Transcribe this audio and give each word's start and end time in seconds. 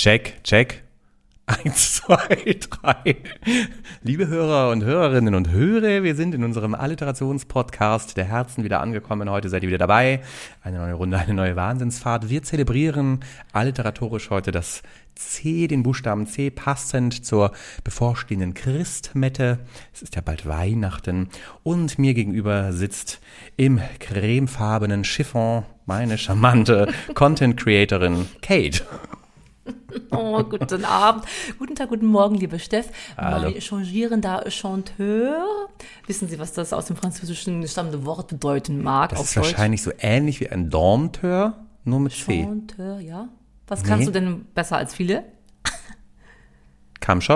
Check, 0.00 0.42
check. 0.44 0.82
Eins, 1.44 1.96
zwei, 1.96 2.56
drei. 2.58 3.16
Liebe 4.02 4.28
Hörer 4.28 4.70
und 4.70 4.82
Hörerinnen 4.82 5.34
und 5.34 5.50
Hörer, 5.50 6.02
wir 6.02 6.14
sind 6.14 6.34
in 6.34 6.42
unserem 6.42 6.74
Alliterationspodcast 6.74 8.16
der 8.16 8.24
Herzen 8.24 8.64
wieder 8.64 8.80
angekommen. 8.80 9.28
Heute 9.28 9.50
seid 9.50 9.62
ihr 9.62 9.68
wieder 9.68 9.76
dabei. 9.76 10.22
Eine 10.62 10.78
neue 10.78 10.94
Runde, 10.94 11.18
eine 11.18 11.34
neue 11.34 11.54
Wahnsinnsfahrt. 11.54 12.30
Wir 12.30 12.42
zelebrieren 12.42 13.20
alliteratorisch 13.52 14.30
heute 14.30 14.52
das 14.52 14.82
C, 15.16 15.66
den 15.66 15.82
Buchstaben 15.82 16.26
C, 16.26 16.48
passend 16.48 17.26
zur 17.26 17.52
bevorstehenden 17.84 18.54
Christmette. 18.54 19.58
Es 19.92 20.00
ist 20.00 20.16
ja 20.16 20.22
bald 20.22 20.46
Weihnachten. 20.46 21.28
Und 21.62 21.98
mir 21.98 22.14
gegenüber 22.14 22.72
sitzt 22.72 23.20
im 23.58 23.82
cremefarbenen 23.98 25.04
Chiffon 25.04 25.64
meine 25.84 26.16
charmante 26.16 26.90
Content-Creatorin 27.12 28.28
Kate. 28.40 28.86
Oh, 30.10 30.42
guten 30.42 30.84
Abend. 30.84 31.24
Guten 31.58 31.74
Tag, 31.74 31.88
guten 31.90 32.06
Morgen, 32.06 32.34
liebe 32.34 32.58
Steff. 32.58 32.88
Hallo. 33.16 33.50
Mein 33.50 33.60
changierender 33.60 34.50
Chanteur. 34.50 35.68
Wissen 36.06 36.28
Sie, 36.28 36.38
was 36.38 36.52
das 36.52 36.72
aus 36.72 36.86
dem 36.86 36.96
Französischen 36.96 37.66
stammende 37.68 38.04
Wort 38.04 38.28
bedeuten 38.28 38.82
mag? 38.82 39.10
Das 39.10 39.20
ist 39.22 39.36
wahrscheinlich 39.36 39.82
so 39.82 39.92
ähnlich 39.98 40.40
wie 40.40 40.48
ein 40.48 40.70
Dormteur, 40.70 41.58
nur 41.84 42.00
mit 42.00 42.12
C. 42.12 42.42
Chanteur, 42.44 42.98
ja. 43.00 43.28
Was 43.68 43.82
kannst 43.84 44.00
Nee. 44.00 44.06
du 44.06 44.12
denn 44.12 44.44
besser 44.54 44.76
als 44.76 44.94
viele? 44.94 45.24
Hast 47.06 47.30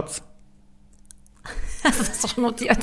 du 2.00 2.04
das 2.04 2.20
doch 2.22 2.36
notiert? 2.36 2.78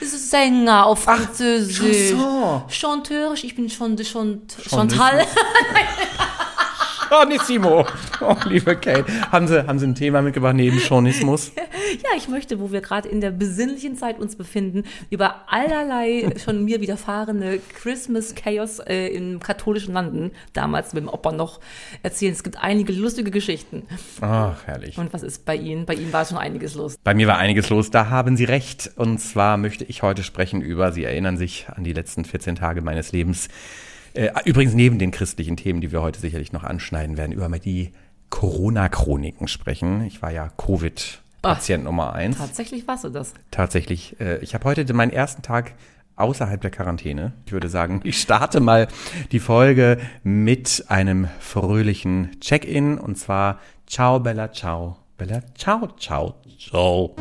Es 0.00 0.12
ist 0.12 0.30
Sänger 0.30 0.86
auf 0.86 1.04
Französisch. 1.04 2.10
Chanson. 2.10 2.62
Chanteur, 2.68 3.34
ich 3.34 3.54
bin 3.54 3.70
schon, 3.70 3.96
schon 3.98 4.42
Chantal. 4.68 5.24
Chonissimo. 7.08 7.86
Oh, 8.20 8.36
liebe 8.44 8.76
Kate. 8.76 9.06
Haben 9.30 9.46
Sie, 9.46 9.66
haben 9.66 9.78
Sie 9.78 9.86
ein 9.86 9.94
Thema 9.94 10.22
mitgebracht 10.22 10.54
neben 10.54 10.80
Chonismus? 10.80 11.52
Ja, 12.02 12.10
ich 12.16 12.28
möchte, 12.28 12.58
wo 12.58 12.72
wir 12.72 12.80
gerade 12.80 13.08
in 13.08 13.20
der 13.20 13.30
besinnlichen 13.30 13.96
Zeit 13.96 14.18
uns 14.18 14.34
befinden, 14.34 14.82
über 15.08 15.44
allerlei 15.46 16.28
schon 16.42 16.64
mir 16.64 16.80
widerfahrene 16.80 17.60
Christmas 17.74 18.34
Chaos 18.34 18.80
äh, 18.80 19.06
in 19.06 19.38
katholischen 19.38 19.94
Landen, 19.94 20.32
damals 20.52 20.92
mit 20.94 21.04
dem 21.04 21.08
Opa 21.08 21.30
noch, 21.30 21.60
erzählen. 22.02 22.32
Es 22.32 22.42
gibt 22.42 22.58
einige 22.60 22.92
lustige 22.92 23.30
Geschichten. 23.30 23.84
Ach, 24.20 24.66
herrlich. 24.66 24.98
Und 24.98 25.12
was 25.12 25.22
ist 25.22 25.44
bei 25.44 25.54
Ihnen? 25.54 25.86
Bei 25.86 25.94
Ihnen 25.94 26.12
war 26.12 26.24
schon 26.24 26.38
einiges 26.38 26.74
los. 26.74 26.96
Bei 27.02 27.14
mir 27.14 27.28
war 27.28 27.38
einiges 27.38 27.70
los, 27.70 27.90
da 27.90 28.10
haben 28.10 28.36
Sie 28.36 28.44
recht. 28.44 28.90
Und 28.96 29.18
zwar 29.18 29.56
möchte 29.56 29.84
ich 29.84 30.02
heute 30.02 30.24
sprechen 30.24 30.60
über, 30.60 30.92
Sie 30.92 31.04
erinnern 31.04 31.36
sich 31.36 31.66
an 31.68 31.84
die 31.84 31.92
letzten 31.92 32.24
14 32.24 32.56
Tage 32.56 32.82
meines 32.82 33.12
Lebens. 33.12 33.48
Äh, 34.16 34.30
übrigens 34.44 34.74
neben 34.74 34.98
den 34.98 35.10
christlichen 35.10 35.56
Themen, 35.56 35.80
die 35.80 35.92
wir 35.92 36.02
heute 36.02 36.20
sicherlich 36.20 36.52
noch 36.52 36.64
anschneiden 36.64 37.16
werden, 37.16 37.32
über 37.32 37.48
die 37.58 37.92
Corona-Chroniken 38.30 39.46
sprechen. 39.46 40.04
Ich 40.04 40.22
war 40.22 40.32
ja 40.32 40.48
Covid-Patient 40.56 41.84
Nummer 41.84 42.14
eins. 42.14 42.38
Tatsächlich 42.38 42.88
warst 42.88 43.04
du 43.04 43.10
das. 43.10 43.34
Tatsächlich, 43.50 44.18
äh, 44.20 44.38
ich 44.38 44.54
habe 44.54 44.64
heute 44.64 44.90
meinen 44.94 45.12
ersten 45.12 45.42
Tag 45.42 45.74
außerhalb 46.16 46.60
der 46.60 46.70
Quarantäne. 46.70 47.34
Ich 47.44 47.52
würde 47.52 47.68
sagen, 47.68 48.00
ich 48.04 48.20
starte 48.20 48.60
mal 48.60 48.88
die 49.32 49.38
Folge 49.38 49.98
mit 50.24 50.86
einem 50.88 51.28
fröhlichen 51.38 52.40
Check-in 52.40 52.98
und 52.98 53.16
zwar 53.18 53.60
Ciao 53.86 54.18
Bella 54.18 54.50
Ciao 54.50 54.96
Bella 55.18 55.42
Ciao 55.54 55.88
Ciao 55.98 56.34
Ciao. 56.58 57.14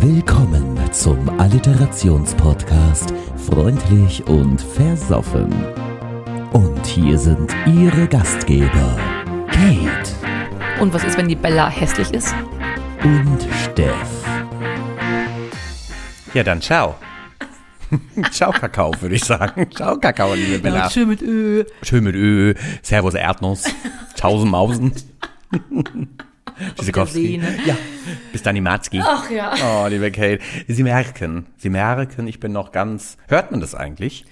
Willkommen 0.00 0.78
zum 0.90 1.28
Alliterationspodcast 1.38 3.14
Freundlich 3.36 4.26
und 4.26 4.60
Versoffen. 4.60 5.54
Und 6.52 6.84
hier 6.86 7.18
sind 7.18 7.54
Ihre 7.66 8.06
Gastgeber, 8.08 8.96
Kate 9.50 10.10
Und 10.80 10.92
was 10.92 11.04
ist, 11.04 11.16
wenn 11.16 11.28
die 11.28 11.36
Bella 11.36 11.68
hässlich 11.68 12.10
ist? 12.12 12.34
und 13.02 13.38
Steff. 13.64 14.24
Ja, 16.34 16.42
dann 16.42 16.60
ciao. 16.60 16.96
ciao 18.30 18.52
Kakao, 18.52 18.92
würde 19.00 19.14
ich 19.14 19.24
sagen. 19.24 19.70
Ciao 19.74 19.98
Kakao, 19.98 20.34
liebe 20.34 20.58
Bella. 20.58 20.90
schön 20.90 21.08
mit 21.08 21.22
Ö. 21.22 21.64
Schön 21.82 22.04
mit 22.04 22.14
Ö. 22.14 22.54
Servus 22.82 23.14
Erdnuss. 23.14 23.64
Tausen 24.16 24.50
Mausen. 24.50 24.92
Tschüssikowski. 26.76 27.40
Sehne. 27.40 27.58
Ja, 27.64 27.76
bis 28.32 28.42
dann 28.42 28.54
die 28.54 28.60
Matzki. 28.60 29.00
Ach 29.02 29.30
ja. 29.30 29.54
Oh, 29.64 29.86
liebe 29.88 30.10
Kate. 30.10 30.40
Sie 30.68 30.82
merken, 30.82 31.46
Sie 31.56 31.70
merken, 31.70 32.26
ich 32.26 32.38
bin 32.38 32.52
noch 32.52 32.70
ganz. 32.70 33.16
Hört 33.28 33.50
man 33.50 33.60
das 33.60 33.74
eigentlich? 33.74 34.26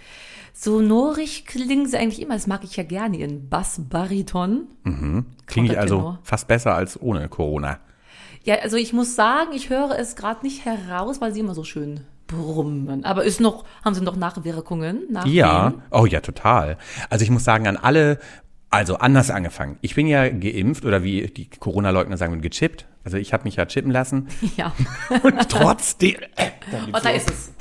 Sonorig 0.61 1.47
klingen 1.47 1.87
sie 1.87 1.97
eigentlich 1.97 2.21
immer. 2.21 2.35
Das 2.35 2.49
mag 2.49 2.65
ich 2.65 2.75
ja 2.77 2.83
gerne, 2.83 3.17
ihren 3.17 3.49
Bass-Bariton. 3.49 4.67
Klinge 5.47 5.73
ich 5.73 5.79
also 5.79 6.19
fast 6.25 6.49
besser 6.49 6.75
als 6.75 7.01
ohne 7.01 7.29
Corona. 7.29 7.79
Ja, 8.43 8.57
also 8.57 8.77
ich 8.77 8.93
muss 8.93 9.15
sagen, 9.15 9.53
ich 9.55 9.71
höre 9.71 9.97
es 9.97 10.17
gerade 10.17 10.45
nicht 10.45 10.65
heraus, 10.65 11.21
weil 11.21 11.33
sie 11.33 11.39
immer 11.41 11.55
so 11.55 11.63
schön 11.63 12.01
brummen. 12.27 13.05
Aber 13.05 13.23
ist 13.23 13.41
noch, 13.41 13.67
haben 13.85 13.95
sie 13.95 14.01
noch 14.01 14.17
Nachwirkungen? 14.17 15.05
Nachwehen? 15.11 15.33
Ja, 15.33 15.75
oh 15.93 16.07
ja, 16.07 16.21
total. 16.21 16.77
Also 17.09 17.23
ich 17.23 17.31
muss 17.31 17.45
sagen, 17.45 17.69
an 17.69 17.77
alle, 17.77 18.19
also 18.69 18.97
anders 18.97 19.31
angefangen. 19.31 19.79
Ich 19.81 19.95
bin 19.95 20.09
ja 20.09 20.29
geimpft 20.29 20.85
oder 20.85 21.05
wie 21.05 21.29
die 21.29 21.49
Corona-Leugner 21.49 22.17
sagen, 22.17 22.41
gechippt. 22.41 22.85
Also 23.09 23.17
ich 23.17 23.33
habe 23.33 23.45
mich 23.45 23.57
ja 23.57 23.65
chippen 23.65 23.91
lassen. 23.91 24.29
Ja. 24.59 24.75
Und 25.23 25.49
trotzdem, 25.49 26.17
äh, 26.37 26.51
Und 26.93 27.03
da 27.03 27.09
ist 27.09 27.31
es. 27.31 27.53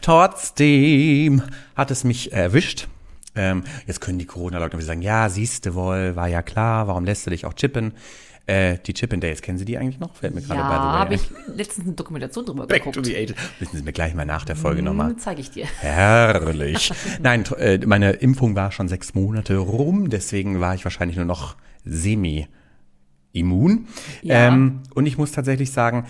trotzdem 0.00 1.42
hat 1.74 1.90
es 1.90 2.04
mich 2.04 2.32
erwischt. 2.32 2.86
Ähm, 3.34 3.64
jetzt 3.88 4.00
können 4.00 4.20
die 4.20 4.26
Corona-Leugner 4.26 4.78
wieder 4.78 4.86
sagen, 4.86 5.02
ja, 5.02 5.28
siehste 5.28 5.74
wohl, 5.74 6.14
war 6.14 6.28
ja 6.28 6.42
klar, 6.42 6.86
warum 6.86 7.04
lässt 7.04 7.26
du 7.26 7.30
dich 7.30 7.46
auch 7.46 7.54
chippen? 7.54 7.94
Äh, 8.46 8.78
die 8.86 8.94
Chippen 8.94 9.20
Days, 9.20 9.42
kennen 9.42 9.58
Sie 9.58 9.64
die 9.64 9.76
eigentlich 9.76 9.98
noch? 9.98 10.14
Fällt 10.14 10.34
mir 10.36 10.40
gerade 10.40 10.60
Ja, 10.60 10.66
the 10.68 10.72
way 10.72 10.98
habe 10.98 11.14
ich 11.14 11.22
letztens 11.56 11.86
eine 11.88 11.96
Dokumentation 11.96 12.44
drüber 12.46 12.66
Back 12.68 12.84
geguckt. 12.84 12.94
to 12.96 13.02
the 13.02 13.16
80 13.16 13.36
Müssen 13.58 13.76
Sie 13.76 13.82
mir 13.82 13.92
gleich 13.92 14.14
mal 14.14 14.24
nach 14.24 14.44
der 14.44 14.54
Folge 14.56 14.82
nochmal. 14.82 15.10
Hm, 15.10 15.18
zeige 15.18 15.40
ich 15.40 15.50
dir. 15.50 15.66
Herrlich. 15.80 16.92
Nein, 17.20 17.44
äh, 17.58 17.78
meine 17.86 18.12
Impfung 18.12 18.54
war 18.54 18.70
schon 18.70 18.86
sechs 18.88 19.14
Monate 19.14 19.56
rum, 19.56 20.10
deswegen 20.10 20.60
war 20.60 20.74
ich 20.76 20.84
wahrscheinlich 20.84 21.16
nur 21.16 21.26
noch 21.26 21.56
semi 21.84 22.46
immun. 23.32 23.86
Ja. 24.22 24.48
Ähm, 24.48 24.80
und 24.94 25.06
ich 25.06 25.18
muss 25.18 25.32
tatsächlich 25.32 25.70
sagen, 25.72 26.06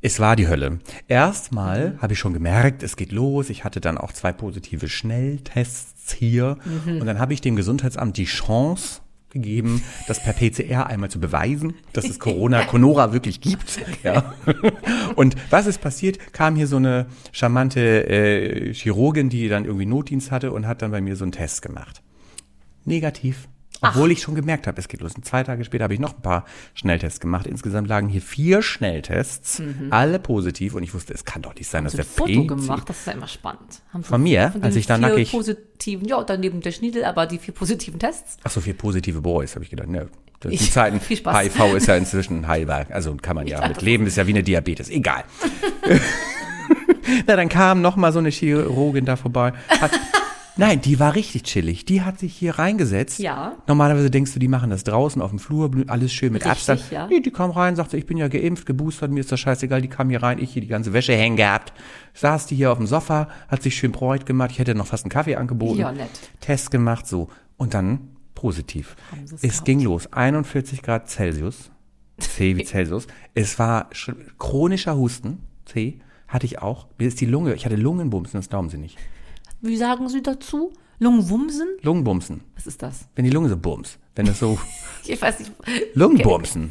es 0.00 0.20
war 0.20 0.36
die 0.36 0.48
Hölle. 0.48 0.80
Erstmal 1.08 1.90
Mhm. 1.92 2.02
habe 2.02 2.12
ich 2.12 2.18
schon 2.18 2.34
gemerkt, 2.34 2.82
es 2.82 2.96
geht 2.96 3.10
los. 3.12 3.48
Ich 3.48 3.64
hatte 3.64 3.80
dann 3.80 3.96
auch 3.96 4.12
zwei 4.12 4.32
positive 4.32 4.88
Schnelltests 4.88 6.12
hier. 6.12 6.58
Mhm. 6.84 7.00
Und 7.00 7.06
dann 7.06 7.18
habe 7.18 7.32
ich 7.32 7.40
dem 7.40 7.56
Gesundheitsamt 7.56 8.16
die 8.18 8.26
Chance 8.26 9.00
gegeben, 9.30 9.82
das 10.06 10.22
per 10.22 10.32
PCR 10.32 10.86
einmal 10.86 11.10
zu 11.10 11.18
beweisen, 11.18 11.74
dass 11.92 12.04
es 12.04 12.20
Corona, 12.20 12.64
Conora 12.66 13.12
wirklich 13.12 13.40
gibt. 13.40 13.80
Ja. 14.04 14.34
Und 15.16 15.34
was 15.50 15.66
ist 15.66 15.80
passiert? 15.80 16.32
Kam 16.32 16.54
hier 16.54 16.66
so 16.68 16.76
eine 16.76 17.06
charmante 17.32 18.06
äh, 18.08 18.72
Chirurgin, 18.74 19.30
die 19.30 19.48
dann 19.48 19.64
irgendwie 19.64 19.86
Notdienst 19.86 20.30
hatte 20.30 20.52
und 20.52 20.66
hat 20.68 20.82
dann 20.82 20.90
bei 20.92 21.00
mir 21.00 21.16
so 21.16 21.24
einen 21.24 21.32
Test 21.32 21.62
gemacht. 21.62 22.00
Negativ. 22.84 23.48
Obwohl 23.88 24.10
ich 24.10 24.22
schon 24.22 24.34
gemerkt 24.34 24.66
habe, 24.66 24.80
es 24.80 24.88
geht 24.88 25.00
los. 25.00 25.14
Und 25.14 25.24
zwei 25.24 25.42
Tage 25.42 25.64
später 25.64 25.84
habe 25.84 25.94
ich 25.94 26.00
noch 26.00 26.14
ein 26.16 26.22
paar 26.22 26.44
Schnelltests 26.74 27.20
gemacht. 27.20 27.46
Insgesamt 27.46 27.88
lagen 27.88 28.08
hier 28.08 28.20
vier 28.22 28.62
Schnelltests, 28.62 29.62
alle 29.90 30.18
positiv. 30.18 30.74
Und 30.74 30.82
ich 30.82 30.94
wusste, 30.94 31.12
es 31.14 31.24
kann 31.24 31.42
doch 31.42 31.54
nicht 31.54 31.68
sein, 31.68 31.84
dass 31.84 31.94
der 31.94 32.04
ein 32.04 32.08
Foto 32.08 32.44
PC 32.44 32.48
gemacht, 32.48 32.88
das 32.88 32.98
ist 33.00 33.06
ja 33.06 33.12
immer 33.12 33.28
spannend. 33.28 33.82
Von 34.02 34.22
mir, 34.22 34.50
den 34.50 34.62
als 34.62 34.76
ich 34.76 34.86
da 34.86 34.96
vier 34.98 35.08
nackig- 35.08 35.30
positiven, 35.30 36.06
ja, 36.08 36.22
daneben 36.22 36.60
der 36.60 36.72
Schniedel, 36.72 37.04
aber 37.04 37.26
die 37.26 37.38
vier 37.38 37.54
positiven 37.54 37.98
Tests. 37.98 38.36
Ach 38.44 38.50
so, 38.50 38.60
vier 38.60 38.74
positive 38.74 39.20
Boys, 39.20 39.54
habe 39.54 39.64
ich 39.64 39.70
gedacht. 39.70 39.88
Ne, 39.88 40.08
die 40.42 40.48
Ich- 40.54 40.72
Zeiten, 40.72 41.00
viel 41.00 41.16
Spaß. 41.16 41.36
HIV 41.44 41.74
ist 41.76 41.86
ja 41.88 41.96
inzwischen 41.96 42.46
heilbar. 42.48 42.86
Also 42.90 43.14
kann 43.20 43.36
man 43.36 43.46
ja 43.46 43.66
mit 43.66 43.82
leben, 43.82 44.06
ist 44.06 44.16
ja 44.16 44.26
wie 44.26 44.30
eine 44.32 44.42
Diabetes. 44.42 44.90
Egal. 44.90 45.24
Na, 47.26 47.36
dann 47.36 47.48
kam 47.48 47.82
noch 47.82 47.96
mal 47.96 48.12
so 48.12 48.18
eine 48.18 48.30
Chirurgin 48.30 49.04
da 49.04 49.16
vorbei. 49.16 49.52
Hat, 49.68 49.92
nein, 50.56 50.80
die 50.80 50.98
war 51.00 51.14
richtig 51.14 51.42
chillig. 51.44 51.84
Die 51.84 52.02
hat 52.02 52.18
sich 52.18 52.34
hier 52.34 52.58
reingesetzt. 52.58 53.18
Ja. 53.18 53.56
Normalerweise 53.66 54.10
denkst 54.10 54.32
du, 54.32 54.38
die 54.38 54.48
machen 54.48 54.70
das 54.70 54.84
draußen 54.84 55.20
auf 55.22 55.30
dem 55.30 55.38
Flur, 55.38 55.70
alles 55.88 56.12
schön 56.12 56.32
mit 56.32 56.44
Richtig, 56.44 56.68
Abstand. 56.70 56.90
ja. 56.90 57.06
Nee, 57.06 57.20
die 57.20 57.30
kam 57.30 57.50
rein, 57.50 57.76
sagte, 57.76 57.96
ich 57.96 58.06
bin 58.06 58.16
ja 58.16 58.28
geimpft, 58.28 58.66
geboostert, 58.66 59.10
mir 59.10 59.20
ist 59.20 59.32
das 59.32 59.40
scheißegal. 59.40 59.82
Die 59.82 59.88
kam 59.88 60.10
hier 60.10 60.22
rein, 60.22 60.38
ich 60.38 60.52
hier 60.52 60.62
die 60.62 60.68
ganze 60.68 60.92
Wäsche 60.92 61.14
hängen 61.14 61.36
gehabt. 61.36 61.72
Saß 62.14 62.46
die 62.46 62.56
hier 62.56 62.70
auf 62.72 62.78
dem 62.78 62.86
Sofa, 62.86 63.28
hat 63.48 63.62
sich 63.62 63.76
schön 63.76 63.92
bräut 63.92 64.26
gemacht. 64.26 64.50
Ich 64.52 64.58
hätte 64.58 64.74
noch 64.74 64.86
fast 64.86 65.04
einen 65.04 65.10
Kaffee 65.10 65.36
angeboten. 65.36 65.78
Ja, 65.80 65.92
nett. 65.92 66.08
Test 66.40 66.70
gemacht, 66.70 67.06
so. 67.06 67.28
Und 67.56 67.74
dann 67.74 68.08
positiv. 68.34 68.96
Es 69.40 69.40
gehabt? 69.52 69.64
ging 69.64 69.80
los. 69.80 70.12
41 70.12 70.82
Grad 70.82 71.08
Celsius. 71.08 71.70
C 72.18 72.56
wie 72.56 72.64
Celsius. 72.66 73.06
Es 73.34 73.58
war 73.58 73.90
sch- 73.92 74.14
chronischer 74.38 74.96
Husten. 74.96 75.38
C 75.64 75.98
hatte 76.28 76.46
ich 76.46 76.60
auch. 76.60 76.88
Mir 76.98 77.08
ist 77.08 77.20
die 77.20 77.26
Lunge, 77.26 77.54
ich 77.54 77.64
hatte 77.64 77.76
Lungenbumsen, 77.76 78.38
das 78.38 78.48
glauben 78.48 78.68
Sie 78.68 78.78
nicht. 78.78 78.98
Wie 79.64 79.78
sagen 79.78 80.10
Sie 80.10 80.22
dazu? 80.22 80.74
Lungenwumsen? 80.98 81.66
Lungenbumsen. 81.80 82.42
Was 82.54 82.66
ist 82.66 82.82
das? 82.82 83.08
Wenn 83.16 83.24
die 83.24 83.30
Lunge 83.30 83.48
so 83.48 83.56
bums. 83.56 83.98
Wenn 84.14 84.26
es 84.26 84.38
so 84.38 84.58
Ich 85.06 85.20
weiß 85.20 85.38
nicht. 85.38 85.52
Lungenbumsen. 85.94 86.70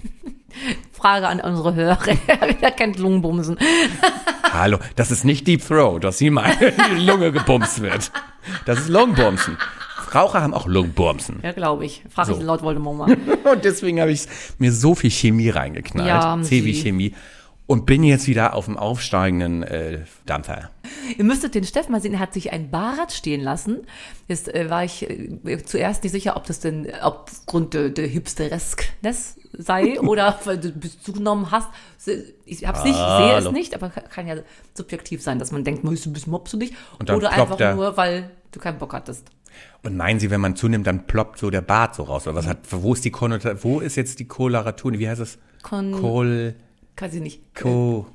Frage 0.92 1.28
an 1.28 1.40
unsere 1.40 1.74
Hörer. 1.74 1.98
Wer 2.60 2.70
kennt 2.72 3.00
Lungenbumsen? 3.00 3.58
Hallo, 4.54 4.78
das 4.96 5.10
ist 5.10 5.26
nicht 5.26 5.48
Deep 5.48 5.66
Throat, 5.68 6.04
meinen, 6.04 6.60
wenn 6.60 6.98
die 7.00 7.04
Lunge 7.04 7.32
gebumst 7.32 7.82
wird. 7.82 8.12
Das 8.68 8.78
ist 8.78 8.90
Lungenbumsen. 8.90 9.58
Raucher 10.14 10.44
haben 10.44 10.54
auch 10.54 10.68
Lungenbumsen. 10.68 11.40
Ja, 11.42 11.52
glaube 11.52 11.86
ich. 11.86 12.04
Frag 12.12 12.28
So. 12.28 12.38
ich 12.38 12.44
laut 12.44 12.62
Voldemort 12.62 12.96
mal. 12.96 13.18
Und 13.52 13.66
deswegen 13.66 14.02
habe 14.02 14.12
ich 14.12 14.28
mir 14.60 14.72
so 14.72 14.94
viel 14.94 15.10
Chemie 15.10 15.50
reingeknallt. 15.50 16.08
Ja, 16.08 16.40
C 16.44 16.64
wie. 16.64 16.74
Chemie. 16.76 17.16
Und 17.66 17.86
bin 17.86 18.04
jetzt 18.04 18.28
wieder 18.28 18.56
auf 18.56 18.66
dem 18.66 18.78
aufsteigenden 18.78 19.64
äh, 19.64 20.00
Dampfer. 20.26 20.70
Ihr 21.18 21.24
müsstet 21.24 21.56
den 21.56 21.64
Steffen 21.64 21.94
mal 21.94 22.02
sehen, 22.02 22.14
er 22.14 22.20
hat 22.20 22.34
sich 22.34 22.52
ein 22.52 22.70
Bad 22.70 23.14
stehen 23.14 23.40
lassen. 23.40 23.88
Jetzt 24.28 24.54
äh, 24.54 24.70
war 24.70 24.84
ich 24.84 25.10
äh, 25.10 25.64
zuerst 25.64 26.04
nicht 26.04 26.12
sicher, 26.12 26.36
ob 26.36 26.46
das 26.46 26.60
denn 26.60 26.88
aufgrund 27.02 27.74
der, 27.74 27.90
der 27.90 28.08
Hipstereskness 28.08 29.38
sei 29.54 30.00
oder 30.02 30.38
weil 30.44 30.58
du 30.58 30.72
Bezug 30.72 31.16
genommen 31.16 31.52
hast. 31.52 31.70
Ich 32.46 32.68
hab's 32.68 32.84
nicht, 32.84 32.96
ich 32.96 33.18
sehe 33.18 33.38
es 33.38 33.52
nicht, 33.52 33.74
aber 33.76 33.90
kann 33.90 34.28
ja 34.28 34.36
subjektiv 34.74 35.22
sein, 35.22 35.40
dass 35.40 35.52
man 35.54 35.64
denkt, 35.64 35.86
man 35.86 35.94
ist 35.94 36.06
ein 36.06 36.12
bisschen 36.14 36.32
mopselig. 36.32 36.74
Und 37.00 37.08
dann 37.08 37.16
Oder 37.16 37.32
einfach 37.32 37.56
der- 37.56 37.76
nur, 37.76 37.96
weil 37.96 38.30
du 38.52 38.60
keinen 38.60 38.78
Bock 38.78 38.94
hattest. 38.94 39.28
Und 39.84 39.96
meinen 39.96 40.20
Sie, 40.20 40.30
wenn 40.32 40.42
man 40.42 40.56
zunimmt, 40.56 40.88
dann 40.88 41.06
ploppt 41.06 41.40
so 41.40 41.50
der 41.50 41.62
Bart 41.62 41.96
so 41.96 42.04
raus? 42.04 42.28
Oder 42.28 42.36
was 42.36 42.48
hat, 42.48 42.60
wo 42.72 42.94
ist 42.94 43.06
die 43.06 43.12
Konnotation, 43.12 43.64
wo 43.64 43.80
ist 43.80 43.96
jetzt 43.96 44.20
die 44.20 44.26
Koloratur? 44.28 44.94
Wie 44.94 45.08
heißt 45.08 45.22
es? 45.22 45.38
Kon 45.62 45.92
Kol, 45.94 46.56
Weiß 46.98 47.14
ich 47.16 47.22
nicht. 47.22 47.56
Ko. 47.56 48.06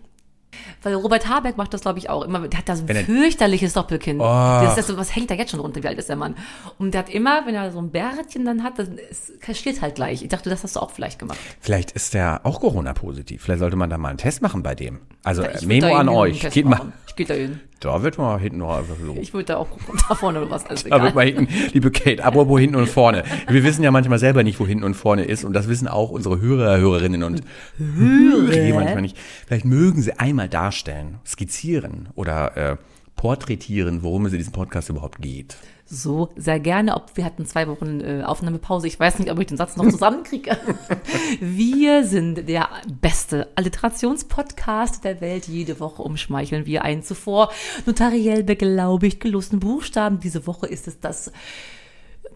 Weil 0.83 0.95
Robert 0.95 1.29
Habeck 1.29 1.57
macht 1.57 1.75
das, 1.75 1.83
glaube 1.83 1.99
ich, 1.99 2.09
auch 2.11 2.23
immer. 2.23 2.47
Der 2.49 2.59
hat 2.59 2.69
da 2.69 2.77
so 2.77 2.85
ein 2.85 2.89
er- 2.89 3.05
fürchterliches 3.05 3.73
Doppelkinn. 3.75 4.21
Oh. 4.21 4.25
Das 4.25 4.79
ist 4.79 4.89
das, 4.89 4.97
was 4.97 5.15
hängt 5.15 5.31
da 5.31 5.35
jetzt 5.35 5.51
schon 5.51 5.61
runter? 5.61 5.83
Wie 5.83 5.89
alt 5.89 5.99
ist 5.99 6.09
der 6.09 6.17
Mann? 6.17 6.37
Und 6.79 6.95
der 6.95 7.01
hat 7.01 7.11
immer, 7.11 7.47
wenn 7.47 7.55
er 7.55 7.71
so 7.73 7.79
ein 7.79 7.91
Bärtchen 7.91 8.45
dann 8.45 8.63
hat, 8.63 8.79
dann 8.79 8.99
es 9.11 9.33
kaschiert 9.41 9.83
halt 9.83 9.95
gleich. 9.97 10.23
Ich 10.23 10.29
dachte, 10.29 10.51
das 10.51 10.63
hast 10.65 10.77
du 10.77 10.81
auch 10.81 10.91
vielleicht 10.91 11.19
gemacht. 11.19 11.39
Vielleicht 11.61 11.91
ist 11.93 12.15
der 12.15 12.41
auch 12.45 12.61
Corona-positiv. 12.61 13.43
Vielleicht 13.43 13.61
sollte 13.61 13.77
man 13.77 13.91
da 13.91 13.99
mal 13.99 14.09
einen 14.09 14.19
Test 14.19 14.43
machen 14.43 14.63
bei 14.63 14.75
dem. 14.75 15.01
Also 15.25 15.43
würd 15.43 15.67
Memo 15.67 15.95
an 15.95 16.09
euch. 16.09 16.49
Geht 16.51 16.65
mal. 16.67 16.93
Ich 17.09 17.17
gehe 17.17 17.27
da 17.27 17.35
hin. 17.35 17.61
da 17.81 18.01
wird 18.05 18.17
mal 18.17 18.39
hinten 18.39 18.59
noch 18.59 18.77
einfach 18.79 18.95
so. 19.05 19.17
Ich 19.21 19.33
würde 19.35 19.47
da 19.47 19.57
auch 19.57 19.67
da 20.09 20.15
vorne 20.15 20.41
oder 20.41 20.51
was. 20.51 20.65
Also 20.67 20.89
Da 20.89 21.03
wird 21.03 21.17
mal 21.17 21.25
hinten, 21.27 21.49
liebe 21.73 21.91
Kate, 21.91 22.25
apropos 22.25 22.61
hinten 22.61 22.77
und 22.77 22.89
vorne. 22.89 23.25
Wir 23.49 23.65
wissen 23.65 23.83
ja 23.83 23.91
manchmal 23.91 24.21
selber 24.21 24.45
nicht, 24.45 24.61
wo 24.61 24.67
hinten 24.67 24.85
und 24.85 24.95
vorne 24.95 25.25
ist. 25.25 25.45
Und 25.45 25.53
das 25.53 25.69
wissen 25.69 25.89
auch 25.89 26.11
unsere 26.11 26.41
Hörer, 26.41 26.79
Hörerinnen 26.79 27.25
und 27.25 27.43
Hörer 27.79 28.75
manchmal 28.75 29.03
nicht. 29.03 29.17
Vielleicht 29.47 29.65
mögen 29.65 30.01
sie 30.01 30.13
einmal 30.13 30.38
darstellen, 30.47 31.19
skizzieren 31.27 32.11
oder 32.15 32.57
äh, 32.57 32.77
porträtieren, 33.17 34.03
worum 34.03 34.27
es 34.27 34.33
in 34.33 34.39
diesem 34.39 34.53
Podcast 34.53 34.89
überhaupt 34.89 35.21
geht. 35.21 35.57
So, 35.91 36.31
sehr 36.37 36.61
gerne. 36.61 36.97
Ob 36.97 37.17
wir 37.17 37.25
hatten 37.25 37.47
zwei 37.47 37.67
Wochen 37.67 38.01
äh, 38.01 38.23
Aufnahmepause. 38.23 38.87
Ich 38.87 39.01
weiß 39.01 39.19
nicht, 39.19 39.31
ob 39.31 39.41
ich 39.41 39.47
den 39.47 39.57
Satz 39.57 39.77
noch 39.77 39.89
zusammenkriege. 39.89 40.57
wir 41.41 42.05
sind 42.05 42.47
der 42.49 42.69
beste 43.01 43.49
Alliterationspodcast 43.55 45.03
der 45.05 45.23
Welt. 45.23 45.49
Jede 45.49 45.81
Woche 45.81 46.03
umschmeicheln 46.03 46.67
wir 46.67 46.83
einen 46.83 47.03
zuvor 47.03 47.51
notariell 47.87 48.45
beglaubigt 48.45 49.21
gelosten 49.21 49.61
Buchstaben. 49.61 50.21
Diese 50.21 50.47
Woche 50.47 50.67
ist 50.67 50.89
es 50.89 51.01
das 51.01 51.33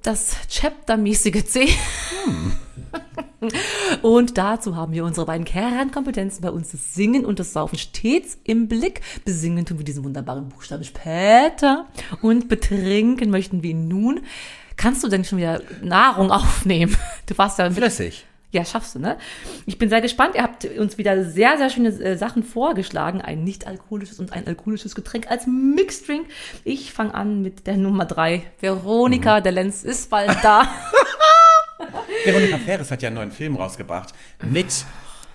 das 0.02 0.36
Chapter-mäßige 0.48 1.44
C. 1.44 1.68
Und 4.02 4.38
dazu 4.38 4.76
haben 4.76 4.92
wir 4.92 5.04
unsere 5.04 5.26
beiden 5.26 5.44
Kernkompetenzen 5.44 6.42
bei 6.42 6.50
uns, 6.50 6.70
das 6.72 6.94
Singen 6.94 7.24
und 7.24 7.38
das 7.38 7.52
Saufen, 7.52 7.78
stets 7.78 8.38
im 8.44 8.68
Blick. 8.68 9.00
Besingen 9.24 9.66
tun 9.66 9.78
wir 9.78 9.84
diesen 9.84 10.04
wunderbaren 10.04 10.48
Buchstaben 10.48 10.84
später 10.84 11.86
und 12.20 12.48
betrinken 12.48 13.30
möchten 13.30 13.62
wir 13.62 13.70
ihn 13.70 13.88
nun. 13.88 14.20
Kannst 14.76 15.04
du 15.04 15.08
denn 15.08 15.24
schon 15.24 15.38
wieder 15.38 15.60
Nahrung 15.82 16.30
aufnehmen? 16.32 16.96
Du 17.26 17.36
warst 17.36 17.58
ja 17.58 17.70
Flüssig. 17.70 18.24
ja, 18.52 18.64
schaffst 18.64 18.94
du, 18.94 18.98
ne? 18.98 19.16
Ich 19.66 19.78
bin 19.78 19.88
sehr 19.88 20.00
gespannt. 20.00 20.34
Ihr 20.34 20.42
habt 20.42 20.64
uns 20.64 20.98
wieder 20.98 21.24
sehr, 21.24 21.56
sehr 21.58 21.70
schöne 21.70 21.88
äh, 21.88 22.16
Sachen 22.16 22.42
vorgeschlagen. 22.42 23.20
Ein 23.20 23.44
nicht-alkoholisches 23.44 24.18
und 24.18 24.32
ein 24.32 24.46
alkoholisches 24.46 24.94
Getränk 24.94 25.30
als 25.30 25.46
Mixed 25.46 26.08
Drink. 26.08 26.26
Ich 26.64 26.92
fange 26.92 27.14
an 27.14 27.42
mit 27.42 27.66
der 27.66 27.76
Nummer 27.76 28.04
drei. 28.04 28.42
Veronika, 28.60 29.40
der 29.40 29.52
Lenz 29.52 29.84
ist 29.84 30.10
bald 30.10 30.36
da. 30.42 30.68
Veronika 32.24 32.58
Ferres 32.58 32.90
hat 32.90 33.02
ja 33.02 33.08
einen 33.08 33.16
neuen 33.16 33.32
Film 33.32 33.56
rausgebracht 33.56 34.14
mit 34.42 34.84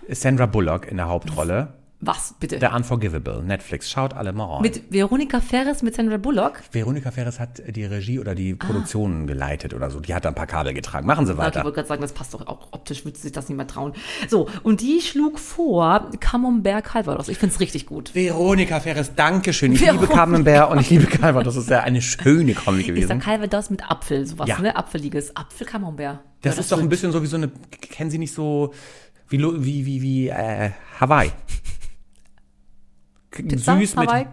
Sandra 0.09 0.45
Bullock 0.45 0.87
in 0.87 0.97
der 0.97 1.07
Hauptrolle. 1.07 1.73
Was, 1.99 2.35
bitte? 2.39 2.59
The 2.59 2.67
Unforgivable. 2.75 3.41
Netflix. 3.43 3.89
Schaut 3.89 4.13
alle 4.13 4.31
mal 4.31 4.45
rein. 4.45 4.61
Mit 4.61 4.93
Veronika 4.93 5.41
Ferres, 5.41 5.81
mit 5.81 5.95
Sandra 5.95 6.17
Bullock. 6.17 6.61
Veronika 6.71 7.09
Ferres 7.09 7.39
hat 7.39 7.59
die 7.75 7.85
Regie 7.85 8.19
oder 8.19 8.31
Ah. 8.31 8.35
die 8.35 8.53
Produktion 8.53 9.25
geleitet 9.25 9.73
oder 9.73 9.89
so. 9.89 9.99
Die 9.99 10.13
hat 10.13 10.23
da 10.23 10.29
ein 10.29 10.35
paar 10.35 10.45
Kabel 10.45 10.75
getragen. 10.75 11.07
Machen 11.07 11.25
Sie 11.25 11.31
Okay, 11.33 11.41
ich 11.41 11.45
weiter. 11.47 11.63
wollte 11.63 11.75
gerade 11.77 11.87
sagen, 11.87 12.01
das 12.03 12.13
passt 12.13 12.35
doch 12.35 12.45
auch 12.45 12.67
optisch, 12.71 13.03
würde 13.03 13.17
sich 13.17 13.31
das 13.31 13.49
nicht 13.49 13.57
mehr 13.57 13.65
trauen. 13.65 13.93
So, 14.29 14.47
und 14.61 14.81
die 14.81 15.01
schlug 15.01 15.39
vor 15.39 16.11
Camembert 16.19 16.83
Calvados. 16.85 17.29
Ich 17.29 17.39
finde 17.39 17.55
es 17.55 17.59
richtig 17.59 17.87
gut. 17.87 18.13
Veronika 18.13 18.79
Ferres, 18.79 19.15
Dankeschön. 19.15 19.71
Ich 19.73 19.81
Veronika. 19.81 20.01
liebe 20.03 20.13
Camembert 20.13 20.69
und 20.71 20.79
ich 20.81 20.91
liebe 20.91 21.07
Calvados. 21.07 21.55
Das 21.55 21.63
ist 21.63 21.69
ja 21.71 21.79
eine 21.81 22.03
schöne 22.03 22.53
Kombi 22.53 22.81
Ich 22.81 22.85
sag 22.87 22.93
gewesen. 22.95 23.19
Calvados 23.19 23.69
mit 23.71 23.89
Apfel, 23.89 24.27
sowas, 24.27 24.47
Ja. 24.47 24.59
ne? 24.59 24.75
Apfeliges. 24.75 25.35
Apfel 25.35 25.65
Camembert. 25.65 26.19
Das 26.43 26.55
Ja, 26.57 26.61
ist 26.61 26.71
doch 26.71 26.79
ein 26.79 26.89
bisschen 26.89 27.11
so 27.11 27.23
wie 27.23 27.27
so 27.27 27.37
eine, 27.37 27.49
kennen 27.81 28.11
Sie 28.11 28.19
nicht 28.19 28.35
so, 28.35 28.71
wie, 29.29 29.39
wie, 29.39 29.85
wie, 29.87 30.01
wie, 30.03 30.27
äh, 30.29 30.69
Hawaii. 30.99 31.31
Pizza, 33.43 33.73
Hawaii? 33.75 34.25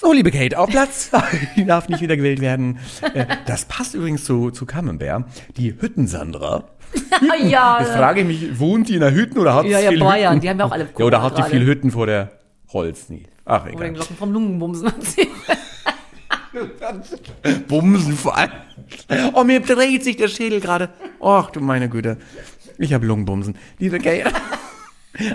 So, 0.00 0.12
liebe 0.12 0.30
Kate, 0.30 0.56
auf 0.58 0.70
Platz, 0.70 1.10
die 1.56 1.64
darf 1.64 1.88
nicht 1.88 2.00
wieder 2.00 2.16
gewählt 2.16 2.40
werden. 2.40 2.78
Äh, 3.14 3.26
Das 3.46 3.64
passt 3.64 3.94
übrigens 3.94 4.24
zu, 4.24 4.50
zu 4.52 4.64
Camembert. 4.64 5.24
Die 5.56 5.74
Hüttensandra. 5.80 6.64
ja, 7.44 7.80
Jetzt 7.80 7.92
frage 7.92 8.20
ich 8.20 8.26
mich, 8.26 8.58
wohnt 8.60 8.88
die 8.88 8.94
in 8.94 9.00
der 9.00 9.12
Hütten 9.12 9.38
oder 9.38 9.54
hat 9.54 9.66
Ja, 9.66 9.78
sie 9.78 9.84
ja, 9.84 9.90
viele 9.90 10.04
Bayern, 10.04 10.32
Hütten? 10.34 10.40
die 10.42 10.48
haben 10.50 10.58
ja 10.58 10.64
auch 10.64 10.72
alle 10.72 10.88
Ja, 10.96 11.04
oder 11.04 11.22
hat 11.22 11.32
die 11.32 11.36
gerade. 11.42 11.50
viele 11.50 11.66
Hütten 11.66 11.90
vor 11.90 12.06
der 12.06 12.30
Holz? 12.72 13.08
Nie. 13.08 13.24
Ach, 13.44 13.62
oder 13.62 13.70
den 13.72 13.78
egal. 13.80 13.92
Glocken 13.94 14.16
vom 14.16 14.32
Lungenbumsen. 14.32 14.92
Bumsen 17.68 18.16
vor 18.16 18.36
allem. 18.36 18.50
Oh, 19.34 19.44
mir 19.44 19.60
dreht 19.60 20.04
sich 20.04 20.16
der 20.16 20.28
Schädel 20.28 20.60
gerade. 20.60 20.88
Ach, 21.20 21.50
du 21.50 21.60
meine 21.60 21.88
Güte. 21.88 22.16
Ich 22.78 22.92
habe 22.94 23.06
Lungenbumsen. 23.06 23.56
Liebe 23.78 23.98
Kate. 23.98 24.30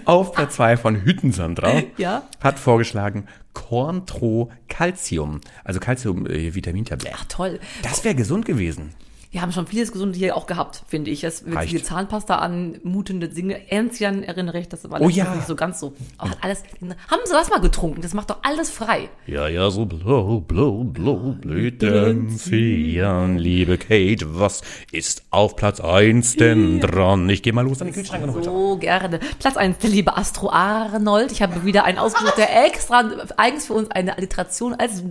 Auf 0.06 0.34
Platz 0.34 0.56
2 0.56 0.78
von 0.78 1.04
Hüttensandra 1.04 1.82
Ja. 1.98 2.24
hat 2.42 2.60
vorgeschlagen 2.60 3.28
Corntro 3.54 4.52
Calcium. 4.68 5.42
Also 5.64 5.80
Calcium 5.80 6.26
äh, 6.28 6.54
Vitamintablette. 6.56 7.16
Ach, 7.18 7.26
toll. 7.26 7.60
Das 7.82 8.04
wäre 8.04 8.16
gesund 8.16 8.46
gewesen. 8.46 8.94
Wir 9.34 9.42
haben 9.42 9.52
schon 9.52 9.66
vieles 9.66 9.92
Gesunde 9.92 10.16
hier 10.16 10.38
auch 10.38 10.46
gehabt, 10.46 10.84
finde 10.88 11.10
ich. 11.10 11.24
Es 11.24 11.44
wird 11.44 11.60
viele 11.64 11.82
Zahnpasta 11.82 12.36
an, 12.36 12.80
mutende 12.84 13.28
Dinge. 13.30 13.72
Ernstjan 13.72 14.22
erinnere 14.22 14.60
ich, 14.60 14.70
das 14.70 14.88
war 14.92 15.02
Oh 15.02 15.10
ja. 15.10 15.34
nicht 15.34 15.48
so 15.48 15.56
ganz 15.56 15.80
so. 15.80 15.96
Aber 16.20 16.30
hat 16.30 16.38
alles, 16.42 16.62
haben 17.10 17.22
sie 17.26 17.34
das 17.34 17.50
mal 17.50 17.60
getrunken? 17.60 18.04
Das 18.04 18.14
macht 18.14 18.30
doch 18.30 18.38
alles 18.44 18.70
frei. 18.70 19.10
Ja, 19.26 19.48
ja, 19.48 19.72
so 19.72 19.88
blau, 19.88 20.40
blau, 20.42 20.84
blau, 20.84 21.36
Blüten 21.42 22.30
ziehen. 22.30 23.40
Liebe 23.40 23.80
Kate, 23.80 24.38
was 24.38 24.62
ist 24.92 25.24
auf 25.32 25.56
Platz 25.56 25.80
1 25.82 26.36
denn 26.36 26.80
dran? 26.80 27.28
Ich 27.28 27.42
gehe 27.42 27.54
mal 27.54 27.66
los 27.66 27.82
an 27.82 27.88
den 27.88 27.96
Kühlschrank 27.96 28.32
So 28.44 28.78
gerne. 28.78 29.20
Platz 29.40 29.58
eins 29.58 29.80
der 29.80 29.90
liebe 29.90 30.16
Astro 30.16 30.52
Arnold. 30.52 31.32
Ich 31.32 31.42
habe 31.42 31.66
wieder 31.66 31.86
einen 31.86 31.98
ausgesucht, 31.98 32.38
der 32.38 32.68
extra 32.68 33.04
eigens 33.38 33.66
für 33.66 33.74
uns 33.74 33.90
eine 33.90 34.16
Alliteration 34.16 34.76
als 34.76 35.02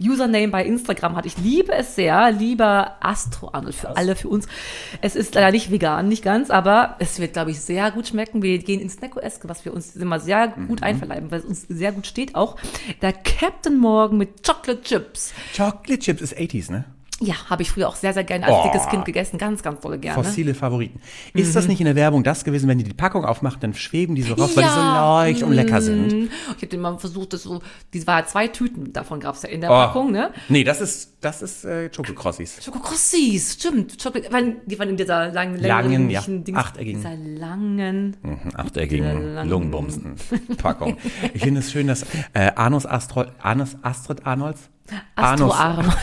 Username 0.00 0.48
bei 0.52 0.64
Instagram 0.64 1.16
hat. 1.16 1.26
Ich 1.26 1.36
liebe 1.38 1.72
es 1.72 1.96
sehr. 1.96 2.30
Lieber 2.30 2.92
Astro 3.00 3.55
Arnold 3.56 3.74
für 3.74 3.96
alle, 3.96 4.16
für 4.16 4.28
uns. 4.28 4.46
Es 5.00 5.16
ist 5.16 5.34
leider 5.34 5.50
nicht 5.50 5.70
vegan, 5.70 6.08
nicht 6.08 6.22
ganz, 6.22 6.50
aber 6.50 6.96
es 6.98 7.18
wird, 7.18 7.32
glaube 7.32 7.50
ich, 7.50 7.60
sehr 7.60 7.90
gut 7.90 8.08
schmecken. 8.08 8.42
Wir 8.42 8.58
gehen 8.58 8.80
ins 8.80 8.94
Snacko-Eske, 8.94 9.48
was 9.48 9.64
wir 9.64 9.74
uns 9.74 9.96
immer 9.96 10.20
sehr 10.20 10.48
gut 10.48 10.82
einverleiben, 10.82 11.30
weil 11.30 11.40
es 11.40 11.44
uns 11.44 11.62
sehr 11.62 11.92
gut 11.92 12.06
steht 12.06 12.34
auch. 12.34 12.56
Der 13.02 13.12
Captain 13.12 13.78
Morgan 13.78 14.18
mit 14.18 14.46
Chocolate 14.46 14.82
Chips. 14.82 15.32
Chocolate 15.56 15.98
Chips 15.98 16.22
ist 16.22 16.36
80s, 16.36 16.70
ne? 16.70 16.84
Ja, 17.18 17.34
habe 17.48 17.62
ich 17.62 17.70
früher 17.70 17.88
auch 17.88 17.96
sehr, 17.96 18.12
sehr 18.12 18.24
gerne 18.24 18.44
als 18.44 18.54
Oh. 18.54 18.62
dickes 18.70 18.88
Kind 18.90 19.06
gegessen. 19.06 19.38
Ganz, 19.38 19.62
ganz 19.62 19.80
dolle 19.80 19.98
gerne. 19.98 20.22
Fossile 20.22 20.54
Favoriten. 20.54 21.00
Ist 21.32 21.56
das 21.56 21.66
nicht 21.66 21.80
in 21.80 21.86
der 21.86 21.94
Werbung 21.96 22.22
das 22.22 22.44
gewesen, 22.44 22.68
wenn 22.68 22.76
die 22.76 22.84
die 22.84 22.92
Packung 22.92 23.24
aufmacht, 23.24 23.62
dann 23.62 23.72
schweben 23.72 24.14
die 24.14 24.20
so 24.22 24.34
raus, 24.34 24.54
weil 24.54 24.64
die 24.64 24.68
so 24.70 24.76
Ja. 24.80 25.22
leicht 25.22 25.42
und 25.42 25.52
lecker 25.52 25.80
sind? 25.80 26.12
Mhm. 26.12 26.28
Ich 26.58 26.62
habe 26.62 26.76
immer 26.76 26.98
versucht, 26.98 27.32
das 27.32 27.44
so, 27.44 27.62
die 27.94 28.06
war 28.06 28.20
ja 28.20 28.26
zwei 28.26 28.48
Tüten, 28.48 28.92
davon 28.92 29.20
gab's 29.20 29.40
ja 29.42 29.48
in 29.48 29.62
der 29.62 29.70
Oh. 29.70 29.74
Packung, 29.74 30.12
ne? 30.12 30.30
Nee, 30.50 30.62
das 30.62 30.82
ist, 30.82 31.16
das 31.22 31.40
ist 31.40 31.64
äh, 31.64 31.88
Chocokrossis. 31.88 32.62
Schokokrossis, 32.62 33.54
stimmt. 33.54 33.96
Weil 34.30 34.56
die 34.66 34.78
waren 34.78 34.90
in 34.90 34.98
dieser 34.98 35.32
langen, 35.32 35.58
Langen, 35.58 36.10
ja, 36.10 36.20
Dings, 36.20 36.54
achteckigen. 36.54 37.00
Dieser 37.00 37.16
langen. 37.16 38.16
Mhm, 38.22 38.38
Achteckigen 38.56 39.34
Langen- 39.34 39.48
Lungenbumsen-Packung. 39.48 40.98
Ich 41.32 41.42
finde 41.42 41.60
es 41.60 41.72
schön, 41.72 41.86
dass 41.86 42.04
äh, 42.34 42.50
Anus, 42.56 42.84
Astro, 42.84 43.24
Anus 43.40 43.74
Astrid 43.80 44.26
Arnolds 44.26 44.68
Astro 45.16 45.46
Anus- 45.46 45.54
Arnold. 45.58 45.96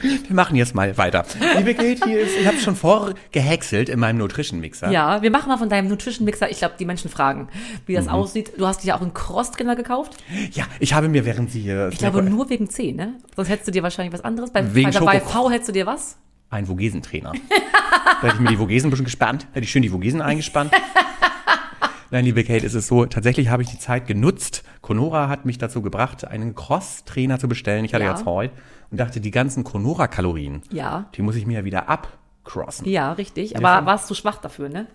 Wir 0.00 0.34
machen 0.36 0.56
jetzt 0.56 0.74
mal 0.74 0.96
weiter. 0.98 1.24
Liebe 1.56 1.74
Kate, 1.74 2.00
hier 2.04 2.20
ist, 2.20 2.36
ich 2.38 2.46
habe 2.46 2.58
schon 2.58 2.76
vorgehäckselt 2.76 3.88
in 3.88 3.98
meinem 3.98 4.18
Nutrition-Mixer. 4.18 4.90
Ja, 4.90 5.22
wir 5.22 5.30
machen 5.30 5.48
mal 5.48 5.56
von 5.58 5.68
deinem 5.68 5.88
Nutrition 5.88 6.24
Mixer. 6.24 6.50
Ich 6.50 6.58
glaube, 6.58 6.74
die 6.78 6.84
Menschen 6.84 7.10
fragen, 7.10 7.48
wie 7.86 7.92
Mhm. 7.92 7.96
das 7.96 8.08
aussieht. 8.08 8.52
Du 8.58 8.66
hast 8.66 8.82
dir 8.84 8.88
ja 8.88 8.96
auch 8.96 9.02
einen 9.02 9.14
Cross-Scanner 9.14 9.76
gekauft. 9.76 10.16
ja, 10.52 10.64
ich 10.80 10.94
habe 10.94 11.08
mir, 11.08 11.24
während 11.24 11.50
Sie 11.50 11.60
hier 11.60 11.88
Ich 11.92 11.98
glaube, 11.98 12.22
nur 12.22 12.48
wegen 12.50 12.68
C, 12.70 12.92
ne? 12.92 13.14
Sonst 13.36 13.48
hättest 13.48 13.68
du 13.68 13.72
dir 13.72 13.82
wahrscheinlich 13.82 14.12
was 14.12 14.22
anderes. 14.24 14.50
Bei, 14.52 14.74
Wegen 14.74 14.90
bei, 14.92 15.00
bei 15.00 15.20
V 15.20 15.50
hättest 15.50 15.68
du 15.68 15.72
dir 15.72 15.86
was? 15.86 16.16
einen 16.50 16.66
Vogesentrainer. 16.66 17.32
da 18.20 18.22
hätte 18.22 18.34
ich 18.36 18.40
mir 18.40 18.48
die 18.48 18.56
Vogesen 18.56 18.88
ein 18.88 18.90
bisschen 18.90 19.04
gespannt, 19.04 19.46
hätte 19.52 19.64
ich 19.64 19.70
schön 19.70 19.82
die 19.82 19.90
Vogesen 19.90 20.22
eingespannt. 20.22 20.72
Nein, 22.10 22.24
liebe 22.24 22.42
Kate, 22.42 22.64
es 22.64 22.72
ist 22.72 22.86
so, 22.86 23.04
tatsächlich 23.04 23.50
habe 23.50 23.62
ich 23.62 23.68
die 23.68 23.78
Zeit 23.78 24.06
genutzt. 24.06 24.62
Conora 24.80 25.28
hat 25.28 25.44
mich 25.44 25.58
dazu 25.58 25.82
gebracht, 25.82 26.26
einen 26.26 26.54
Cross-Trainer 26.54 27.38
zu 27.38 27.48
bestellen. 27.48 27.84
Ich 27.84 27.92
hatte 27.92 28.04
Ja. 28.04 28.12
jetzt 28.12 28.24
heute 28.24 28.54
und 28.90 28.98
dachte, 28.98 29.20
die 29.20 29.30
ganzen 29.30 29.64
Conora-Kalorien, 29.64 30.62
Ja. 30.70 31.06
die 31.14 31.22
muss 31.22 31.36
ich 31.36 31.46
mir 31.46 31.58
ja 31.60 31.64
wieder 31.64 31.88
abcrossen. 31.88 32.86
Ja, 32.88 33.12
richtig. 33.12 33.56
Aber 33.56 33.84
warst 33.86 34.08
du 34.10 34.14
schwach 34.14 34.38
dafür, 34.38 34.68
ne? 34.68 34.86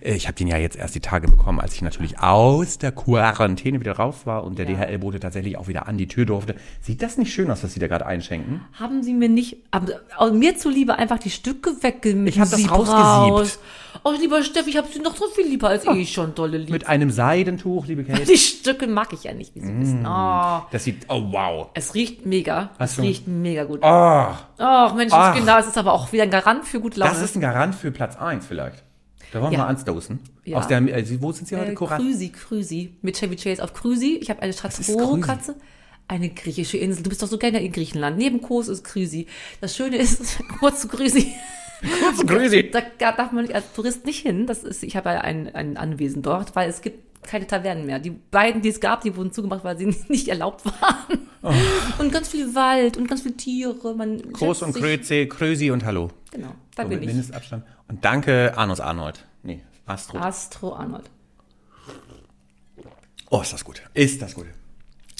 Äh, 0.00 0.14
Ich 0.14 0.26
habe 0.26 0.34
den 0.36 0.46
ja 0.48 0.56
jetzt 0.56 0.76
erst 0.76 0.94
die 0.94 1.00
Tage 1.00 1.28
bekommen, 1.28 1.60
als 1.60 1.74
ich 1.74 1.82
natürlich 1.82 2.18
aus 2.20 2.78
der 2.78 2.92
Quarantäne 2.92 3.80
wieder 3.80 3.92
raus 3.92 4.26
war 4.26 4.44
und 4.44 4.58
der 4.58 4.68
Ja. 4.68 4.76
DHL-Bote 4.86 5.20
tatsächlich 5.20 5.56
auch 5.56 5.68
wieder 5.68 5.86
an 5.88 5.96
die 5.98 6.06
Tür 6.08 6.26
durfte. 6.26 6.54
Sieht 6.80 7.02
das 7.02 7.16
nicht 7.18 7.32
schön 7.32 7.50
aus, 7.50 7.62
was 7.64 7.72
Sie 7.74 7.80
da 7.80 7.86
gerade 7.86 8.06
einschenken? 8.06 8.60
Haben 8.78 9.02
sie 9.02 9.14
mir 9.14 9.28
nicht, 9.28 9.56
aber 9.70 10.00
auch 10.16 10.32
mir 10.32 10.56
zuliebe 10.56 10.96
einfach 10.96 11.18
die 11.18 11.30
Stücke 11.30 11.70
weggemischt. 11.82 12.36
Ich 12.36 12.40
hab 12.40 12.50
das 12.50 12.70
rausgesiebt. 12.70 13.58
Oh, 14.04 14.12
lieber 14.18 14.42
Steff, 14.44 14.66
ich 14.68 14.76
habe 14.76 14.86
sie 14.92 15.00
noch 15.00 15.16
so 15.16 15.26
viel 15.34 15.46
lieber 15.46 15.68
als 15.68 15.84
ich 15.84 16.12
schon, 16.12 16.34
dolle 16.34 16.58
Liebe. 16.58 16.72
Mit 16.72 16.86
einem 16.86 17.10
Seidentuch, 17.10 17.86
liebe 17.86 18.04
Kate. 18.04 18.24
Die 18.24 18.38
Stücke 18.38 18.86
mag 18.86 19.12
ich 19.12 19.24
ja 19.24 19.32
nicht, 19.34 19.54
wie 19.56 19.60
sie 19.60 19.72
Mm. 19.72 19.80
wissen. 19.80 20.06
Oh, 20.06 20.60
Das 20.70 20.84
sieht, 20.84 21.06
oh 21.08 21.20
wow. 21.32 21.68
es 21.74 21.94
riecht 21.94 22.24
mega. 22.24 22.70
Hast 22.78 22.90
es 22.92 22.96
du- 22.96 23.02
riecht 23.02 23.26
mega 23.26 23.64
gut. 23.64 23.80
Oh, 23.82 24.28
Ach, 24.58 24.94
Mensch. 24.94 25.12
Kinder, 25.34 25.58
es 25.58 25.66
ist 25.66 25.76
aber 25.76 25.92
auch 25.92 26.12
wieder 26.12 26.22
ein 26.22 26.30
Garant 26.30 26.64
für 26.66 26.80
gute 26.80 27.00
Laune. 27.00 27.12
das 27.12 27.20
ist 27.22 27.34
ein 27.36 27.40
Garant 27.40 27.74
für 27.74 27.90
Platz 27.90 28.16
1 28.16 28.46
vielleicht. 28.46 28.84
Da 29.32 29.40
wollen 29.40 29.52
wir 29.52 29.58
Ja. 29.58 29.64
mal 29.64 29.70
anstoßen. 29.70 30.18
Ja. 30.44 30.58
Aus 30.58 30.66
der, 30.68 31.04
Sie- 31.04 31.22
wo 31.22 31.30
sind 31.32 31.46
Sie 31.48 31.56
heute? 31.56 31.72
äh, 31.72 31.74
Koran? 31.74 32.00
Krüsi, 32.00 32.30
Krüsi. 32.30 32.94
Mit 33.02 33.16
Chevy 33.18 33.36
Chase 33.36 33.62
auf 33.62 33.72
Krüsi. 33.74 34.18
Ich 34.20 34.30
habe 34.30 34.42
eine 34.42 34.50
ist 34.50 34.62
Krüsi? 34.62 34.82
Stratovo-Katze. 34.92 35.56
Eine 36.08 36.30
griechische 36.30 36.76
Insel. 36.78 37.02
Du 37.04 37.08
bist 37.10 37.22
doch 37.22 37.28
so 37.28 37.38
gerne 37.38 37.62
in 37.62 37.70
Griechenland. 37.70 38.18
Neben 38.18 38.40
Kos 38.42 38.66
ist 38.68 38.82
Krüsi. 38.84 39.26
Das 39.60 39.76
Schöne 39.76 39.96
ist, 39.96 40.38
kurz 40.58 40.80
zu 40.80 40.88
Krüsi. 40.88 41.32
Grüßi. 42.26 42.70
Da 42.70 42.82
da 42.98 43.12
darf 43.12 43.32
man 43.32 43.50
als 43.52 43.72
Tourist 43.72 44.04
nicht 44.04 44.20
hin. 44.20 44.46
Das 44.46 44.64
ist, 44.64 44.82
ich 44.82 44.96
habe 44.96 45.10
ja 45.10 45.20
ein, 45.22 45.54
ein 45.54 45.76
Anwesen 45.76 46.20
dort, 46.22 46.54
weil 46.56 46.68
es 46.68 46.82
gibt 46.82 47.09
keine 47.22 47.46
Tavernen 47.46 47.86
mehr. 47.86 47.98
Die 47.98 48.10
beiden, 48.10 48.62
die 48.62 48.68
es 48.70 48.80
gab, 48.80 49.02
die 49.02 49.14
wurden 49.16 49.32
zugemacht, 49.32 49.62
weil 49.64 49.76
sie 49.78 49.86
nicht 50.08 50.28
erlaubt 50.28 50.64
waren. 50.64 51.28
Und 51.98 52.12
ganz 52.12 52.28
viel 52.28 52.54
Wald 52.54 52.96
und 52.96 53.08
ganz 53.08 53.22
viele 53.22 53.36
Tiere. 53.36 53.94
Man 53.94 54.32
Groß 54.32 54.62
und 54.62 54.74
Grüezi, 54.74 55.26
Grüsi 55.26 55.70
und 55.70 55.84
Hallo. 55.84 56.10
Genau, 56.30 56.54
da 56.76 56.82
So, 56.84 56.88
bin 56.88 57.00
mit 57.00 57.08
ich. 57.08 57.14
Mindestabstand. 57.14 57.64
Und 57.88 58.04
danke, 58.04 58.52
Arnus 58.56 58.80
Arnold. 58.80 59.24
Nee, 59.42 59.62
Astro. 59.86 60.18
Astro 60.18 60.74
Arnold. 60.74 61.04
Oh, 63.30 63.40
ist 63.40 63.52
das 63.52 63.64
gut. 63.64 63.82
Ist 63.94 64.20
das 64.22 64.34
gut. 64.34 64.46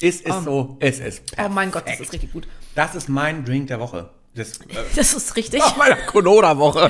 Es 0.01 0.21
ist 0.21 0.43
so, 0.43 0.77
es 0.79 0.99
ist 0.99 1.23
Oh 1.37 1.47
mein 1.49 1.69
Gott, 1.71 1.83
das 1.83 1.97
perfekt. 1.97 2.07
ist 2.07 2.13
richtig 2.13 2.33
gut. 2.33 2.47
Das 2.75 2.95
ist 2.95 3.07
mein 3.07 3.45
Drink 3.45 3.67
der 3.67 3.79
Woche. 3.79 4.09
Das, 4.33 4.57
äh, 4.57 4.63
Das 4.95 5.13
ist 5.13 5.35
richtig. 5.35 5.61
meiner 5.77 5.95
Konoda-Woche. 5.95 6.89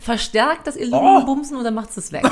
Verstärkt 0.00 0.66
das 0.66 0.76
ihr 0.76 0.88
Oh. 0.92 1.24
Oder 1.58 1.70
macht 1.70 1.96
es 1.96 2.12
weg? 2.12 2.24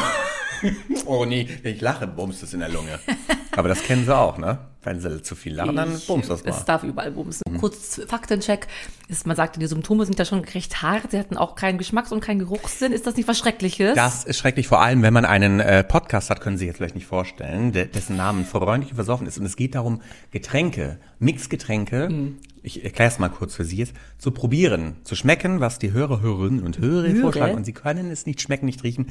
Oh 1.07 1.25
nee, 1.25 1.49
wenn 1.63 1.75
ich 1.75 1.81
lache, 1.81 2.07
bumst 2.07 2.43
es 2.43 2.53
in 2.55 2.61
der 2.61 2.69
Lunge. 2.69 2.99
Aber 3.57 3.69
das 3.69 3.83
kennen 3.83 4.05
sie 4.05 4.17
auch, 4.17 4.39
ne? 4.39 4.59
Wenn 4.85 5.01
sie 5.01 5.23
zu 5.23 5.35
viel 5.35 5.55
lachen, 5.55 5.75
dann 5.77 6.01
bumst 6.07 6.31
das 6.31 6.41
Es 6.43 6.57
mal. 6.59 6.63
darf 6.65 6.83
überall 6.85 7.11
bumsen. 7.11 7.43
Kurz 7.59 8.01
Faktencheck. 8.07 8.69
Ist, 9.09 9.27
man 9.27 9.37
sagte, 9.37 9.59
die 9.59 9.67
Symptome 9.67 10.07
sind 10.07 10.19
ja 10.19 10.25
schon 10.25 10.41
recht 10.41 10.81
hart. 10.83 11.11
Sie 11.11 11.19
hatten 11.19 11.37
auch 11.37 11.57
keinen 11.57 11.79
Geschmacks- 11.79 12.13
und 12.13 12.21
keinen 12.21 12.39
Geruchssinn. 12.39 12.93
Ist 12.93 13.07
das 13.07 13.17
nicht 13.17 13.29
was 13.29 13.39
Schreckliches? 13.39 13.95
Das 13.97 14.25
ist 14.25 14.39
schrecklich, 14.39 14.69
vor 14.69 14.81
allem 14.81 15.03
wenn 15.03 15.13
man 15.13 15.25
einen 15.25 15.61
äh, 15.61 15.83
Podcast 15.85 16.31
hat, 16.31 16.41
können 16.41 16.57
Sie 16.57 16.61
sich 16.61 16.69
jetzt 16.69 16.77
vielleicht 16.77 16.95
nicht 16.95 17.07
vorstellen, 17.07 17.73
der, 17.73 17.87
dessen 17.87 18.17
Namen 18.17 18.45
freundlich 18.47 18.95
versoffen 18.95 19.27
ist. 19.27 19.37
Und 19.39 19.47
es 19.47 19.57
geht 19.57 19.75
darum, 19.75 20.01
Getränke, 20.31 20.99
Mixgetränke, 21.19 22.07
Hm. 22.09 22.37
ich 22.63 22.85
erkläre 22.85 23.11
es 23.11 23.19
mal 23.19 23.29
kurz 23.31 23.55
für 23.57 23.65
Sie 23.65 23.77
jetzt, 23.79 23.95
zu 24.19 24.31
probieren, 24.31 24.97
zu 25.03 25.17
schmecken, 25.17 25.61
was 25.61 25.79
die 25.79 25.93
Hörer, 25.93 26.21
Hörerinnen 26.21 26.63
und 26.63 26.79
Hörer 26.79 27.09
Hörer? 27.09 27.21
vorschlagen. 27.23 27.57
Und 27.57 27.65
Sie 27.65 27.73
können 27.73 28.11
es 28.11 28.27
nicht 28.27 28.41
schmecken, 28.41 28.67
nicht 28.67 28.85
riechen. 28.85 29.09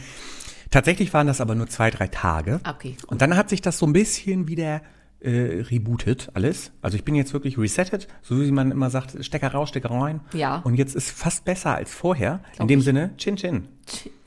Tatsächlich 0.72 1.14
waren 1.14 1.28
das 1.28 1.42
aber 1.42 1.56
nur 1.56 1.68
zwei, 1.68 1.90
drei 1.90 2.08
Tage. 2.08 2.60
Okay, 2.68 2.96
gut. 3.00 3.06
Und 3.06 3.22
dann 3.22 3.36
hat 3.36 3.50
sich 3.50 3.62
das 3.62 3.78
so 3.78 3.86
ein 3.86 3.94
bisschen 3.94 4.48
wieder 4.48 4.82
äh, 5.20 5.64
rebootet, 5.70 6.30
alles. 6.34 6.72
Also 6.82 6.98
ich 6.98 7.04
bin 7.04 7.16
jetzt 7.16 7.34
wirklich 7.34 7.58
resettet, 7.58 8.08
so 8.22 8.40
wie 8.42 8.52
man 8.52 8.72
immer 8.72 8.90
sagt, 8.90 9.24
Stecker 9.26 9.52
raus, 9.52 9.70
Stecker 9.70 9.90
rein. 9.90 10.22
Ja. 10.34 10.58
Und 10.58 10.76
jetzt 10.76 10.96
ist 10.96 11.12
fast 11.12 11.46
besser 11.46 11.76
als 11.76 11.94
vorher. 11.94 12.42
In 12.60 12.68
dem 12.68 12.82
Sinne, 12.82 13.12
Chin 13.18 13.36
Chin. 13.36 13.68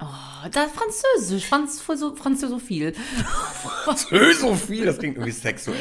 Oh, 0.01 0.49
da 0.51 0.67
Französisch, 0.69 1.47
Franz, 1.47 1.83
so, 1.97 2.17
Französophil. 2.17 2.95
so 4.41 4.55
viel, 4.55 4.87
das 4.87 4.99
klingt 4.99 5.17
irgendwie 5.17 5.33
sexuell. 5.33 5.77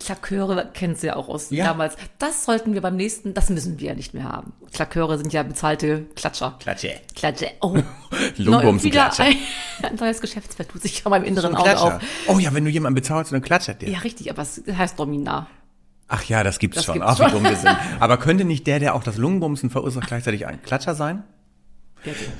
Klaköre 0.00 0.70
kennst 0.74 1.02
du 1.02 1.08
ja 1.08 1.16
auch 1.16 1.28
aus 1.28 1.50
Ja. 1.50 1.66
damals. 1.66 1.96
Das 2.18 2.44
sollten 2.44 2.74
wir 2.74 2.80
beim 2.80 2.96
nächsten, 2.96 3.34
das 3.34 3.50
müssen 3.50 3.78
wir 3.78 3.88
ja 3.90 3.94
nicht 3.94 4.14
mehr 4.14 4.24
haben. 4.24 4.52
Klaköre 4.72 5.16
sind 5.18 5.32
ja 5.32 5.44
bezahlte 5.44 6.06
Klatscher. 6.16 6.56
Klatsche. 6.58 6.94
Klatsche. 7.14 7.50
Oh. 7.60 7.76
Lungenbumsen 8.36 8.90
wieder 8.90 9.02
Klatsche. 9.10 9.22
ein, 9.22 9.36
ein 9.84 9.94
neues 9.96 10.20
Geschäftsfeld 10.20 10.70
tut 10.70 10.82
sich 10.82 11.06
an 11.06 11.10
meinem 11.10 11.24
inneren 11.24 11.54
Auge 11.54 11.78
auf. 11.78 12.00
Oh 12.26 12.38
ja, 12.40 12.52
wenn 12.54 12.64
du 12.64 12.70
jemanden 12.70 12.96
bezahlst, 12.96 13.30
dann 13.32 13.42
klatscht 13.42 13.80
der. 13.80 13.88
Ja, 13.90 14.00
richtig, 14.00 14.30
aber 14.30 14.42
es 14.42 14.62
heißt 14.66 14.98
Domina. 14.98 15.46
Ach 16.08 16.24
ja, 16.24 16.42
das 16.42 16.58
gibt's 16.58 16.76
Das 16.76 16.86
schon. 16.86 16.94
gibt's 16.94 17.08
Ach, 17.10 17.20
wie 17.28 17.30
dumm 17.30 17.44
wir 17.44 17.54
sind. 17.54 17.76
Aber 18.00 18.16
könnte 18.16 18.44
nicht 18.44 18.66
der, 18.66 18.80
der 18.80 18.94
auch 18.96 19.04
das 19.04 19.18
Lungenbumsen 19.18 19.70
verursacht, 19.70 20.08
gleichzeitig 20.08 20.46
ein 20.46 20.60
Klatscher 20.62 20.94
sein? 20.94 21.22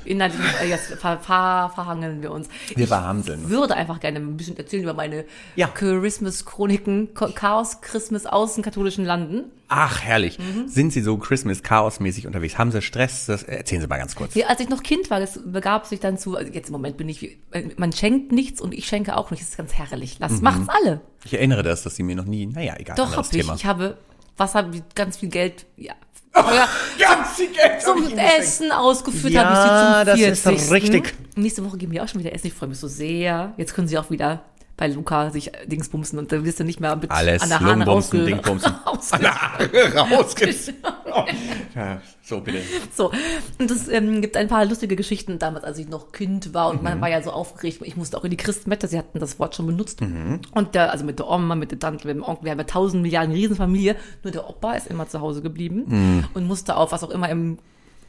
Inhaltlich, 0.05 0.41
äh, 0.61 0.69
jetzt 0.69 0.87
ver, 0.93 1.19
ver, 1.19 1.71
verhangeln 1.75 2.21
wir 2.21 2.31
uns. 2.31 2.47
Wir 2.69 2.83
Ich 2.83 2.87
verhamseln. 2.87 3.49
würde 3.49 3.75
einfach 3.75 3.99
gerne 3.99 4.19
ein 4.19 4.37
bisschen 4.37 4.57
erzählen 4.57 4.83
über 4.83 4.93
meine 4.93 5.25
Ja. 5.55 5.67
Christmas-Chroniken, 5.67 7.13
Chaos, 7.13 7.81
Christmas 7.81 8.25
aus 8.25 8.55
den 8.55 8.63
katholischen 8.63 9.05
Landen. 9.05 9.51
Ach, 9.67 10.01
herrlich. 10.01 10.39
Mhm. 10.39 10.67
Sind 10.67 10.91
Sie 10.93 11.01
so 11.01 11.17
Christmas-Chaos-mäßig 11.17 12.25
unterwegs? 12.25 12.57
Haben 12.57 12.71
Sie 12.71 12.81
Stress? 12.81 13.27
Das 13.27 13.43
erzählen 13.43 13.81
Sie 13.81 13.87
mal 13.87 13.97
ganz 13.99 14.15
kurz. 14.15 14.33
Ja, 14.33 14.47
als 14.47 14.59
ich 14.59 14.69
noch 14.69 14.81
Kind 14.81 15.09
war, 15.11 15.19
das 15.19 15.39
begab 15.45 15.85
sich 15.85 15.99
dann 15.99 16.17
zu, 16.17 16.35
also 16.35 16.51
jetzt 16.51 16.67
im 16.69 16.73
Moment 16.73 16.97
bin 16.97 17.07
ich, 17.07 17.21
wie- 17.21 17.37
man 17.77 17.91
schenkt 17.93 18.31
nichts 18.31 18.61
und 18.61 18.73
ich 18.73 18.87
schenke 18.87 19.15
auch 19.15 19.29
nicht. 19.31 19.41
Das 19.43 19.49
ist 19.49 19.57
ganz 19.57 19.73
herrlich. 19.73 20.17
Lass, 20.19 20.41
macht's 20.41 20.67
alle. 20.69 21.01
Ich 21.23 21.33
erinnere 21.33 21.61
das, 21.63 21.83
dass 21.83 21.95
Sie 21.95 22.03
mir 22.03 22.15
noch 22.15 22.25
nie, 22.25 22.47
naja, 22.47 22.75
egal, 22.77 22.95
Doch, 22.95 23.15
hab 23.15 23.25
ich. 23.25 23.29
Thema. 23.31 23.53
Ich 23.55 23.65
habe, 23.65 23.97
was 24.37 24.55
habe 24.55 24.75
ich, 24.75 24.81
ganz 24.95 25.17
viel 25.17 25.29
Geld, 25.29 25.65
ja. 25.77 25.93
Ja 26.53 26.67
Geld 27.47 27.81
zum 27.81 28.17
Essen 28.17 28.71
ausgeführt 28.71 29.35
habe 29.37 29.53
ich 29.53 29.59
Ja, 29.59 30.15
sie 30.15 30.21
das 30.31 30.43
zum 30.43 30.55
ist 30.55 30.69
40. 30.69 30.71
richtig. 30.71 31.13
Nächste 31.35 31.65
Woche 31.65 31.77
gehen 31.77 31.91
wir 31.91 32.03
auch 32.03 32.07
schon 32.07 32.19
wieder 32.19 32.33
essen. 32.33 32.47
Ich 32.47 32.53
freue 32.53 32.69
mich 32.69 32.79
so 32.79 32.87
sehr. 32.87 33.53
Jetzt 33.57 33.73
können 33.73 33.87
sie 33.87 33.97
auch 33.97 34.09
wieder 34.09 34.43
bei 34.79 34.87
Luca 34.87 35.29
sich 35.29 35.51
Dingsbumsen 35.65 36.17
und 36.17 36.31
dann 36.31 36.45
wirst 36.45 36.59
du 36.61 36.63
nicht 36.63 36.79
mehr 36.79 36.95
mit 36.95 37.11
Alles 37.11 37.41
an 37.43 37.49
der 37.49 37.59
Lungenbumsen, 37.59 38.19
rausge- 38.21 38.25
Dingbumsen. 38.25 38.71
rausge- 38.85 39.13
An 39.13 39.21
der 39.21 39.41
Haare 39.41 39.97
rausgibst. 40.15 40.73
Oh. 41.11 41.25
Ja, 41.75 42.01
so 42.21 42.39
bitte. 42.39 42.59
So, 42.95 43.11
und 43.57 43.71
es 43.71 43.87
ähm, 43.87 44.21
gibt 44.21 44.37
ein 44.37 44.47
paar 44.47 44.63
lustige 44.63 44.95
Geschichten 44.95 45.39
damals, 45.39 45.63
als 45.65 45.79
ich 45.79 45.89
noch 45.89 46.11
Kind 46.11 46.53
war 46.53 46.69
und 46.69 46.77
Mhm. 46.77 46.83
man 46.83 47.01
war 47.01 47.09
ja 47.09 47.23
so 47.23 47.31
aufgeregt. 47.31 47.79
Ich 47.83 47.97
musste 47.97 48.15
auch 48.15 48.23
in 48.23 48.29
die 48.29 48.37
Christmette, 48.37 48.87
sie 48.87 48.95
hatten 48.99 49.17
das 49.19 49.39
Wort 49.39 49.55
schon 49.55 49.65
benutzt. 49.65 50.01
Mhm. 50.01 50.39
Und 50.53 50.75
der, 50.75 50.91
also 50.91 51.03
mit 51.05 51.17
der 51.17 51.27
Oma, 51.27 51.55
mit 51.55 51.71
der 51.71 51.79
Tante, 51.79 52.05
mit 52.07 52.15
dem 52.15 52.21
Onkel, 52.23 52.45
wir 52.45 52.51
haben 52.51 52.59
ja 52.59 52.63
tausend 52.65 53.01
Milliarden 53.01 53.33
Riesenfamilie. 53.33 53.95
Nur 54.23 54.31
der 54.31 54.47
Opa 54.47 54.73
ist 54.73 54.85
immer 54.85 55.09
zu 55.09 55.19
Hause 55.19 55.41
geblieben 55.41 55.85
Mhm. 55.87 56.25
und 56.35 56.45
musste 56.47 56.75
auf 56.77 56.91
was 56.91 57.03
auch 57.03 57.09
immer 57.09 57.27
im 57.29 57.57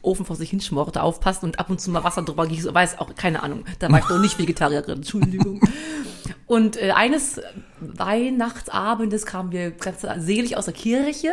Ofen 0.03 0.25
vor 0.27 0.35
sich 0.35 0.51
hinschmorte, 0.51 1.01
aufpassen 1.01 1.45
und 1.45 1.59
ab 1.59 1.71
und 1.71 1.81
zu 1.81 1.89
mal 1.89 2.03
Wasser 2.03 2.21
drüber 2.21 2.45
gießen. 2.45 2.71
Weiß 2.75 2.99
auch, 2.99 3.15
keine 3.15 3.41
Ahnung. 3.41 3.65
Da 3.79 3.91
war 3.91 3.97
ich 3.97 4.09
noch 4.09 4.19
nicht 4.19 4.37
Vegetarierin, 4.37 4.97
Entschuldigung. 4.97 5.59
Und 6.51 6.75
äh, 6.75 6.91
eines 6.91 7.39
Weihnachtsabends 7.79 9.25
kamen 9.25 9.53
wir 9.53 9.71
ganz 9.71 10.05
selig 10.17 10.57
aus 10.57 10.65
der 10.65 10.73
Kirche, 10.73 11.31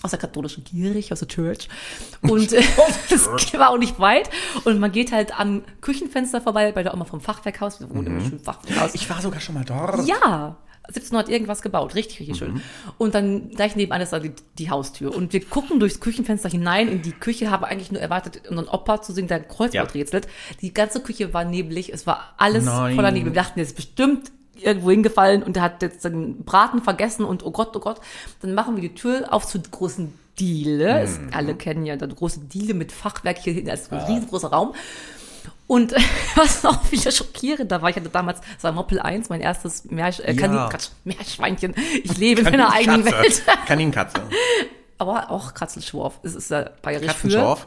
aus 0.00 0.12
der 0.12 0.20
katholischen 0.20 0.62
Kirche, 0.62 1.12
aus 1.12 1.18
der 1.18 1.26
Church. 1.26 1.68
Und 2.20 2.52
äh, 2.52 2.62
es 3.10 3.26
war 3.54 3.70
auch 3.70 3.78
nicht 3.78 3.98
weit. 3.98 4.30
Und 4.62 4.78
man 4.78 4.92
geht 4.92 5.10
halt 5.10 5.36
am 5.40 5.64
Küchenfenster 5.80 6.40
vorbei 6.40 6.70
bei 6.70 6.84
der 6.84 6.94
Oma 6.94 7.04
vom 7.04 7.20
Fachwerkhaus. 7.20 7.80
Wir 7.80 7.90
wohnen 7.90 8.06
im 8.06 8.20
schönen 8.20 8.38
Fachwerkhaus. 8.38 8.94
Ich 8.94 9.10
war 9.10 9.20
sogar 9.20 9.40
schon 9.40 9.56
mal 9.56 9.64
dort. 9.64 10.06
Ja, 10.06 10.56
1700 10.84 11.30
irgendwas 11.30 11.60
gebaut, 11.60 11.96
richtig, 11.96 12.20
richtig 12.20 12.36
schön. 12.36 12.62
Und 12.96 13.16
dann 13.16 13.50
gleich 13.50 13.74
nebenan 13.74 14.02
ist 14.02 14.12
da 14.12 14.20
die, 14.20 14.34
die 14.58 14.70
Haustür. 14.70 15.16
Und 15.16 15.32
wir 15.32 15.44
gucken 15.44 15.80
durchs 15.80 15.98
Küchenfenster 15.98 16.48
hinein 16.48 16.86
in 16.86 17.02
die 17.02 17.10
Küche, 17.10 17.50
habe 17.50 17.66
eigentlich 17.66 17.90
nur 17.90 18.00
erwartet, 18.00 18.42
unseren 18.48 18.68
Opa 18.68 19.02
zu 19.02 19.12
sehen, 19.12 19.26
der 19.26 19.40
Kreuzwort 19.40 19.74
Ja. 19.74 19.82
rätselt. 19.82 20.28
Die 20.60 20.72
ganze 20.72 21.00
Küche 21.00 21.34
war 21.34 21.44
neblig, 21.44 21.92
es 21.92 22.06
war 22.06 22.34
alles 22.36 22.66
Nein. 22.66 22.94
voller 22.94 23.10
Nebel. 23.10 23.32
Wir 23.32 23.42
dachten, 23.42 23.58
ist 23.58 23.74
bestimmt 23.74 24.30
irgendwo 24.60 24.90
hingefallen 24.90 25.42
und 25.42 25.56
der 25.56 25.62
hat 25.62 25.82
jetzt 25.82 26.04
den 26.04 26.44
Braten 26.44 26.82
vergessen 26.82 27.24
und 27.24 27.44
oh 27.44 27.50
Gott, 27.50 27.74
oh 27.76 27.80
Gott. 27.80 28.00
Dann 28.42 28.54
machen 28.54 28.76
wir 28.76 28.82
die 28.82 28.94
Tür 28.94 29.32
auf 29.32 29.46
zur 29.46 29.62
großen 29.62 30.12
Diele. 30.38 31.00
Es, 31.00 31.18
alle 31.32 31.54
kennen 31.54 31.86
ja 31.86 31.96
die 31.96 32.14
große 32.14 32.40
Diele 32.40 32.74
mit 32.74 32.92
Fachwerk 32.92 33.38
hier 33.38 33.52
hinten, 33.52 33.70
als 33.70 33.90
ein 33.90 33.98
riesengroßer 33.98 34.48
Raum. 34.48 34.74
Und 35.66 35.94
was 36.34 36.62
noch 36.62 36.90
wieder 36.92 37.10
schockierender 37.10 37.80
war, 37.80 37.90
ich 37.90 37.96
hatte 37.96 38.08
damals 38.08 38.40
Samopel 38.58 39.00
1, 39.00 39.28
mein 39.28 39.40
erstes 39.40 39.84
Meersch 39.84 40.20
äh, 40.20 40.34
Kanin, 40.34 40.56
Ja. 40.56 40.68
Quatsch, 40.68 40.88
Meerschweinchen. 41.04 41.74
Ich 42.02 42.16
lebe 42.18 42.42
in 42.42 42.48
einer 42.48 42.72
eigenen 42.72 43.04
Welt. 43.04 43.42
Kaninkatze. 43.66 44.20
Aber 44.98 45.30
auch 45.30 45.54
Katzelschworf. 45.54 46.20
Es 46.22 46.34
ist 46.34 46.50
äh, 46.50 46.70
bayerisch 46.82 47.12
für. 47.14 47.58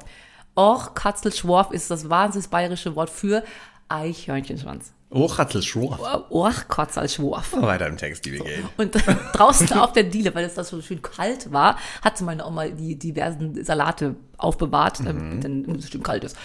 Auch 0.56 0.94
Katzelschworf 0.96 1.72
ist 1.72 1.92
das 1.92 2.10
wahnsinnig 2.10 2.50
bayerische 2.50 2.96
Wort 2.96 3.10
für 3.10 3.44
Eichhörnchenschwanz. 3.90 4.92
Oh, 5.10 5.26
Ratzelschorf. 5.26 6.00
Och, 6.30 6.68
Katzelschworf. 6.68 7.54
Weiter 7.54 7.88
im 7.88 7.96
Text, 7.96 8.26
liebe 8.26 8.44
Geld. 8.44 8.66
Und 8.78 8.96
draußen 9.34 9.72
auf 9.74 9.94
der 9.94 10.04
Diele, 10.04 10.36
weil 10.36 10.44
es 10.44 10.56
da 10.56 10.64
so 10.66 10.82
schön 10.82 11.02
kalt 11.02 11.52
war, 11.54 11.78
hatte 12.02 12.26
meine 12.26 12.46
Oma 12.46 12.68
die 12.68 13.00
diversen 13.00 13.64
Salate 13.64 14.16
aufbewahrt, 14.38 15.00
damit 15.06 15.44
dann 15.44 15.64
es 15.76 15.90
schön 15.90 16.04
kalt 16.04 16.26
ist. 16.26 16.36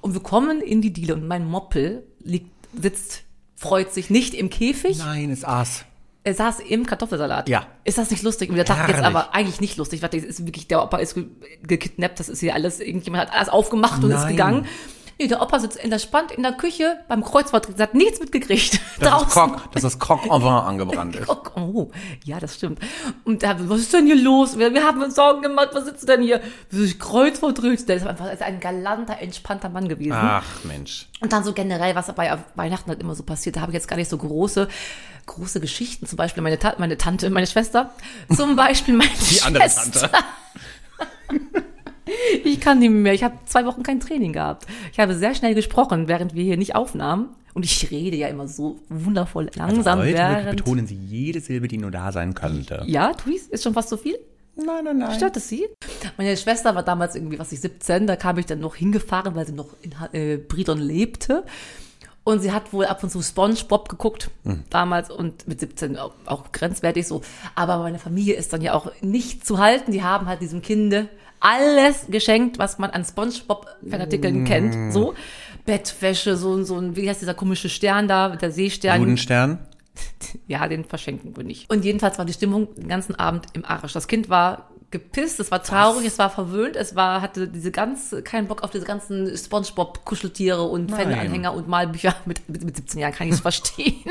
Und 0.00 0.14
wir 0.14 0.20
kommen 0.20 0.60
in 0.60 0.82
die 0.82 0.92
Diele 0.92 1.14
und 1.14 1.28
mein 1.28 1.46
Moppel 1.46 2.02
liegt, 2.20 2.50
sitzt 2.80 3.22
freut 3.58 3.92
sich 3.92 4.10
nicht 4.10 4.34
im 4.34 4.50
Käfig. 4.50 4.98
Nein, 4.98 5.30
es 5.30 5.44
aß. 5.44 5.84
Er 6.24 6.34
saß 6.34 6.60
im 6.60 6.86
Kartoffelsalat. 6.86 7.48
Ja. 7.48 7.66
Ist 7.84 7.98
das 7.98 8.10
nicht 8.10 8.22
lustig? 8.22 8.50
Und 8.50 8.56
der 8.56 8.64
dachte 8.64 8.92
jetzt 8.92 9.02
aber 9.02 9.34
eigentlich 9.34 9.60
nicht 9.60 9.76
lustig. 9.76 10.02
Warte, 10.02 10.16
ist 10.16 10.44
wirklich, 10.44 10.68
der 10.68 10.82
Opa 10.82 10.98
ist 10.98 11.14
ge 11.14 11.26
gekidnappt, 11.62 12.20
das 12.20 12.28
ist 12.28 12.40
hier 12.40 12.54
alles, 12.54 12.80
irgendjemand 12.80 13.28
hat 13.28 13.34
alles 13.34 13.48
aufgemacht 13.48 14.02
und 14.04 14.10
ist 14.10 14.22
Nein. 14.22 14.28
gegangen. 14.32 14.66
Nee, 15.20 15.26
der 15.26 15.42
Opa 15.42 15.58
sitzt 15.58 15.82
entspannt 15.82 16.30
in 16.30 16.44
der 16.44 16.52
Küche 16.52 17.00
beim 17.08 17.24
Kreuzfahrt, 17.24 17.68
hat 17.80 17.94
nichts 17.94 18.20
mitgekriegt. 18.20 18.80
Das 19.00 19.22
ist 19.22 19.30
Coq, 19.30 19.72
dass 19.72 19.82
das 19.82 19.98
Coq 19.98 20.24
en 20.26 20.42
vin 20.42 20.48
angebrannt 20.48 21.16
ist. 21.16 21.28
Oh, 21.28 21.36
oh, 21.56 21.90
ja, 22.24 22.38
das 22.38 22.54
stimmt. 22.54 22.78
Und 23.24 23.42
da, 23.42 23.56
was 23.68 23.80
ist 23.80 23.92
denn 23.92 24.06
hier 24.06 24.16
los? 24.20 24.58
Wir, 24.58 24.72
wir 24.72 24.84
haben 24.84 25.02
uns 25.02 25.16
Sorgen 25.16 25.42
gemacht, 25.42 25.70
was 25.72 25.86
sitzt 25.86 26.08
denn 26.08 26.22
hier? 26.22 26.40
Sich 26.70 27.00
Kreuzworträtsel. 27.00 27.86
Der 27.86 27.96
ist 27.96 28.06
einfach 28.06 28.32
ist 28.32 28.42
ein 28.42 28.60
galanter, 28.60 29.18
entspannter 29.18 29.68
Mann 29.68 29.88
gewesen. 29.88 30.12
Ach, 30.12 30.44
Mensch. 30.64 31.08
Und 31.20 31.32
dann 31.32 31.42
so 31.42 31.52
generell, 31.52 31.96
was 31.96 32.14
bei 32.14 32.38
Weihnachten 32.54 32.88
halt 32.88 33.00
immer 33.00 33.16
so 33.16 33.24
passiert, 33.24 33.56
da 33.56 33.60
habe 33.62 33.72
ich 33.72 33.74
jetzt 33.74 33.88
gar 33.88 33.96
nicht 33.96 34.10
so 34.10 34.18
große, 34.18 34.68
große 35.26 35.60
Geschichten. 35.60 36.06
Zum 36.06 36.16
Beispiel 36.16 36.44
meine, 36.44 36.60
Ta 36.60 36.74
meine 36.78 36.96
Tante, 36.96 37.28
meine 37.30 37.48
Schwester. 37.48 37.90
Zum 38.34 38.54
Beispiel 38.54 38.94
meine 38.94 39.10
Die 39.30 39.42
andere 39.42 39.64
Schwester. 39.64 40.10
Tante. 40.10 41.64
Ich 42.44 42.60
kann 42.60 42.78
nicht 42.78 42.90
mehr. 42.90 43.14
Ich 43.14 43.22
habe 43.22 43.36
zwei 43.46 43.64
Wochen 43.66 43.82
kein 43.82 44.00
Training 44.00 44.32
gehabt. 44.32 44.66
Ich 44.92 44.98
habe 44.98 45.14
sehr 45.14 45.34
schnell 45.34 45.54
gesprochen, 45.54 46.08
während 46.08 46.34
wir 46.34 46.44
hier 46.44 46.56
nicht 46.56 46.74
aufnahmen. 46.74 47.30
Und 47.54 47.64
ich 47.64 47.90
rede 47.90 48.16
ja 48.16 48.28
immer 48.28 48.46
so 48.46 48.78
wundervoll 48.88 49.50
langsam, 49.56 49.98
Heute 49.98 50.08
wirklich 50.08 50.28
während... 50.28 50.56
betonen 50.56 50.86
Sie 50.86 50.94
jede 50.94 51.40
Silbe, 51.40 51.66
die 51.66 51.78
nur 51.78 51.90
da 51.90 52.12
sein 52.12 52.34
könnte. 52.34 52.84
Ja, 52.86 53.12
tu's? 53.14 53.42
Ist 53.48 53.64
schon 53.64 53.74
fast 53.74 53.88
so 53.88 53.96
viel? 53.96 54.16
Nein, 54.54 54.84
nein, 54.84 54.98
nein. 54.98 55.14
Stört 55.14 55.36
es 55.36 55.48
sie? 55.48 55.66
Meine 56.16 56.36
Schwester 56.36 56.74
war 56.74 56.82
damals 56.82 57.14
irgendwie, 57.14 57.38
was 57.38 57.52
ich 57.52 57.60
17, 57.60 58.06
da 58.06 58.16
kam 58.16 58.38
ich 58.38 58.46
dann 58.46 58.60
noch 58.60 58.74
hingefahren, 58.74 59.34
weil 59.34 59.46
sie 59.46 59.52
noch 59.52 59.68
in 59.82 59.92
äh, 60.12 60.36
Bridon 60.36 60.78
lebte. 60.78 61.44
Und 62.24 62.40
sie 62.42 62.52
hat 62.52 62.72
wohl 62.74 62.84
ab 62.84 63.02
und 63.02 63.10
zu 63.10 63.22
SpongeBob 63.22 63.88
geguckt, 63.88 64.30
damals 64.68 65.10
und 65.10 65.48
mit 65.48 65.60
17 65.60 65.96
auch, 65.96 66.12
auch 66.26 66.52
grenzwertig 66.52 67.06
so. 67.06 67.22
Aber 67.54 67.78
meine 67.78 67.98
Familie 67.98 68.34
ist 68.34 68.52
dann 68.52 68.60
ja 68.60 68.74
auch 68.74 68.92
nicht 69.00 69.46
zu 69.46 69.58
halten. 69.58 69.92
Die 69.92 70.02
haben 70.02 70.26
halt 70.26 70.42
diesem 70.42 70.60
Kinde 70.60 71.08
alles 71.40 72.06
geschenkt, 72.08 72.58
was 72.58 72.78
man 72.78 72.90
an 72.90 73.04
SpongeBob-Fanartikeln 73.04 74.44
kennt. 74.44 74.92
So 74.92 75.14
Bettwäsche, 75.64 76.36
so, 76.36 76.62
so 76.64 76.78
ein, 76.78 76.96
wie 76.96 77.08
heißt 77.08 77.20
dieser 77.20 77.34
komische 77.34 77.68
Stern 77.68 78.08
da, 78.08 78.30
der 78.36 78.50
Seestern. 78.50 79.00
Judenstern. 79.00 79.58
Ja, 80.46 80.68
den 80.68 80.84
verschenken 80.84 81.36
wir 81.36 81.42
nicht. 81.42 81.68
Und 81.68 81.84
jedenfalls 81.84 82.18
war 82.18 82.24
die 82.24 82.32
Stimmung 82.32 82.72
den 82.76 82.86
ganzen 82.86 83.16
Abend 83.16 83.46
im 83.54 83.64
Arsch. 83.64 83.92
Das 83.92 84.06
Kind 84.06 84.28
war 84.28 84.68
gepisst, 84.90 85.40
es 85.40 85.50
war 85.50 85.62
traurig, 85.62 86.06
es 86.06 86.18
war 86.18 86.30
verwöhnt, 86.30 86.76
es 86.76 86.94
war, 86.94 87.20
hatte 87.20 87.48
diese 87.48 87.70
ganz, 87.70 88.14
keinen 88.24 88.46
Bock 88.46 88.62
auf 88.62 88.70
diese 88.70 88.84
ganzen 88.84 89.36
Spongebob-Kuscheltiere 89.36 90.62
und. 90.62 90.90
Fananhänger 90.90 91.52
und 91.52 91.68
Malbücher. 91.68 92.14
Mit, 92.26 92.48
mit, 92.48 92.64
mit 92.64 92.76
17 92.76 93.00
Jahren 93.00 93.12
kann 93.12 93.26
ich 93.26 93.34
es 93.34 93.40
verstehen. 93.48 94.04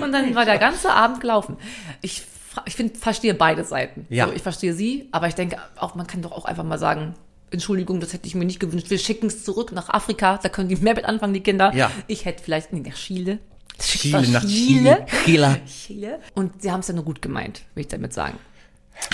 und 0.00 0.12
dann 0.12 0.34
war 0.34 0.44
der 0.44 0.58
ganze 0.58 0.90
Abend 0.92 1.20
gelaufen. 1.20 1.56
Ich, 2.00 2.22
ich 2.66 2.74
finde, 2.74 2.98
verstehe 2.98 3.34
beide 3.34 3.64
Seiten. 3.64 4.06
Ja. 4.08 4.26
So, 4.26 4.32
ich 4.32 4.42
verstehe 4.42 4.72
sie, 4.72 5.08
aber 5.12 5.28
ich 5.28 5.34
denke 5.34 5.58
auch, 5.76 5.94
man 5.94 6.06
kann 6.06 6.22
doch 6.22 6.32
auch 6.32 6.44
einfach 6.44 6.64
mal 6.64 6.78
sagen, 6.78 7.14
Entschuldigung, 7.50 8.00
das 8.00 8.12
hätte 8.12 8.26
ich 8.26 8.34
mir 8.34 8.44
nicht 8.44 8.60
gewünscht. 8.60 8.90
Wir 8.90 8.98
schicken 8.98 9.26
es 9.26 9.44
zurück 9.44 9.72
nach 9.72 9.88
Afrika, 9.88 10.38
da 10.42 10.48
können 10.48 10.68
die 10.68 10.76
mehr 10.76 10.94
mit 10.94 11.04
anfangen, 11.04 11.32
die 11.34 11.40
Kinder. 11.40 11.74
Ja. 11.74 11.90
Ich 12.06 12.24
hätte 12.24 12.42
vielleicht, 12.42 12.72
nee, 12.72 12.80
nach 12.80 12.94
Chile. 12.94 13.38
Chile, 13.78 14.28
nach 14.28 14.44
Chile. 14.44 15.06
Chile. 15.24 15.60
Chile. 15.66 16.20
Und 16.34 16.62
sie 16.62 16.70
haben 16.70 16.80
es 16.80 16.88
ja 16.88 16.94
nur 16.94 17.04
gut 17.04 17.22
gemeint, 17.22 17.62
will 17.74 17.82
ich 17.82 17.88
damit 17.88 18.12
sagen. 18.12 18.38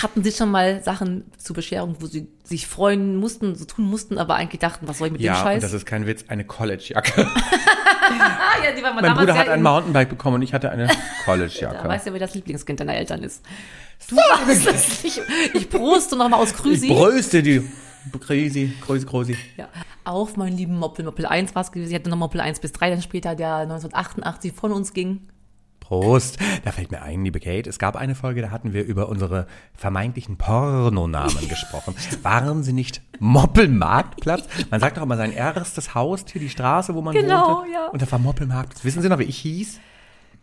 Hatten 0.01 0.23
Sie 0.23 0.31
schon 0.31 0.51
mal 0.51 0.83
Sachen 0.83 1.25
zur 1.37 1.55
Bescherung, 1.55 1.95
wo 1.99 2.05
Sie 2.07 2.27
sich 2.43 2.67
freuen 2.67 3.15
mussten, 3.17 3.55
so 3.55 3.65
tun 3.65 3.85
mussten, 3.85 4.17
aber 4.17 4.35
eigentlich 4.35 4.59
dachten, 4.59 4.87
was 4.87 4.97
soll 4.97 5.07
ich 5.07 5.11
mit 5.13 5.21
dem 5.21 5.25
Ja, 5.25 5.35
Scheiß? 5.35 5.55
und 5.55 5.63
das 5.63 5.73
ist 5.73 5.85
kein 5.85 6.05
Witz, 6.05 6.25
eine 6.27 6.43
College-Jacke. 6.43 7.21
ja, 8.63 8.71
die 8.77 8.83
war 8.83 8.93
mal 8.93 9.01
Mein 9.01 9.13
Bruder 9.15 9.35
hat 9.37 9.47
ein 9.47 9.59
in- 9.59 9.63
Mountainbike 9.63 10.09
bekommen 10.09 10.35
und 10.35 10.41
ich 10.41 10.53
hatte 10.53 10.69
eine 10.69 10.87
Da 10.87 10.93
College-Jacke. 11.25 11.87
weißt 11.87 12.07
du, 12.07 12.13
wer 12.13 12.19
das 12.19 12.33
Lieblingskind 12.35 12.79
deiner 12.79 12.95
Eltern 12.95 13.23
ist. 13.23 13.43
Du 14.09 14.15
weißt 14.17 14.67
es 14.67 15.03
nicht. 15.03 15.21
Ich 15.53 15.69
proste 15.69 16.15
nochmal 16.17 16.39
aus 16.41 16.51
Ich 16.51 16.57
Krüsi. 16.57 16.87
bröste 16.89 17.41
die. 17.41 17.67
Crazy, 18.19 18.71
crazy, 18.85 19.05
crazy. 19.05 19.37
Ja. 19.57 19.67
Auf 20.03 20.37
meinen 20.37 20.55
lieben 20.57 20.77
Moppel. 20.77 21.03
Moppel 21.05 21.25
1 21.25 21.55
war 21.55 21.63
es 21.63 21.71
gewesen. 21.71 21.89
Ich 21.89 21.95
hatte 21.95 22.09
noch 22.09 22.17
Moppel 22.17 22.39
1 22.41 22.59
bis 22.59 22.71
3, 22.73 22.91
dann 22.91 23.01
später, 23.01 23.33
der 23.35 23.55
1988 23.57 24.53
von 24.53 24.71
uns 24.71 24.93
ging. 24.93 25.21
Prost. 25.87 26.37
Da 26.63 26.71
fällt 26.71 26.89
mir 26.89 27.03
ein, 27.03 27.23
liebe 27.23 27.39
Kate, 27.39 27.69
es 27.69 27.77
gab 27.77 27.95
eine 27.95 28.15
Folge, 28.15 28.41
da 28.41 28.49
hatten 28.49 28.73
wir 28.73 28.83
über 28.83 29.07
unsere 29.07 29.45
vermeintlichen 29.75 30.35
Pornonamen 30.37 31.47
gesprochen. 31.47 31.93
Waren 32.23 32.63
sie 32.63 32.73
nicht 32.73 33.01
Moppelmarktplatz? 33.19 34.45
Man 34.71 34.79
sagt 34.79 34.97
doch 34.97 35.03
immer 35.03 35.15
sein 35.17 35.31
erstes 35.31 35.93
Haustier, 35.93 36.41
die 36.41 36.49
Straße, 36.49 36.95
wo 36.95 37.01
man 37.01 37.13
Genau, 37.13 37.59
wohnte. 37.59 37.71
ja. 37.71 37.87
Und 37.89 38.01
da 38.01 38.11
war 38.11 38.17
Moppelmarktplatz. 38.17 38.83
Wissen 38.83 39.03
Sie 39.03 39.09
noch, 39.09 39.19
wie 39.19 39.23
ich 39.25 39.37
hieß? 39.37 39.79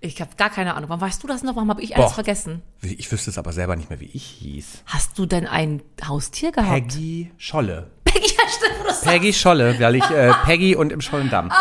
Ich 0.00 0.20
habe 0.20 0.30
gar 0.36 0.50
keine 0.50 0.74
Ahnung. 0.74 0.88
Warum 0.90 1.00
weißt 1.00 1.22
du 1.22 1.26
das 1.26 1.42
noch? 1.42 1.56
Warum 1.56 1.70
habe 1.70 1.82
ich 1.82 1.96
alles 1.96 2.10
Boah. 2.10 2.14
vergessen? 2.14 2.62
Ich 2.80 3.10
wüsste 3.10 3.30
es 3.30 3.38
aber 3.38 3.52
selber 3.52 3.74
nicht 3.76 3.90
mehr, 3.90 3.98
wie 4.00 4.10
ich 4.12 4.24
hieß. 4.24 4.82
Hast 4.86 5.18
du 5.18 5.26
denn 5.26 5.46
ein 5.46 5.82
Haustier 6.06 6.52
gehabt? 6.52 6.70
Peggy 6.70 7.30
Scholle. 7.36 7.90
Peggy, 8.04 8.26
ja, 8.36 8.42
stimmt, 8.48 9.00
Peggy 9.02 9.32
Scholle, 9.32 9.78
weil 9.80 9.96
ich 9.96 10.08
äh, 10.10 10.32
Peggy 10.44 10.76
und 10.76 10.92
im 10.92 11.00
Schollendamm. 11.00 11.50
Ah. 11.50 11.56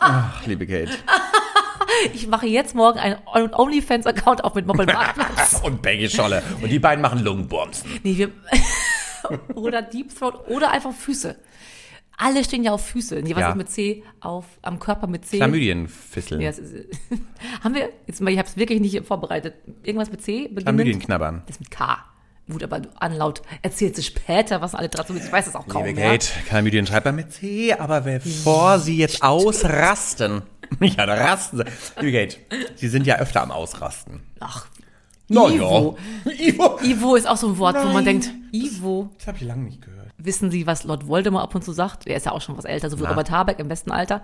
Ach, 0.00 0.46
liebe 0.46 0.66
Kate. 0.66 0.90
Ich 2.14 2.26
mache 2.26 2.46
jetzt 2.46 2.74
morgen 2.74 2.98
einen 2.98 3.16
OnlyFans-Account 3.54 4.44
auf 4.44 4.54
mit 4.54 4.66
Moppelmarktplatz. 4.66 5.60
Und 5.64 5.82
Peggy 5.82 6.08
Scholle. 6.08 6.42
Und 6.60 6.70
die 6.70 6.78
beiden 6.78 7.02
machen 7.02 7.20
Lungenbomsen. 7.24 7.88
nee, 8.02 8.16
wir 8.16 8.30
oder 9.54 9.82
Deep 9.82 10.16
Throat 10.16 10.48
oder 10.48 10.70
einfach 10.70 10.92
Füße. 10.92 11.36
Alle 12.18 12.44
stehen 12.44 12.62
ja 12.62 12.72
auf 12.72 12.86
Füße. 12.86 13.16
Nee, 13.22 13.34
was 13.34 13.40
Ja. 13.40 13.50
ist 13.50 13.56
mit 13.56 13.70
C? 13.70 14.04
Auf, 14.20 14.44
am 14.62 14.78
Körper 14.78 15.06
mit 15.06 15.24
C. 15.26 15.38
Chlamydienfisseln. 15.38 16.40
Ist, 16.40 16.60
haben 17.64 17.74
wir, 17.74 17.88
jetzt 18.06 18.20
mal, 18.20 18.30
ich 18.30 18.38
habe 18.38 18.48
es 18.48 18.56
wirklich 18.56 18.80
nicht 18.80 19.04
vorbereitet. 19.06 19.54
Irgendwas 19.82 20.10
mit 20.10 20.22
C? 20.22 20.48
Chlamydienknabbern. 20.54 21.42
Das 21.46 21.56
ist 21.56 21.60
mit 21.60 21.70
K. 21.70 21.98
Gut, 22.50 22.62
aber 22.64 22.82
anlaut 22.98 23.40
erzählt 23.62 23.96
sie 23.96 24.02
später, 24.02 24.60
was 24.60 24.74
alle 24.74 24.88
dazu 24.88 25.14
ist. 25.14 25.26
Ich 25.26 25.32
weiß 25.32 25.46
es 25.46 25.54
auch 25.54 25.66
kaum 25.68 25.84
Liebe 25.84 26.00
mehr. 26.00 26.10
Kate, 26.12 26.26
Chlamydien 26.48 26.86
schreibt 26.86 27.06
man 27.06 27.16
mit 27.16 27.32
C, 27.32 27.72
aber 27.72 28.00
bevor 28.02 28.78
Sie 28.80 28.96
jetzt 28.98 29.22
ausrasten, 29.22 30.42
ja, 30.80 31.06
da 31.06 31.14
rasten 31.14 31.58
Sie. 31.58 32.12
Kate, 32.12 32.36
Sie 32.76 32.88
sind 32.88 33.06
ja 33.06 33.16
öfter 33.18 33.42
am 33.42 33.50
Ausrasten. 33.50 34.20
Ach, 34.40 34.66
Na 35.28 35.48
Ivo. 35.48 35.98
ja. 36.24 36.32
Ivo. 36.32 36.78
Ivo 36.82 37.14
ist 37.16 37.26
auch 37.28 37.36
so 37.36 37.48
ein 37.48 37.58
Wort, 37.58 37.76
wo 37.76 37.84
man 37.86 38.04
Nein. 38.04 38.20
denkt, 38.20 38.30
Ivo. 38.52 39.10
Das 39.18 39.28
habe 39.28 39.38
ich 39.38 39.44
lange 39.44 39.64
nicht 39.64 39.82
gehört. 39.82 40.10
Wissen 40.18 40.50
Sie, 40.50 40.66
was 40.66 40.84
Lord 40.84 41.08
Voldemort 41.08 41.44
ab 41.44 41.54
und 41.54 41.62
zu 41.64 41.72
sagt? 41.72 42.06
Er 42.06 42.16
ist 42.16 42.26
ja 42.26 42.32
auch 42.32 42.40
schon 42.40 42.56
was 42.56 42.64
älter, 42.64 42.90
so 42.90 42.98
wie 42.98 43.02
Na. 43.04 43.10
Robert 43.10 43.30
Habeck 43.30 43.58
im 43.58 43.68
besten 43.68 43.90
Alter. 43.90 44.22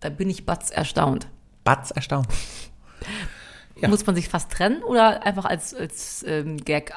Da 0.00 0.10
bin 0.10 0.30
ich 0.30 0.46
batz 0.46 0.70
erstaunt. 0.70 1.26
Batz 1.64 1.90
erstaunt. 1.90 2.28
Ja. 3.80 3.88
Muss 3.88 4.06
man 4.06 4.14
sich 4.14 4.28
fast 4.28 4.50
trennen 4.52 4.82
oder 4.82 5.24
einfach 5.24 5.46
als, 5.46 5.74
als 5.74 6.24
ähm, 6.28 6.58
Gag 6.58 6.92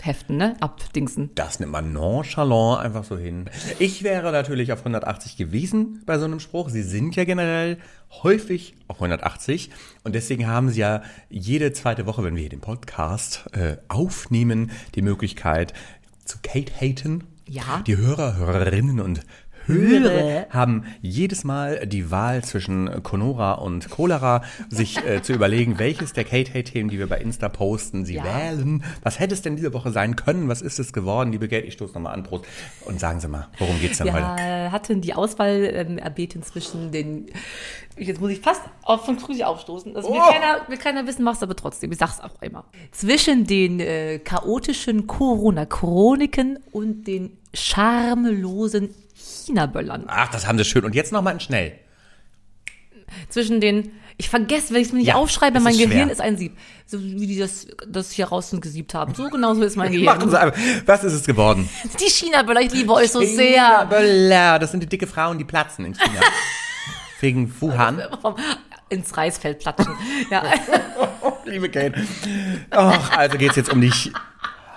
abheften, 0.00 0.38
ne? 0.38 0.56
Abdingsen. 0.60 1.30
Das 1.34 1.60
nimmt 1.60 1.72
man 1.72 1.92
nonchalant 1.92 2.80
einfach 2.80 3.04
so 3.04 3.18
hin. 3.18 3.50
Ich 3.78 4.02
wäre 4.02 4.32
natürlich 4.32 4.72
auf 4.72 4.80
180 4.80 5.36
gewesen 5.36 6.02
bei 6.06 6.18
so 6.18 6.24
einem 6.24 6.40
Spruch. 6.40 6.70
Sie 6.70 6.82
sind 6.82 7.16
ja 7.16 7.24
generell 7.24 7.76
häufig 8.22 8.74
auf 8.88 8.96
180 8.96 9.70
und 10.02 10.14
deswegen 10.14 10.46
haben 10.46 10.70
Sie 10.70 10.80
ja 10.80 11.02
jede 11.28 11.72
zweite 11.72 12.06
Woche, 12.06 12.24
wenn 12.24 12.34
wir 12.34 12.40
hier 12.40 12.50
den 12.50 12.60
Podcast 12.60 13.44
äh, 13.52 13.76
aufnehmen, 13.88 14.70
die 14.94 15.02
Möglichkeit 15.02 15.74
zu 16.24 16.38
Kate 16.42 16.72
haten. 16.72 17.24
Ja. 17.46 17.82
Die 17.86 17.96
Hörer, 17.96 18.36
Hörerinnen 18.36 19.00
und 19.00 19.20
Hörer 19.66 20.46
haben 20.50 20.84
jedes 21.02 21.44
Mal 21.44 21.86
die 21.86 22.10
Wahl 22.10 22.42
zwischen 22.44 23.02
Conora 23.02 23.52
und 23.54 23.88
Cholera, 23.90 24.42
sich 24.68 24.98
äh, 25.04 25.22
zu 25.22 25.32
überlegen, 25.32 25.78
welches 25.78 26.12
der 26.12 26.24
Kate-Hate-Themen, 26.24 26.90
die 26.90 26.98
wir 26.98 27.08
bei 27.08 27.18
Insta 27.18 27.48
posten, 27.48 28.04
sie 28.04 28.14
Ja. 28.14 28.24
wählen. 28.24 28.82
Was 29.02 29.18
hätte 29.20 29.34
es 29.34 29.42
denn 29.42 29.56
diese 29.56 29.72
Woche 29.72 29.90
sein 29.92 30.16
können? 30.16 30.48
Was 30.48 30.62
ist 30.62 30.78
es 30.78 30.92
geworden? 30.92 31.32
Liebe 31.32 31.48
Kate, 31.48 31.66
ich 31.66 31.74
stoße 31.74 31.94
nochmal 31.94 32.14
an, 32.14 32.22
Prost. 32.24 32.44
Und 32.84 32.98
sagen 33.00 33.20
Sie 33.20 33.28
mal, 33.28 33.48
worum 33.58 33.78
geht's 33.80 33.98
denn 33.98 34.12
heute? 34.12 34.24
Ja, 34.42 34.72
hatten 34.72 35.00
die 35.00 35.14
Auswahl 35.14 35.70
ähm, 35.72 35.98
erbeten 35.98 36.42
zwischen 36.42 36.90
den. 36.90 37.26
Jetzt 37.96 38.20
muss 38.20 38.30
ich 38.30 38.40
fast 38.40 38.62
auf 38.82 39.04
von 39.04 39.16
Krüsi 39.18 39.42
aufstoßen. 39.44 39.94
Will, 39.94 40.02
Oh. 40.04 40.18
keiner, 40.30 40.68
will 40.68 40.78
keiner 40.78 41.06
wissen, 41.06 41.24
was 41.26 41.42
aber 41.42 41.54
trotzdem. 41.54 41.92
Ich 41.92 41.98
sag's 41.98 42.20
auch 42.20 42.40
immer. 42.40 42.64
Zwischen 42.92 43.46
den 43.46 43.78
äh, 43.80 44.18
chaotischen 44.20 45.06
Corona-Chroniken 45.06 46.58
und 46.72 47.06
den 47.06 47.36
schamlosen 49.20 49.46
China-Böllern. 49.46 50.04
Ach, 50.08 50.28
das 50.30 50.46
haben 50.46 50.58
Sie 50.58 50.64
schön. 50.64 50.84
Und 50.84 50.94
jetzt 50.94 51.12
nochmal 51.12 51.34
in 51.34 51.40
schnell. 51.40 51.78
Zwischen 53.28 53.60
den. 53.60 53.92
Ich 54.16 54.28
vergesse, 54.28 54.74
wenn 54.74 54.82
ich 54.82 54.88
es 54.88 54.92
mir 54.92 54.98
nicht 54.98 55.08
Ja, 55.08 55.14
aufschreibe, 55.14 55.58
es 55.58 55.64
mein 55.64 55.72
ist 55.72 55.78
Gehirn 55.80 56.02
schwer. 56.04 56.12
ist 56.12 56.20
ein 56.20 56.36
Sieb. 56.36 56.56
So 56.86 57.02
wie 57.02 57.26
die 57.26 57.38
das, 57.38 57.66
das 57.88 58.10
hier 58.12 58.26
draußen 58.26 58.60
gesiebt 58.60 58.92
haben. 58.92 59.14
So 59.14 59.30
genauso 59.30 59.62
ist 59.62 59.76
mein 59.76 59.92
Machen 60.04 60.28
Gehirn. 60.28 60.30
Sie 60.30 60.38
einfach. 60.40 60.60
Was 60.86 61.04
ist 61.04 61.14
es 61.14 61.24
geworden? 61.24 61.68
Die 62.00 62.10
China-Böller, 62.10 62.60
ich 62.60 62.72
liebe 62.72 62.92
euch 62.92 63.10
so 63.10 63.22
sehr. 63.24 63.86
Böller. 63.86 64.58
Das 64.58 64.70
sind 64.72 64.82
die 64.82 64.86
dicke 64.88 65.06
Frauen, 65.06 65.38
die 65.38 65.44
platzen 65.44 65.86
in 65.86 65.94
China. 65.94 66.20
Wegen 67.20 67.52
Wuhan. 67.60 68.02
Ins 68.90 69.16
Reisfeld 69.16 69.58
platschen. 69.60 69.94
Ja. 70.30 70.42
Liebe 71.46 71.68
Kate. 71.70 71.94
Ach, 72.70 73.16
also 73.16 73.38
geht's 73.38 73.56
jetzt 73.56 73.72
um 73.72 73.80
die 73.80 73.90
Ch 73.90 74.10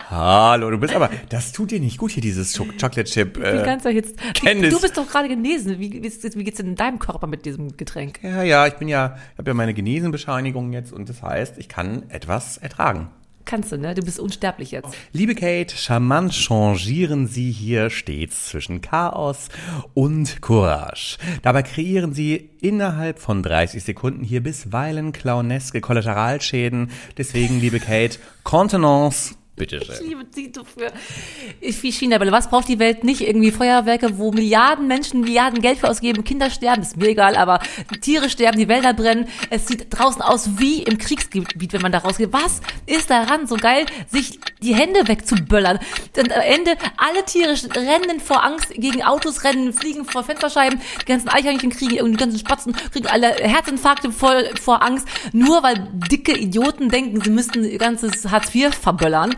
Hallo, 0.10 0.70
du 0.70 0.78
bist 0.78 0.94
aber, 0.94 1.10
das 1.30 1.52
tut 1.52 1.72
dir 1.72 1.80
nicht 1.80 1.98
gut 1.98 2.12
hier, 2.12 2.22
dieses 2.22 2.54
Cho 2.54 2.66
Chocolate 2.66 3.06
Chip. 3.06 3.38
Wie 3.38 3.42
Äh, 3.44 3.64
kannst 3.64 3.86
du 3.86 3.90
jetzt. 3.90 4.18
Candice. 4.34 4.70
Du 4.74 4.82
bist 4.82 4.98
doch 4.98 5.08
gerade 5.08 5.28
genesen. 5.28 5.80
Wie, 5.80 5.92
wie, 5.92 6.04
wie 6.04 6.44
geht's 6.44 6.58
denn 6.58 6.68
in 6.68 6.76
deinem 6.76 7.00
Körper 7.00 7.28
mit 7.28 7.46
diesem 7.46 7.76
Getränk? 7.78 8.20
ja, 8.24 8.44
ja, 8.44 8.68
ich 8.68 8.74
bin 8.76 8.88
ja, 8.88 9.18
ich 9.34 9.38
habe 9.40 9.50
ja 9.52 9.54
meine 9.54 9.74
Genesenbescheinigung 9.74 10.74
jetzt 10.74 10.92
und 10.94 11.10
das 11.10 11.22
heißt, 11.22 11.58
ich 11.58 11.70
kann 11.70 12.04
etwas 12.10 12.58
ertragen. 12.58 13.10
Kannst 13.46 13.74
du, 13.74 13.78
ne? 13.78 13.94
Du 13.94 14.02
bist 14.04 14.22
unsterblich 14.22 14.72
jetzt. 14.72 14.88
Liebe 15.12 15.36
Kate, 15.36 15.76
charmant 15.76 16.34
changieren 16.34 17.28
Sie 17.28 17.52
hier 17.52 17.90
stets 17.90 18.48
zwischen 18.48 18.80
Chaos 18.80 19.50
und 19.94 20.42
Courage. 20.42 21.18
Dabei 21.42 21.62
kreieren 21.64 22.14
Sie 22.14 22.52
innerhalb 22.62 23.20
von 23.20 23.44
30 23.44 23.84
Sekunden 23.84 24.24
hier 24.24 24.42
bisweilen 24.42 25.12
clowneske 25.12 25.82
Kollateralschäden. 25.82 26.90
Deswegen, 27.18 27.60
liebe 27.60 27.82
Kate, 27.82 28.18
Contenance, 28.44 29.36
Ich 29.56 29.70
bitteschön. 29.70 30.08
liebe 30.08 30.26
sie 30.32 30.52
dafür. 30.52 30.92
Ich 31.62 31.82
wie 31.84 31.92
China-Bälle. 31.92 32.32
Was 32.32 32.50
braucht 32.50 32.68
die 32.68 32.80
Welt 32.80 33.04
nicht? 33.04 33.22
Irgendwie 33.22 33.52
Feuerwerke, 33.52 34.18
wo 34.18 34.32
Milliarden 34.32 34.88
Menschen 34.88 35.22
Milliarden 35.22 35.62
Geld 35.62 35.78
für 35.78 35.90
ausgeben, 35.90 36.24
Kinder 36.24 36.50
sterben, 36.50 36.82
ist 36.82 36.98
mir 36.98 37.10
egal, 37.10 37.36
aber 37.36 37.60
Tiere 38.02 38.32
sterben, 38.32 38.58
die 38.58 38.68
Wälder 38.68 38.96
brennen. 38.96 39.28
Es 39.52 39.68
sieht 39.68 39.86
draußen 39.92 40.24
aus 40.24 40.58
wie 40.58 40.82
im 40.82 40.98
Kriegsgebiet, 40.98 41.72
wenn 41.72 41.84
man 41.84 41.92
da 41.92 42.00
rausgeht. 42.00 42.34
Was 42.34 42.62
ist 42.88 43.12
daran 43.12 43.46
so 43.46 43.56
geil, 43.56 43.86
sich 44.10 44.40
die 44.64 44.74
Hände 44.74 45.08
wegzuböllern? 45.08 45.78
Dann 46.14 46.32
am 46.32 46.42
Ende 46.42 46.72
alle 46.98 47.24
Tiere 47.24 47.54
rennen 47.76 48.20
vor 48.20 48.44
Angst 48.44 48.70
gegen 48.72 49.04
Autos, 49.04 49.44
rennen, 49.44 49.72
fliegen 49.72 50.06
vor 50.06 50.24
Fensterscheiben. 50.24 50.82
Die 51.02 51.06
ganzen 51.06 51.30
Eichhörnchen 51.30 51.70
kriegen 51.70 51.94
irgendwie 51.94 52.18
die 52.18 52.24
ganzen 52.24 52.40
Spatzen, 52.40 52.76
kriegen 52.92 53.06
alle 53.06 53.28
Herzinfarkte 53.28 54.12
voll 54.12 54.50
vor 54.60 54.82
Angst, 54.82 55.08
nur 55.32 55.62
weil 55.62 55.92
dicke 56.10 56.36
Idioten 56.36 56.90
denken, 56.90 57.22
sie 57.22 57.30
müssten 57.30 57.64
ihr 57.64 57.78
ganzes 57.78 58.32
Hartz 58.32 58.54
IV 58.56 58.74
verböllern. 58.74 59.36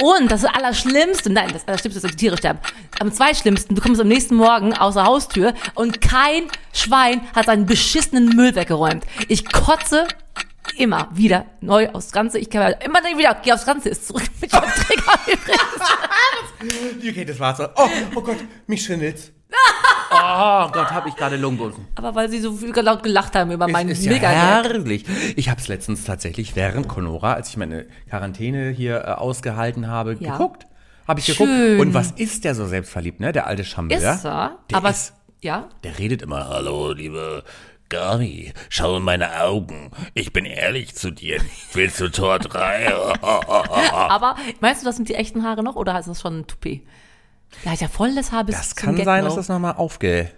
Und 0.00 0.30
das 0.30 0.44
Allerschlimmste, 0.44 1.30
nein, 1.30 1.50
das 1.52 1.68
Allerschlimmste 1.68 1.98
ist, 1.98 2.04
dass 2.04 2.10
die 2.12 2.16
Tiere 2.16 2.36
sterben. 2.36 2.58
Am 2.98 3.12
Zweitschlimmsten, 3.12 3.76
du 3.76 3.82
kommst 3.82 4.00
am 4.00 4.08
nächsten 4.08 4.34
Morgen 4.34 4.72
aus 4.74 4.94
der 4.94 5.04
Haustür 5.04 5.54
und 5.74 6.00
kein 6.00 6.48
Schwein 6.72 7.20
hat 7.34 7.46
seinen 7.46 7.66
beschissenen 7.66 8.34
Müll 8.34 8.54
weggeräumt. 8.54 9.04
Ich 9.28 9.44
kotze 9.52 10.08
immer 10.76 11.08
wieder 11.12 11.46
neu 11.60 11.90
aufs 11.90 12.12
Ganze. 12.12 12.38
Ich 12.38 12.50
kann 12.50 12.74
immer 12.84 13.00
wieder, 13.16 13.36
geh 13.42 13.52
aufs 13.52 13.66
Ganze, 13.66 13.90
ist 13.90 14.06
zurück 14.06 14.24
mit 14.40 14.52
dem 14.52 14.60
Träger. 14.60 15.18
Kate, 17.14 17.26
das 17.26 17.40
war's. 17.40 17.60
Oh, 17.76 17.88
oh 18.14 18.20
Gott, 18.22 18.38
mich 18.66 18.82
schwindelt's. 18.84 19.30
Oh 20.14 20.68
Gott, 20.72 20.90
habe 20.90 21.08
ich 21.08 21.16
gerade 21.16 21.36
Lungenbusen. 21.36 21.86
Aber 21.94 22.14
weil 22.14 22.28
sie 22.28 22.40
so 22.40 22.52
viel 22.52 22.74
laut 22.80 23.02
gelacht 23.02 23.34
haben 23.34 23.50
über 23.50 23.66
meinen 23.68 23.90
ist 23.90 24.04
ja 24.04 24.12
mega 24.12 24.28
herrlich. 24.28 25.04
Ich 25.36 25.48
habe 25.48 25.60
es 25.60 25.68
letztens 25.68 26.04
tatsächlich 26.04 26.54
während 26.54 26.88
Conora, 26.88 27.32
als 27.34 27.48
ich 27.48 27.56
meine 27.56 27.86
Quarantäne 28.08 28.70
hier 28.70 28.98
äh, 29.06 29.10
ausgehalten 29.12 29.88
habe, 29.88 30.16
Ja. 30.20 30.32
geguckt. 30.32 30.66
Habe 31.08 31.20
ich 31.20 31.26
Schön. 31.26 31.36
geguckt. 31.46 31.80
Und 31.80 31.94
was 31.94 32.10
ist 32.12 32.44
der 32.44 32.54
so 32.54 32.66
selbstverliebt, 32.66 33.20
ne? 33.20 33.32
Der 33.32 33.46
alte 33.46 33.64
Schammel, 33.64 33.96
Ist 33.96 34.02
ja? 34.02 34.14
er? 34.24 34.58
Der 34.70 34.76
aber 34.76 34.90
ist, 34.90 35.14
ja, 35.40 35.68
der 35.82 35.98
redet 35.98 36.22
immer. 36.22 36.48
Hallo, 36.48 36.92
liebe 36.92 37.42
Gari, 37.88 38.52
schau 38.68 38.96
in 38.98 39.02
meine 39.02 39.40
Augen. 39.42 39.90
Ich 40.14 40.32
bin 40.32 40.44
ehrlich 40.44 40.94
zu 40.94 41.10
dir. 41.10 41.40
Willst 41.72 42.00
du 42.00 42.08
Tor 42.10 42.38
3? 42.38 42.92
aber 43.22 44.36
meinst 44.60 44.82
du, 44.82 44.86
das 44.86 44.96
sind 44.96 45.08
die 45.08 45.14
echten 45.14 45.42
Haare 45.44 45.62
noch 45.62 45.76
oder 45.76 45.98
ist 45.98 46.08
das 46.08 46.20
schon 46.20 46.40
ein 46.40 46.46
Toupet? 46.46 46.82
Der 47.64 47.72
hat 47.72 47.80
ja 47.80 47.88
volles 47.88 48.32
Haar 48.32 48.44
bis 48.44 48.56
Das 48.56 48.76
kann 48.76 48.96
Get 48.96 49.04
sein, 49.04 49.24
dass 49.24 49.34
das 49.36 49.48
nochmal 49.48 49.74
aufge... 49.76 50.30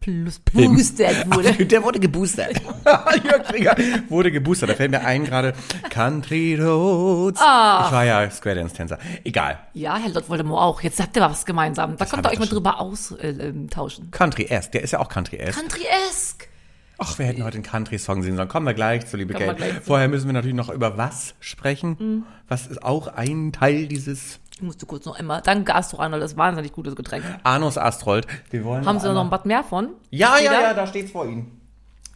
plus 0.00 0.38
boosted 0.38 1.26
wurde. 1.34 1.64
Der 1.64 1.82
wurde 1.82 1.98
geboostert. 1.98 2.60
Jörg 3.24 3.44
Krieger 3.44 3.74
wurde 4.10 4.30
geboostert. 4.30 4.68
Da 4.70 4.74
fällt 4.74 4.90
mir 4.90 5.00
ein 5.00 5.24
gerade 5.24 5.54
Country 5.88 6.56
Roads. 6.60 7.40
Ah. 7.42 7.84
Ich 7.86 7.92
war 7.92 8.04
ja 8.04 8.30
Square 8.30 8.56
Dance 8.56 8.74
Tänzer. 8.74 8.98
Egal. 9.24 9.58
Ja, 9.72 9.96
Herr 9.96 10.10
Lord 10.10 10.28
Voldemort 10.28 10.60
auch. 10.62 10.80
Jetzt 10.82 11.00
habt 11.00 11.16
ihr 11.16 11.22
was 11.22 11.46
gemeinsam. 11.46 11.96
Da 11.96 12.04
könnt 12.04 12.26
ihr 12.26 12.30
euch 12.30 12.38
mal 12.38 12.48
drüber 12.48 12.80
austauschen. 12.80 14.10
Country-esque. 14.10 14.72
Der 14.72 14.82
ist 14.82 14.90
ja 14.90 14.98
auch 15.00 15.08
Country-esque. 15.08 15.58
Country-esque. 15.58 16.48
Ach, 16.98 17.18
wir 17.18 17.26
hätten 17.26 17.42
heute 17.42 17.56
einen 17.56 17.64
Country-Song 17.64 18.22
singen 18.22 18.36
sollen. 18.36 18.48
Kommen 18.48 18.66
wir 18.66 18.74
gleich 18.74 19.06
zu, 19.06 19.16
liebe 19.16 19.34
Kate. 19.34 19.80
Vorher 19.84 20.08
müssen 20.08 20.26
wir 20.26 20.32
natürlich 20.32 20.54
noch 20.54 20.68
über 20.68 20.96
was 20.96 21.34
sprechen. 21.40 22.24
Was 22.46 22.66
ist 22.68 22.82
auch 22.84 23.08
ein 23.08 23.52
Teil 23.52 23.88
dieses 23.88 24.38
Ich 24.56 24.62
musste 24.62 24.86
kurz 24.86 25.04
noch 25.04 25.18
einmal. 25.18 25.42
Danke, 25.42 25.74
Astro 25.74 25.98
Arnold, 25.98 26.22
das 26.22 26.32
ist 26.32 26.38
wahnsinnig 26.38 26.72
gutes 26.72 26.94
Getränk. 26.94 27.24
Anus 27.42 27.76
Astrold. 27.76 28.26
Wir 28.50 28.64
wollen 28.64 28.86
Haben 28.86 28.98
Sie 29.00 29.04
noch 29.06 29.10
einmal- 29.10 29.24
ein 29.26 29.30
Bad 29.30 29.46
mehr 29.46 29.64
von? 29.64 29.90
Ja, 30.10 30.38
ja, 30.38 30.52
da? 30.52 30.60
ja, 30.62 30.74
da 30.74 30.86
steht's 30.86 31.10
vor 31.10 31.26
Ihnen. 31.26 31.60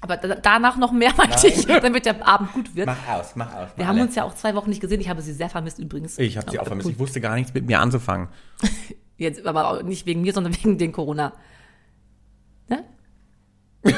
Aber 0.01 0.16
da, 0.16 0.37
danach 0.37 0.77
noch 0.77 0.92
mehr, 0.92 1.12
meinte 1.16 1.48
ich, 1.48 1.66
damit 1.66 2.07
der 2.07 2.24
Abend 2.27 2.53
gut 2.53 2.77
wird. 2.77 2.87
Mach 2.87 3.09
aus, 3.09 3.35
mach 3.35 3.53
aus. 3.53 3.70
Wir 3.74 3.88
haben 3.88 4.01
uns 4.01 4.14
ja 4.14 4.22
auch 4.22 4.35
zwei 4.35 4.55
Wochen 4.55 4.68
nicht 4.70 4.81
gesehen. 4.81 5.01
Ich 5.01 5.09
habe 5.09 5.20
sie 5.22 5.33
sehr 5.33 5.48
vermisst 5.48 5.81
übrigens. 5.81 6.16
Ich 6.18 6.37
habe 6.37 6.48
sie 6.48 6.61
auch 6.61 6.66
vermisst. 6.66 6.87
cool. 6.87 6.92
Ich 6.92 6.98
wusste 7.01 7.20
gar 7.20 7.35
nichts 7.35 7.53
mit 7.53 7.66
mir 7.66 7.81
anzufangen. 7.81 8.29
Jetzt 9.16 9.44
aber 9.44 9.68
auch 9.68 9.83
nicht 9.83 10.07
wegen 10.07 10.20
mir, 10.22 10.33
sondern 10.33 10.55
wegen 10.55 10.79
den 10.79 10.92
Corona. 10.92 11.33
Ne? 12.68 12.85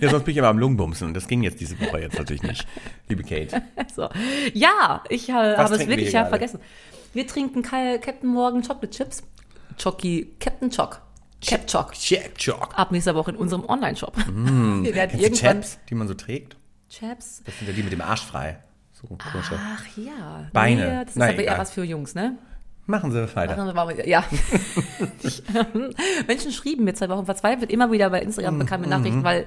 Ja, 0.00 0.10
sonst 0.10 0.24
bin 0.24 0.32
ich 0.32 0.38
immer 0.38 0.48
am 0.48 0.58
Lungenbumsen. 0.58 1.08
Und 1.08 1.14
das 1.14 1.26
ging 1.26 1.42
jetzt 1.42 1.60
diese 1.60 1.78
Woche 1.80 2.00
jetzt 2.00 2.18
natürlich 2.18 2.42
nicht, 2.42 2.66
liebe 3.08 3.22
Kate. 3.22 3.62
So. 3.94 4.08
Ja, 4.54 5.04
ich 5.08 5.28
äh, 5.28 5.32
habe 5.32 5.74
es 5.74 5.80
wir 5.80 5.88
wirklich 5.88 6.10
hier 6.10 6.20
ja 6.20 6.26
vergessen. 6.26 6.58
Wir 7.12 7.26
trinken 7.26 7.62
Captain 7.62 8.28
Morgan 8.28 8.62
Chocolate 8.62 8.90
Chips. 8.90 9.22
Chocky, 9.80 10.34
Captain 10.40 10.70
Choc. 10.70 11.00
Cap 11.40 11.66
Choc. 11.70 11.92
Chip 11.92 12.38
Choc. 12.38 12.70
Ab 12.74 12.90
nächster 12.90 13.14
Woche 13.14 13.30
in 13.32 13.36
unserem 13.36 13.64
Online-Shop. 13.64 14.16
Wir 14.26 14.94
werden 14.94 15.18
du 15.18 15.22
irgendwann 15.24 15.60
Chaps, 15.60 15.78
die 15.88 15.94
man 15.94 16.08
so 16.08 16.14
trägt? 16.14 16.56
Chaps. 16.88 17.42
Das 17.44 17.58
sind 17.58 17.68
ja 17.68 17.74
die 17.74 17.82
mit 17.82 17.92
dem 17.92 18.00
Arsch 18.00 18.22
frei. 18.22 18.58
So 18.92 19.08
komische. 19.08 19.58
Ach 19.58 19.84
ja. 19.96 20.48
Beine. 20.52 20.80
Nee, 20.80 21.04
das 21.04 21.10
ist 21.10 21.16
Na, 21.16 21.28
aber 21.28 21.44
eher 21.44 21.58
was 21.58 21.72
für 21.72 21.84
Jungs, 21.84 22.14
ne? 22.14 22.38
Machen 22.86 23.12
Sie 23.12 23.36
weiter. 23.36 23.56
Machen 23.56 23.74
mal- 23.74 24.08
Ja. 24.08 24.24
Ich, 25.22 25.42
Menschen 26.26 26.52
schrieben 26.52 26.84
mir 26.84 26.94
zwei 26.94 27.08
Wochen 27.08 27.24
verzweifelt 27.26 27.70
immer 27.70 27.90
wieder 27.90 28.10
bei 28.10 28.20
Mhm, 28.20 28.26
Instagram 28.26 28.58
bekannte 28.58 28.88
Nachrichten, 28.88 29.24
weil 29.24 29.46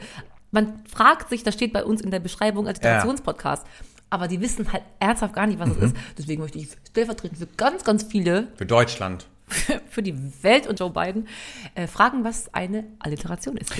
man 0.52 0.82
fragt 0.88 1.30
sich, 1.30 1.43
das 1.43 1.54
steht 1.54 1.73
bei 1.73 1.84
uns 1.84 2.02
in 2.02 2.10
der 2.12 2.19
Beschreibung 2.19 2.67
Agitationspodcast, 2.67 3.65
aber 4.10 4.28
die 4.28 4.41
wissen 4.41 4.71
halt 4.71 4.84
ernsthaft 5.00 5.34
gar 5.36 5.45
nicht, 5.45 5.60
was 5.60 5.69
Mhm. 5.69 5.76
es 5.78 5.84
ist. 5.91 5.95
Deswegen 6.17 6.41
möchte 6.41 6.58
ich 6.58 6.69
stellvertretend 6.89 7.38
für 7.39 7.47
ganz, 7.58 7.84
ganz 7.84 8.04
viele, 8.04 8.47
Für 8.56 8.65
Deutschland. 8.65 9.28
für 9.89 10.02
die 10.02 10.15
Welt 10.43 10.67
und 10.67 10.80
Joe 10.80 10.89
Biden, 10.89 11.28
äh, 11.76 11.88
fragen, 11.88 12.23
was 12.23 12.54
eine 12.54 12.86
Alliteration 13.00 13.56
ist. 13.58 13.73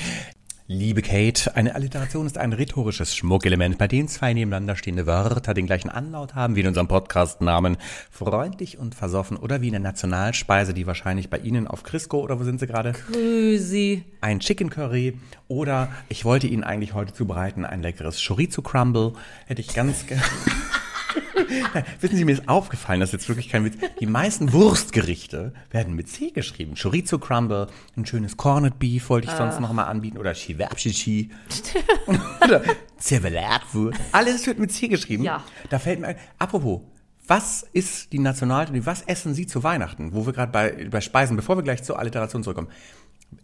Liebe 0.70 1.02
Kate, 1.02 1.56
eine 1.56 1.76
Alliteration 1.76 2.26
ist 2.26 2.38
ein 2.38 2.52
rhetorisches 2.52 3.16
Schmuckelement, 3.16 3.78
bei 3.78 3.88
dem 3.88 4.10
zwei 4.10 4.34
nebeneinander 4.34 4.76
stehende 4.76 5.06
Wörter 5.06 5.54
den 5.54 5.66
gleichen 5.66 5.90
Anlaut 5.90 6.36
haben 6.36 6.58
wie 6.58 6.60
in 6.60 6.68
unserem 6.68 6.90
Podcast-Namen. 6.90 7.78
Freundlich 8.12 8.78
und 8.78 8.94
versoffen 8.94 9.38
oder 9.38 9.62
wie 9.62 9.68
in 9.68 9.72
der 9.72 9.80
Nationalspeise, 9.80 10.74
die 10.74 10.86
wahrscheinlich 10.86 11.30
bei 11.30 11.38
Ihnen 11.38 11.68
auf 11.68 11.84
Crisco 11.84 12.20
oder 12.20 12.38
wo 12.38 12.44
sind 12.44 12.60
Sie 12.60 12.68
gerade? 12.68 12.92
Grüßi. 12.92 14.04
Ein 14.20 14.42
Chicken 14.42 14.70
Curry 14.70 15.18
oder 15.48 15.88
ich 16.10 16.26
wollte 16.26 16.48
Ihnen 16.48 16.66
eigentlich 16.66 16.94
heute 16.94 17.14
zubereiten 17.14 17.64
ein 17.64 17.82
leckeres 17.82 18.22
Chorizo 18.22 18.62
Crumble. 18.62 19.14
Hätte 19.46 19.62
ich 19.62 19.74
ganz 19.74 20.06
gerne. 20.06 20.22
Wissen 22.02 22.16
Sie, 22.18 22.26
mir 22.26 22.34
ist 22.34 22.48
aufgefallen, 22.50 23.00
das 23.00 23.10
ist 23.10 23.14
jetzt 23.14 23.30
wirklich 23.30 23.50
kein 23.50 23.64
Witz. 23.66 23.76
Die 24.00 24.06
meisten 24.06 24.54
Wurstgerichte 24.54 25.54
werden 25.72 25.96
mit 25.96 26.10
C 26.10 26.32
geschrieben. 26.32 26.76
Chorizo 26.82 27.20
Crumble, 27.20 27.68
ein 27.96 28.06
schönes 28.06 28.38
Corned 28.38 28.80
Beef 28.80 29.10
wollte 29.10 29.28
ich 29.28 29.34
sonst 29.34 29.60
noch 29.60 29.72
mal 29.74 29.86
anbieten 29.86 30.18
oder 30.18 30.34
Chivapchichi 30.34 31.30
oder 32.44 32.64
Cervelatwurst. 33.00 34.00
Alles 34.12 34.46
wird 34.48 34.60
mit 34.60 34.72
C 34.72 34.88
geschrieben. 34.88 35.24
Ja. 35.24 35.44
Da 35.70 35.80
fällt 35.80 36.00
mir 36.00 36.08
ein, 36.08 36.16
apropos, 36.38 36.82
was 37.28 37.64
ist 37.74 38.14
die 38.14 38.20
Nationaltüte, 38.20 38.86
was 38.86 39.02
essen 39.02 39.34
Sie 39.34 39.48
zu 39.48 39.64
Weihnachten? 39.64 40.14
Wo 40.14 40.26
wir 40.26 40.34
gerade 40.34 40.52
bei, 40.52 40.88
bei 40.90 41.02
Speisen, 41.02 41.36
bevor 41.36 41.58
wir 41.58 41.64
gleich 41.64 41.84
zur 41.84 42.00
Alliteration 42.00 42.44
zurückkommen. 42.44 42.70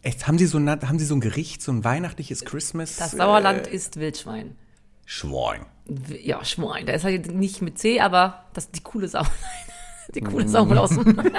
Echt, 0.01 0.27
haben 0.27 0.37
Sie 0.37 0.45
so 0.45 0.57
ein, 0.57 0.69
haben 0.69 0.99
Sie 0.99 1.05
so 1.05 1.15
ein 1.15 1.19
Gericht, 1.19 1.61
so 1.61 1.71
ein 1.71 1.83
weihnachtliches 1.83 2.45
Christmas? 2.45 2.95
Das 2.95 3.11
Sauerland 3.11 3.67
Äh, 3.67 3.71
ist 3.75 3.97
Wildschwein. 3.97 4.55
Schwein. 5.05 5.65
Ja, 6.21 6.43
Schwein. 6.45 6.85
Der 6.85 6.95
ist 6.95 7.03
halt 7.03 7.33
nicht 7.33 7.61
mit 7.61 7.77
C, 7.77 7.99
aber 7.99 8.45
das 8.53 8.65
ist 8.65 8.75
die 8.75 8.83
coole 8.83 9.07
Sau. 9.07 9.23
Die 10.13 10.21
Mhm. 10.21 10.27
coole 10.27 10.47
Sau 10.49 10.65
aus 10.75 10.89
dem. 10.91 11.17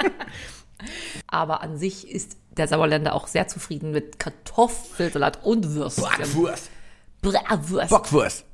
Aber 1.27 1.61
an 1.61 1.77
sich 1.77 2.09
ist 2.09 2.37
der 2.57 2.67
Sauerländer 2.67 3.13
auch 3.13 3.27
sehr 3.27 3.47
zufrieden 3.47 3.91
mit 3.91 4.19
Kartoffelsalat 4.19 5.43
und 5.43 5.73
Würstchen. 5.73 6.03
Bockwurst. 6.03 6.69
Bratwurst. 7.21 7.89
Bockwurst. 7.89 8.45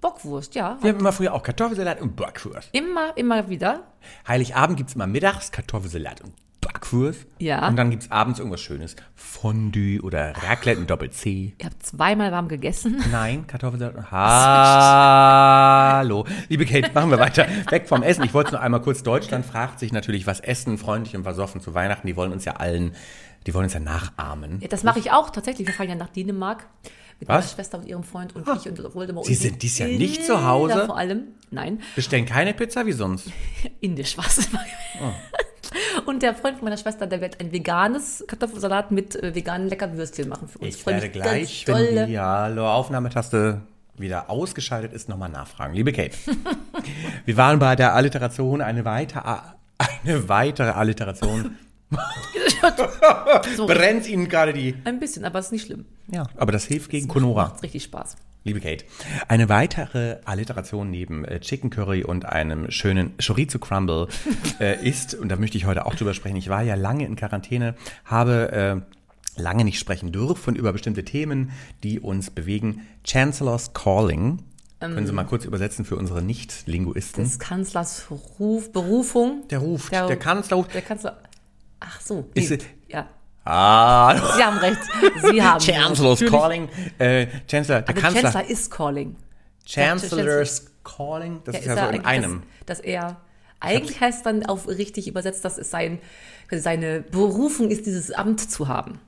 Bockwurst, 0.00 0.54
ja. 0.54 0.78
Wir 0.80 0.90
haben 0.92 1.00
immer 1.00 1.12
früher 1.12 1.32
auch 1.34 1.42
Kartoffelsalat 1.42 2.00
und 2.00 2.16
Bockwurst. 2.16 2.68
Immer, 2.72 3.16
immer 3.16 3.48
wieder. 3.48 3.84
Heiligabend 4.26 4.76
gibt's 4.76 4.94
immer 4.94 5.06
mittags 5.06 5.52
Kartoffelsalat 5.52 6.20
und 6.22 6.32
Bockwurst. 6.62 7.26
Ja. 7.38 7.68
Und 7.68 7.76
dann 7.76 7.90
gibt's 7.90 8.10
abends 8.10 8.38
irgendwas 8.38 8.62
Schönes. 8.62 8.96
Fondue 9.14 10.00
oder 10.00 10.32
Raclette 10.36 10.80
mit 10.80 10.88
Doppel-C. 10.88 11.54
Ich 11.58 11.64
habe 11.64 11.78
zweimal 11.80 12.32
warm 12.32 12.48
gegessen. 12.48 13.02
Nein, 13.10 13.46
Kartoffelsalat. 13.46 14.10
Hallo. 14.10 16.24
Liebe 16.48 16.64
Kate, 16.64 16.90
machen 16.94 17.10
wir 17.10 17.18
weiter. 17.18 17.46
Weg 17.70 17.88
vom 17.88 18.02
Essen. 18.02 18.24
Ich 18.24 18.32
wollte 18.32 18.52
nur 18.52 18.60
einmal 18.60 18.80
kurz. 18.80 19.02
Deutschland 19.02 19.44
fragt 19.44 19.80
sich 19.80 19.92
natürlich, 19.92 20.26
was 20.26 20.40
Essen 20.40 20.78
freundlich 20.78 21.16
und 21.16 21.24
versoffen 21.24 21.60
zu 21.60 21.74
Weihnachten. 21.74 22.06
Die 22.06 22.16
wollen 22.16 22.32
uns 22.32 22.44
ja 22.44 22.54
allen, 22.54 22.94
die 23.46 23.52
wollen 23.52 23.64
uns 23.64 23.74
ja 23.74 23.80
nachahmen. 23.80 24.60
Ja, 24.60 24.68
das 24.68 24.84
mache 24.84 25.00
ich 25.00 25.10
auch 25.10 25.30
tatsächlich. 25.30 25.66
Wir 25.66 25.74
fahren 25.74 25.88
ja 25.88 25.96
nach 25.96 26.10
Dänemark. 26.10 26.66
Mit 27.20 27.28
Was? 27.28 27.44
meiner 27.44 27.54
Schwester 27.54 27.78
und 27.78 27.86
ihrem 27.86 28.02
Freund 28.02 28.34
und 28.34 28.48
ich 28.48 28.68
und 28.68 28.94
Voldemort. 28.94 29.26
Sie 29.26 29.34
und 29.34 29.38
sind 29.38 29.54
die 29.54 29.58
dies 29.60 29.78
Jahr 29.78 29.88
nicht 29.88 30.24
zu 30.24 30.44
Hause? 30.44 30.86
Vor 30.86 30.96
allem, 30.96 31.28
nein, 31.52 31.80
Bestellen 31.94 32.26
keine 32.26 32.52
Pizza 32.52 32.84
wie 32.84 32.90
sonst. 32.90 33.30
indisch 33.80 34.18
was. 34.18 34.48
Und 36.06 36.22
der 36.22 36.34
Freund 36.34 36.56
von 36.58 36.64
meiner 36.64 36.76
Schwester, 36.76 37.06
der 37.06 37.20
wird 37.20 37.40
ein 37.40 37.52
veganes 37.52 38.24
Kartoffelsalat 38.26 38.90
mit 38.90 39.16
äh, 39.16 39.34
veganen 39.34 39.68
Leckerwürstchen 39.68 40.28
machen 40.28 40.48
für 40.48 40.58
uns. 40.58 40.76
Ich 40.76 40.86
werde 40.86 41.08
gleich, 41.08 41.66
wenn 41.66 42.06
die 42.06 42.18
Hallo 42.18 42.68
Aufnahmetaste 42.68 43.62
wieder 43.96 44.30
ausgeschaltet 44.30 44.92
ist, 44.92 45.08
nochmal 45.08 45.28
nachfragen. 45.28 45.74
Liebe 45.74 45.92
Kate, 45.92 46.16
wir 47.24 47.36
waren 47.36 47.58
bei 47.58 47.76
der 47.76 47.94
Alliteration 47.94 48.60
eine 48.60 48.84
weitere, 48.84 49.38
eine 49.78 50.28
weitere 50.28 50.70
Alliteration. 50.70 51.56
So, 53.56 53.66
Brennt 53.66 54.08
Ihnen 54.08 54.28
gerade 54.28 54.52
die. 54.52 54.74
ein 54.84 54.98
bisschen, 55.00 55.24
aber 55.24 55.40
es 55.40 55.46
ist 55.46 55.52
nicht 55.52 55.66
schlimm. 55.66 55.84
Ja, 56.12 56.26
aber 56.36 56.52
das 56.52 56.64
hilft 56.64 56.90
gegen 56.90 57.08
Conora. 57.08 57.48
Macht 57.48 57.62
richtig 57.62 57.84
Spaß. 57.84 58.16
Liebe 58.44 58.60
Kate, 58.60 58.84
eine 59.28 59.48
weitere 59.48 60.16
Alliteration 60.24 60.90
neben 60.90 61.24
äh, 61.24 61.38
Chicken 61.38 61.70
Curry 61.70 62.02
und 62.02 62.24
einem 62.26 62.70
schönen 62.72 63.12
Chorizo 63.24 63.60
Crumble 63.60 64.08
äh, 64.60 64.84
ist, 64.86 65.14
und 65.14 65.28
da 65.28 65.36
möchte 65.36 65.56
ich 65.56 65.64
heute 65.64 65.86
auch 65.86 65.94
drüber 65.94 66.12
sprechen, 66.12 66.36
ich 66.36 66.48
war 66.48 66.62
ja 66.62 66.74
lange 66.74 67.06
in 67.06 67.14
Quarantäne, 67.14 67.76
habe 68.04 68.84
äh, 69.36 69.40
lange 69.40 69.64
nicht 69.64 69.78
sprechen 69.78 70.10
dürfen 70.10 70.56
über 70.56 70.72
bestimmte 70.72 71.04
Themen, 71.04 71.52
die 71.84 72.00
uns 72.00 72.30
bewegen. 72.30 72.82
Chancellor's 73.04 73.72
Calling. 73.74 74.42
Können 74.80 75.06
Sie 75.06 75.12
mal 75.12 75.22
kurz 75.24 75.44
übersetzen 75.44 75.84
für 75.84 75.94
unsere 75.94 76.20
Nicht-Linguisten? 76.22 77.22
Des 77.22 77.38
Kanzlers 77.38 78.06
Ruf, 78.40 78.72
Berufung. 78.72 79.46
Der 79.48 79.60
Ruf, 79.60 79.88
der, 79.90 80.16
Kanzler 80.16 80.56
ruft. 80.56 80.74
Der 80.74 80.82
Kanzler. 80.82 81.18
Ach 81.78 82.00
so. 82.00 82.28
Ist 82.34 82.50
nee, 82.50 82.56
es- 82.56 82.64
ja. 82.88 83.06
Ah, 83.44 84.14
Sie 84.36 84.42
haben 84.44 84.58
recht. 84.58 84.78
Sie 85.30 85.42
haben 85.42 85.60
Chancellor's 85.64 86.20
recht. 86.22 86.30
Calling. 86.32 86.68
Äh, 86.98 87.26
Chancellor, 87.50 87.82
der 87.82 87.94
Der 87.94 88.02
Kanzler. 88.02 88.22
Chancellor 88.22 88.44
ist 88.50 88.70
calling. 88.70 89.16
Chancellor's 89.66 90.66
Calling. 90.84 91.40
Das 91.44 91.54
Ja, 91.54 91.60
ist 91.60 91.66
ja 91.66 91.86
so 91.86 91.92
in 91.92 92.04
einem. 92.04 92.42
Das, 92.66 92.78
dass 92.78 92.86
er, 92.86 93.16
eigentlich 93.60 94.00
heißt 94.00 94.24
dann 94.26 94.44
auf 94.46 94.68
richtig 94.68 95.08
übersetzt, 95.08 95.44
dass 95.44 95.58
es 95.58 95.70
sein, 95.70 95.98
seine 96.50 97.00
Berufung 97.02 97.70
ist, 97.70 97.86
dieses 97.86 98.12
Amt 98.12 98.50
zu 98.50 98.68
haben. 98.68 98.98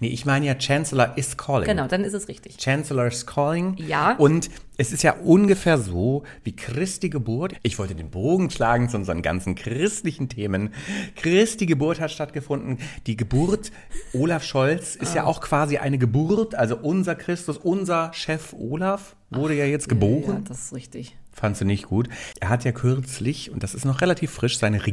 Nee, 0.00 0.08
ich 0.08 0.24
meine 0.26 0.46
ja 0.46 0.54
Chancellor 0.58 1.12
is 1.16 1.36
Calling. 1.36 1.66
Genau, 1.68 1.86
dann 1.86 2.04
ist 2.04 2.14
es 2.14 2.28
richtig. 2.28 2.56
Chancellor's 2.58 3.26
Calling. 3.26 3.76
Ja. 3.78 4.16
Und 4.16 4.50
es 4.76 4.92
ist 4.92 5.02
ja 5.02 5.12
ungefähr 5.14 5.76
so 5.78 6.22
wie 6.44 6.54
Christi 6.54 7.08
Geburt. 7.08 7.54
Ich 7.62 7.78
wollte 7.78 7.94
den 7.96 8.10
Bogen 8.10 8.48
schlagen 8.50 8.88
zu 8.88 8.96
unseren 8.96 9.22
ganzen 9.22 9.54
christlichen 9.56 10.28
Themen. 10.28 10.72
Christi 11.16 11.66
Geburt 11.66 12.00
hat 12.00 12.10
stattgefunden. 12.12 12.78
Die 13.06 13.16
Geburt 13.16 13.72
Olaf 14.12 14.44
Scholz 14.44 14.94
ist 14.94 15.12
Ah. 15.12 15.16
ja 15.16 15.24
auch 15.24 15.40
quasi 15.40 15.78
eine 15.78 15.98
Geburt. 15.98 16.54
Also 16.54 16.76
unser 16.76 17.14
Christus, 17.16 17.56
unser 17.58 18.12
Chef 18.14 18.52
Olaf 18.52 19.16
wurde 19.30 19.54
ja 19.54 19.64
jetzt 19.64 19.86
Ja, 19.86 19.94
geboren. 19.94 20.44
das 20.48 20.66
ist 20.66 20.74
richtig. 20.74 21.16
Fandst 21.32 21.60
du 21.60 21.64
nicht 21.64 21.86
gut? 21.86 22.08
Er 22.40 22.48
hat 22.48 22.64
ja 22.64 22.72
kürzlich, 22.72 23.50
und 23.52 23.62
das 23.62 23.74
ist 23.74 23.84
noch 23.84 24.00
relativ 24.00 24.30
frisch, 24.32 24.58
seine 24.58 24.86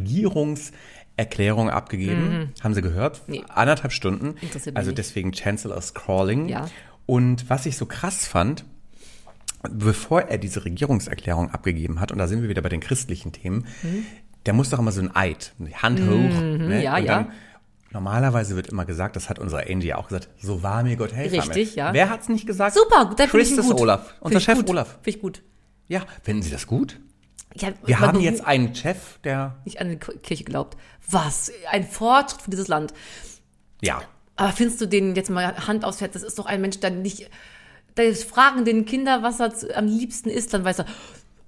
Regierungserklärung 1.17 1.69
abgegeben. 1.69 2.53
Haben 2.61 2.73
Sie 2.73 2.81
gehört? 2.81 3.23
Nee. 3.27 3.43
Anderthalb 3.49 3.93
Stunden. 3.93 4.35
Interessiert 4.41 4.75
Also 4.75 4.91
deswegen 4.91 5.31
Chancellor's 5.33 5.93
Crawling. 5.93 6.49
Ja. 6.49 6.67
Und 7.05 7.49
was 7.49 7.65
ich 7.65 7.77
so 7.77 7.85
krass 7.85 8.25
fand, 8.27 8.65
bevor 9.69 10.23
er 10.23 10.37
diese 10.37 10.65
Regierungserklärung 10.65 11.51
abgegeben 11.51 11.99
hat, 11.99 12.11
und 12.11 12.17
da 12.17 12.27
sind 12.27 12.41
wir 12.41 12.49
wieder 12.49 12.61
bei 12.61 12.69
den 12.69 12.81
christlichen 12.81 13.31
Themen, 13.31 13.65
der 14.45 14.53
muss 14.53 14.69
doch 14.69 14.79
immer 14.79 14.91
so 14.91 15.01
ein 15.01 15.15
Eid, 15.15 15.53
Hand 15.81 15.99
hoch. 16.01 16.07
ne? 16.07 16.57
Mhm. 16.57 16.71
ja, 16.81 16.97
und 16.97 17.05
ja. 17.05 17.15
Dann, 17.15 17.31
normalerweise 17.91 18.55
wird 18.55 18.67
immer 18.67 18.85
gesagt, 18.85 19.15
das 19.15 19.29
hat 19.29 19.39
unsere 19.39 19.69
Angie 19.69 19.93
auch 19.93 20.07
gesagt, 20.09 20.29
so 20.37 20.63
wahr 20.63 20.83
mir 20.83 20.97
Gott 20.97 21.13
helfe. 21.13 21.37
Richtig, 21.37 21.75
ja. 21.75 21.93
Wer 21.93 22.09
hat's 22.09 22.27
nicht 22.29 22.45
gesagt? 22.45 22.75
Super, 22.75 23.13
da 23.15 23.27
finde 23.27 23.43
ich 23.43 23.51
ihn 23.51 23.55
Christus 23.55 23.67
gut. 23.67 23.79
Olaf, 23.81 24.15
unser 24.19 24.39
Chef 24.39 24.57
gut. 24.57 24.69
Olaf. 24.69 24.97
Finde 25.01 25.09
ich 25.09 25.21
gut. 25.21 25.41
Ja, 25.87 26.01
finden 26.23 26.41
Sie 26.41 26.51
das 26.51 26.67
gut? 26.67 26.99
Ja, 27.57 27.69
Wir 27.85 27.99
haben 27.99 28.19
jetzt 28.19 28.45
einen 28.45 28.75
Chef, 28.75 29.19
der, 29.23 29.55
nicht 29.63 29.79
an 29.79 29.89
die 29.89 29.97
Kirche 29.97 30.43
glaubt. 30.43 30.77
Was? 31.09 31.51
Ein 31.71 31.85
Fortschritt 31.85 32.41
für 32.41 32.51
dieses 32.51 32.67
Land. 32.67 32.93
ja, 33.81 34.01
Aber 34.35 34.51
findest 34.51 34.81
du 34.81 34.87
den 34.87 35.15
jetzt 35.15 35.29
mal 35.29 35.55
Hand 35.67 35.85
aufs 35.85 36.01
Herz? 36.01 36.13
Das 36.13 36.23
ist 36.23 36.37
doch 36.37 36.45
ein 36.45 36.59
Mensch, 36.61 36.79
der 36.79 36.89
nicht. 36.89 37.29
Da 37.95 38.03
fragen 38.13 38.65
den 38.65 38.85
Kinder, 38.85 39.23
was 39.23 39.39
er 39.39 39.53
am 39.77 39.87
liebsten 39.87 40.29
isst, 40.29 40.53
dann 40.53 40.65
weiß 40.65 40.79
er, 40.79 40.85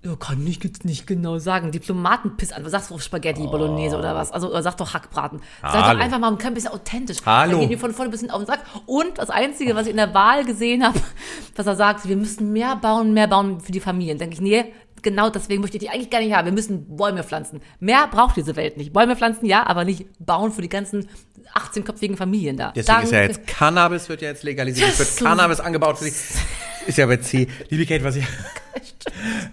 ja, 0.04 0.16
kann 0.16 0.46
ich 0.48 0.64
jetzt 0.64 0.86
nicht 0.86 1.08
genau 1.08 1.40
sagen. 1.40 1.72
Diplomatenpiss 1.72 2.54
an. 2.54 2.64
Was 2.64 2.72
sagst 2.72 2.92
du 2.92 2.96
auf 2.96 3.02
Spaghetti 3.02 3.42
Bolognese 3.42 3.98
oder 3.98 4.16
was? 4.16 4.32
Also, 4.32 4.50
oder 4.50 4.62
sag 4.62 4.78
doch 4.78 4.94
Hackbraten. 4.94 5.42
Sag 5.62 5.74
doch 5.74 6.00
einfach 6.00 6.20
mal 6.20 6.32
ein 6.32 6.54
bisschen 6.54 6.72
authentisch. 6.72 7.18
Hallo. 7.26 7.52
Dann 7.52 7.60
gehen 7.62 7.70
wir 7.72 7.80
von 7.80 7.94
vorne 7.94 8.12
bis 8.12 8.22
hinten 8.22 8.34
auf 8.34 8.42
den 8.42 8.46
Sack. 8.48 8.62
Und 8.86 9.18
das 9.18 9.30
Einzige, 9.30 9.76
was 9.76 9.88
ich 9.88 9.92
in 9.92 9.98
der 9.98 10.14
Wahl 10.14 10.46
gesehen 10.46 10.86
habe, 10.86 11.00
dass 11.56 11.66
er 11.66 11.76
sagt, 11.76 12.08
wir 12.08 12.16
müssen 12.16 12.54
mehr 12.54 12.76
bauen, 12.78 13.14
mehr 13.14 13.28
bauen 13.28 13.60
für 13.60 13.72
die 13.74 13.80
Familien. 13.82 14.18
Denke 14.18 14.36
ich, 14.36 14.42
nee, 14.42 14.72
genau 15.10 15.30
deswegen 15.30 15.62
möchte 15.62 15.78
ich 15.78 15.84
die 15.84 15.90
eigentlich 15.90 16.10
gar 16.10 16.20
nicht 16.20 16.34
haben. 16.34 16.46
Wir 16.46 16.52
müssen 16.52 16.96
Bäume 16.98 17.24
pflanzen. 17.24 17.62
Mehr 17.80 18.08
braucht 18.12 18.36
diese 18.36 18.56
Welt 18.56 18.78
nicht. 18.78 18.92
Bäume 18.94 19.16
pflanzen, 19.16 19.46
ja, 19.46 19.66
aber 19.66 19.86
nicht 19.86 20.06
bauen 20.20 20.52
für 20.52 20.62
die 20.62 20.70
ganzen 20.70 21.08
18-köpfigen 21.56 22.18
Familien 22.18 22.58
da. 22.58 22.74
deswegen 22.76 23.04
ist 23.04 23.12
ja 23.14 23.22
jetzt 23.22 23.48
Cannabis 23.48 24.10
wird 24.10 24.22
ja 24.22 24.28
jetzt 24.30 24.44
legalisiert, 24.44 24.90
es 24.90 25.00
wird 25.00 25.10
so- 25.10 25.26
Cannabis 25.26 25.60
angebaut 25.62 25.98
für 25.98 26.06
Sie. 26.06 26.14
Ist 26.88 26.98
ja 26.98 27.06
bei 27.06 27.18
C. 27.18 27.48
Liebe 27.68 27.86
Kate, 27.86 28.02
was 28.06 28.16
ich, 28.16 28.26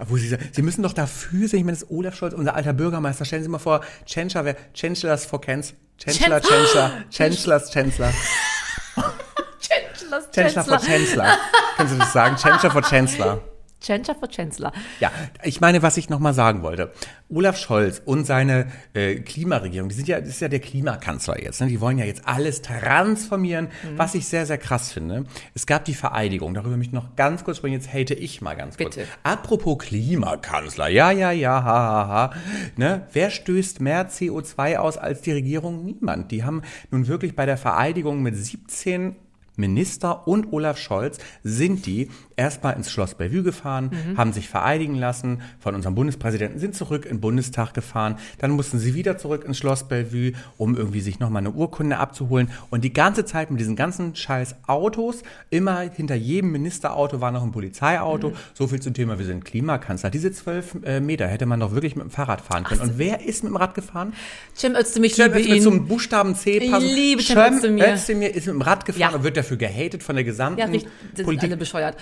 wo 0.06 0.16
Sie 0.16 0.36
Sie 0.52 0.62
müssen 0.62 0.84
doch 0.84 0.92
dafür 0.92 1.48
sein, 1.48 1.58
ich 1.58 1.64
meine, 1.64 1.76
das 1.76 1.82
ist 1.82 1.90
Olaf 1.90 2.14
Scholz, 2.14 2.32
unser 2.32 2.54
alter 2.54 2.72
Bürgermeister, 2.72 3.24
stellen 3.24 3.42
Sie 3.42 3.48
mal 3.48 3.58
vor, 3.58 3.80
Chancellor, 4.06 4.44
wer, 4.44 4.56
Chancellors 4.72 5.26
for 5.26 5.40
Cans, 5.40 5.74
Chancellor, 5.98 6.40
Chan- 6.40 6.48
Chancellor, 6.50 6.90
Chancellors, 7.10 7.72
Chancellor, 7.72 8.12
Chancellor, 9.60 10.22
Chancellor 10.32 10.64
for 10.64 10.78
Chancellor. 10.86 11.38
Können 11.76 11.88
Sie 11.88 11.98
das 11.98 12.12
sagen? 12.12 12.36
Chancellor 12.36 12.72
for 12.72 12.82
Chancellor. 12.82 13.40
Chancellor 13.80 14.18
for 14.18 14.28
Chancellor. 14.28 14.72
Ja, 15.00 15.10
ich 15.42 15.60
meine, 15.60 15.82
was 15.82 15.96
ich 15.96 16.08
nochmal 16.08 16.34
sagen 16.34 16.62
wollte. 16.62 16.92
Olaf 17.28 17.58
Scholz 17.58 18.00
und 18.04 18.24
seine 18.24 18.66
äh, 18.94 19.16
Klimaregierung, 19.16 19.88
die 19.88 19.94
sind 19.94 20.08
ja, 20.08 20.20
das 20.20 20.30
ist 20.30 20.40
ja 20.40 20.48
der 20.48 20.60
Klimakanzler 20.60 21.42
jetzt. 21.42 21.60
Ne? 21.60 21.68
Die 21.68 21.80
wollen 21.80 21.98
ja 21.98 22.04
jetzt 22.04 22.22
alles 22.26 22.62
transformieren, 22.62 23.68
was 23.96 24.14
ich 24.14 24.26
sehr, 24.26 24.46
sehr 24.46 24.58
krass 24.58 24.92
finde. 24.92 25.24
Es 25.54 25.66
gab 25.66 25.84
die 25.84 25.94
Vereidigung, 25.94 26.54
darüber 26.54 26.76
möchte 26.76 26.90
ich 26.90 27.02
noch 27.02 27.16
ganz 27.16 27.44
kurz 27.44 27.58
sprechen. 27.58 27.74
Jetzt 27.74 27.92
hate 27.92 28.14
ich 28.14 28.40
mal 28.40 28.54
ganz 28.54 28.76
kurz. 28.76 28.96
Bitte. 28.96 29.08
Apropos 29.22 29.78
Klimakanzler, 29.78 30.88
ja, 30.88 31.10
ja, 31.10 31.30
ja, 31.32 31.62
ha, 31.62 31.64
ha, 31.64 32.08
ha. 32.08 32.30
Ne? 32.76 33.06
Wer 33.12 33.30
stößt 33.30 33.80
mehr 33.80 34.08
CO2 34.08 34.76
aus 34.76 34.96
als 34.96 35.22
die 35.22 35.32
Regierung? 35.32 35.84
Niemand. 35.84 36.30
Die 36.30 36.44
haben 36.44 36.62
nun 36.90 37.06
wirklich 37.06 37.34
bei 37.34 37.46
der 37.46 37.56
Vereidigung 37.56 38.22
mit 38.22 38.36
17 38.36 39.16
Minister 39.56 40.26
und 40.26 40.52
Olaf 40.52 40.78
Scholz 40.78 41.18
sind 41.42 41.86
die 41.86 42.10
erstmal 42.36 42.74
ins 42.76 42.90
Schloss 42.90 43.14
Bellevue 43.14 43.42
gefahren, 43.42 43.90
haben 44.16 44.32
sich 44.32 44.48
vereidigen 44.48 44.96
lassen 44.96 45.42
von 45.60 45.74
unserem 45.74 45.94
Bundespräsidenten, 45.94 46.58
sind 46.58 46.74
zurück 46.74 47.04
in 47.04 47.16
den 47.16 47.20
Bundestag 47.20 47.74
gefahren, 47.74 48.16
dann 48.38 48.50
mussten 48.52 48.78
sie 48.78 48.94
wieder 48.94 49.18
zurück 49.18 49.44
ins 49.44 49.58
Schloss 49.58 49.84
Bellevue, 49.88 50.32
um 50.56 50.76
irgendwie 50.76 51.00
sich 51.00 51.20
nochmal 51.20 51.40
eine 51.40 51.52
Urkunde 51.52 51.98
abzuholen 51.98 52.50
und 52.70 52.82
die 52.82 52.92
ganze 52.92 53.24
Zeit 53.24 53.50
mit 53.50 53.60
diesen 53.60 53.76
ganzen 53.76 54.16
scheiß 54.16 54.56
Autos, 54.66 55.22
immer 55.50 55.80
hinter 55.80 56.14
jedem 56.16 56.50
Ministerauto 56.52 57.20
war 57.20 57.30
noch 57.30 57.42
ein 57.44 57.52
Polizeiauto, 57.52 58.32
so 58.54 58.66
viel 58.66 58.80
zum 58.80 58.94
Thema, 58.94 59.18
wir 59.18 59.26
sind 59.26 59.44
Klimakanzler. 59.44 60.10
Diese 60.10 60.32
zwölf 60.32 60.76
äh, 60.84 61.00
Meter 61.00 61.26
hätte 61.28 61.46
man 61.46 61.60
doch 61.60 61.72
wirklich 61.72 61.94
mit 61.96 62.04
dem 62.04 62.10
Fahrrad 62.10 62.40
fahren 62.40 62.64
können. 62.64 62.80
Und 62.80 62.98
wer 62.98 63.24
ist 63.24 63.44
mit 63.44 63.52
dem 63.52 63.56
Rad 63.56 63.74
gefahren? 63.74 64.12
Cem 64.56 64.74
Özdemir, 64.74 65.06
ich 65.10 65.14
Cem 65.14 65.26
liebe 65.32 65.40
Özdemir 65.40 65.62
zum 65.62 65.86
Buchstaben 65.86 66.34
C 66.34 66.58
Ich 66.58 66.70
passen. 66.70 66.86
liebe 66.86 67.22
Cem 67.22 67.36
Cem 67.36 67.54
Özdemir. 67.54 67.94
Özdemir 67.94 68.34
ist 68.34 68.46
mit 68.46 68.54
dem 68.54 68.62
Rad 68.62 68.84
gefahren 68.84 69.00
Ja. 69.12 69.16
und 69.16 69.22
wird 69.24 69.36
dafür 69.44 69.56
gehatet 69.56 70.02
von 70.02 70.16
der 70.16 70.24
gesamten 70.24 70.58
Ja, 70.60 70.66
richtig, 70.66 70.84
das 71.10 71.16
sind 71.18 71.24
Politik. 71.26 71.50
alle 71.50 71.56
bescheuert. 71.56 71.96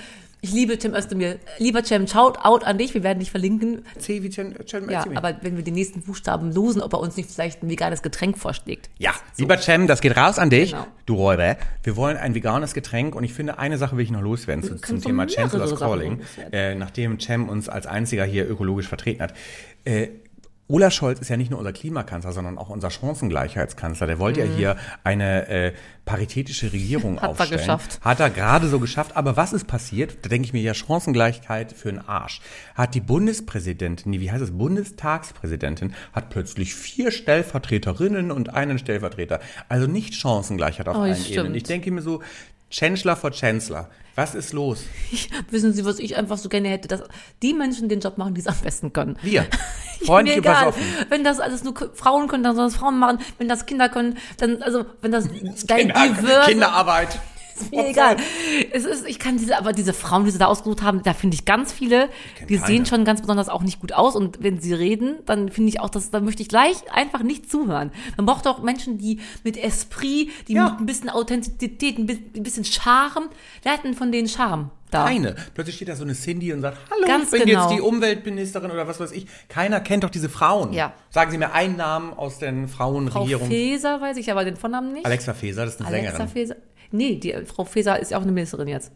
Ich 0.44 0.52
liebe 0.52 0.76
Tim 0.76 0.92
Özdemir. 0.92 1.38
Lieber 1.58 1.84
Cem, 1.84 2.08
shout 2.08 2.32
out 2.42 2.64
an 2.64 2.76
dich. 2.76 2.94
Wir 2.94 3.04
werden 3.04 3.20
dich 3.20 3.30
verlinken. 3.30 3.84
C 3.98 4.24
wie 4.24 4.28
Cem, 4.32 4.54
Cem 4.66 4.90
Ja, 4.90 4.98
Özdemir. 5.00 5.18
aber 5.18 5.36
wenn 5.42 5.56
wir 5.56 5.62
den 5.62 5.74
nächsten 5.74 6.00
Buchstaben 6.02 6.50
losen, 6.50 6.82
ob 6.82 6.94
er 6.94 6.98
uns 6.98 7.16
nicht 7.16 7.30
vielleicht 7.30 7.62
ein 7.62 7.70
veganes 7.70 8.02
Getränk 8.02 8.36
vorschlägt. 8.36 8.90
Ja, 8.98 9.12
lieber 9.38 9.56
Cem, 9.58 9.86
das 9.86 10.00
geht 10.00 10.16
raus 10.16 10.40
an 10.40 10.50
dich, 10.50 10.72
Genau. 10.72 10.86
du 11.06 11.14
Räuber. 11.14 11.56
Wir 11.84 11.94
wollen 11.96 12.16
ein 12.16 12.34
veganes 12.34 12.74
Getränk 12.74 13.14
und 13.14 13.22
ich 13.22 13.32
finde, 13.34 13.60
eine 13.60 13.78
Sache 13.78 13.96
will 13.96 14.02
ich 14.04 14.10
noch 14.10 14.20
loswerden 14.20 14.64
zu, 14.64 14.74
zum 14.80 15.00
Thema 15.00 15.28
Chancellor's 15.28 15.76
Calling, 15.78 16.20
äh, 16.50 16.74
nachdem 16.74 17.20
Cem 17.20 17.48
uns 17.48 17.68
als 17.68 17.86
einziger 17.86 18.24
hier 18.24 18.50
ökologisch 18.50 18.88
vertreten 18.88 19.22
hat. 19.22 19.34
Äh, 19.84 20.08
Olaf 20.72 20.92
Scholz 20.94 21.20
ist 21.20 21.28
ja 21.28 21.36
nicht 21.36 21.50
nur 21.50 21.58
unser 21.58 21.72
Klimakanzler, 21.72 22.32
sondern 22.32 22.56
auch 22.56 22.70
unser 22.70 22.90
Chancengleichheitskanzler. 22.90 24.06
Der 24.06 24.18
wollte 24.18 24.40
ja 24.40 24.46
hier 24.46 24.76
eine 25.04 25.46
äh, 25.48 25.72
paritätische 26.06 26.72
Regierung 26.72 27.12
Mhm. 27.12 27.16
Hat 27.16 27.22
er 27.24 27.28
aufstellen. 27.30 27.58
geschafft. 27.60 27.98
Hat 28.00 28.20
er 28.20 28.30
gerade 28.30 28.68
so 28.68 28.80
geschafft. 28.80 29.16
Aber 29.16 29.36
was 29.36 29.52
ist 29.52 29.66
passiert? 29.66 30.16
Da 30.22 30.28
denke 30.30 30.46
ich 30.46 30.52
mir 30.52 30.62
ja 30.62 30.72
Chancengleichheit 30.74 31.72
für 31.72 31.90
den 31.92 32.00
Arsch. 32.08 32.40
Hat 32.74 32.94
die 32.94 33.00
Bundespräsidentin, 33.00 34.10
nee, 34.10 34.20
wie 34.20 34.30
heißt 34.32 34.42
es, 34.42 34.50
Bundestagspräsidentin, 34.50 35.94
hat 36.12 36.30
plötzlich 36.30 36.74
vier 36.74 37.10
Stellvertreterinnen 37.10 38.30
und 38.32 38.54
einen 38.54 38.78
Stellvertreter. 38.78 39.40
Also 39.68 39.86
nicht 39.86 40.14
Chancengleichheit 40.14 40.88
auf 40.88 40.96
Oh, 40.96 41.00
allen 41.00 41.16
stimmt. 41.16 41.36
Ebenen. 41.36 41.54
Ich 41.54 41.64
denke 41.64 41.90
mir 41.90 42.02
so, 42.02 42.22
Chancellor 42.72 43.16
for 43.16 43.30
Chancellor. 43.30 43.88
Was 44.14 44.34
ist 44.34 44.52
los? 44.52 44.84
Ich, 45.10 45.30
wissen 45.50 45.72
Sie, 45.72 45.84
was 45.84 45.98
ich 45.98 46.16
einfach 46.16 46.36
so 46.36 46.48
gerne 46.48 46.68
hätte, 46.68 46.88
dass 46.88 47.02
die 47.42 47.54
Menschen 47.54 47.88
den 47.88 48.00
Job 48.00 48.18
machen, 48.18 48.34
die 48.34 48.40
es 48.40 48.46
am 48.46 48.56
besten 48.62 48.92
können. 48.92 49.16
Wir. 49.22 49.42
Mir 50.00 50.06
Freundliche 50.06 50.38
egal. 50.40 50.66
Besoffen. 50.66 50.82
Wenn 51.08 51.24
das 51.24 51.38
alles 51.38 51.64
nur 51.64 51.74
Frauen 51.94 52.28
können, 52.28 52.42
dann 52.42 52.56
sollen 52.56 52.68
es 52.68 52.76
Frauen 52.76 52.98
machen. 52.98 53.18
Wenn 53.38 53.48
das 53.48 53.66
Kinder 53.66 53.88
können, 53.88 54.18
dann, 54.38 54.62
also, 54.62 54.84
wenn 55.00 55.12
das 55.12 55.28
dein 55.66 55.92
Kinder, 55.92 56.08
diverse, 56.08 56.50
Kinderarbeit. 56.50 57.20
Ist 57.62 57.72
mir 57.72 57.88
egal. 57.88 58.16
Es 58.72 58.84
ist, 58.84 59.06
ich 59.06 59.18
kann 59.18 59.36
diese, 59.38 59.58
aber 59.58 59.72
diese 59.72 59.92
Frauen, 59.92 60.24
die 60.24 60.30
sie 60.30 60.38
da 60.38 60.46
ausgesucht 60.46 60.82
haben, 60.82 61.02
da 61.02 61.14
finde 61.14 61.34
ich 61.34 61.44
ganz 61.44 61.72
viele, 61.72 62.08
kenn 62.36 62.46
die 62.48 62.54
keine. 62.56 62.66
sehen 62.66 62.86
schon 62.86 63.04
ganz 63.04 63.20
besonders 63.20 63.48
auch 63.48 63.62
nicht 63.62 63.80
gut 63.80 63.92
aus. 63.92 64.16
Und 64.16 64.42
wenn 64.42 64.60
sie 64.60 64.74
reden, 64.74 65.16
dann 65.26 65.50
finde 65.50 65.68
ich 65.70 65.80
auch, 65.80 65.90
dass, 65.90 66.10
dann 66.10 66.24
möchte 66.24 66.42
ich 66.42 66.48
gleich 66.48 66.76
einfach 66.92 67.22
nicht 67.22 67.50
zuhören. 67.50 67.90
Man 68.16 68.26
braucht 68.26 68.46
auch 68.46 68.62
Menschen, 68.62 68.98
die 68.98 69.20
mit 69.44 69.56
Esprit, 69.56 70.30
die 70.48 70.54
Ja. 70.54 70.70
mit 70.70 70.80
ein 70.80 70.86
bisschen 70.86 71.08
Authentizität, 71.10 71.98
ein 71.98 72.06
bi- 72.06 72.22
ein 72.36 72.42
bisschen 72.42 72.64
Charme, 72.64 73.28
wer 73.62 73.72
hat 73.72 73.84
denn 73.84 73.94
von 73.94 74.12
denen 74.12 74.28
Charme 74.28 74.70
da? 74.90 75.04
Keine. 75.06 75.34
Plötzlich 75.54 75.76
steht 75.76 75.88
da 75.88 75.96
so 75.96 76.04
eine 76.04 76.12
Cindy 76.14 76.52
und 76.52 76.60
sagt, 76.60 76.76
hallo, 76.90 77.06
Ganz 77.06 77.32
ich 77.32 77.38
bin 77.40 77.48
genau. 77.48 77.62
jetzt 77.70 77.76
die 77.76 77.80
Umweltministerin 77.80 78.70
oder 78.70 78.86
was 78.86 79.00
weiß 79.00 79.12
ich. 79.12 79.26
Keiner 79.48 79.80
kennt 79.80 80.04
doch 80.04 80.10
diese 80.10 80.28
Frauen. 80.28 80.72
Ja. 80.74 80.92
Sagen 81.10 81.30
Sie 81.30 81.38
mir 81.38 81.52
einen 81.52 81.76
Namen 81.76 82.12
aus 82.12 82.38
den 82.38 82.68
Frau 82.68 82.82
Frauenregierungen. 82.92 83.50
Faeser 83.50 84.00
weiß 84.00 84.16
ich 84.18 84.30
aber 84.30 84.44
den 84.44 84.56
Vornamen 84.56 84.92
nicht. 84.92 85.06
Alexa 85.06 85.32
Faeser, 85.34 85.64
das 85.64 85.74
ist 85.74 85.80
eine 85.80 85.88
Alexa 85.88 86.10
Sängerin. 86.16 86.28
Faeser. 86.32 86.56
Nee, 86.92 87.16
die 87.16 87.34
Frau 87.46 87.64
Faeser 87.64 87.98
ist 87.98 88.10
ja 88.10 88.18
auch 88.18 88.22
eine 88.22 88.32
Ministerin 88.32 88.68
jetzt. 88.68 88.92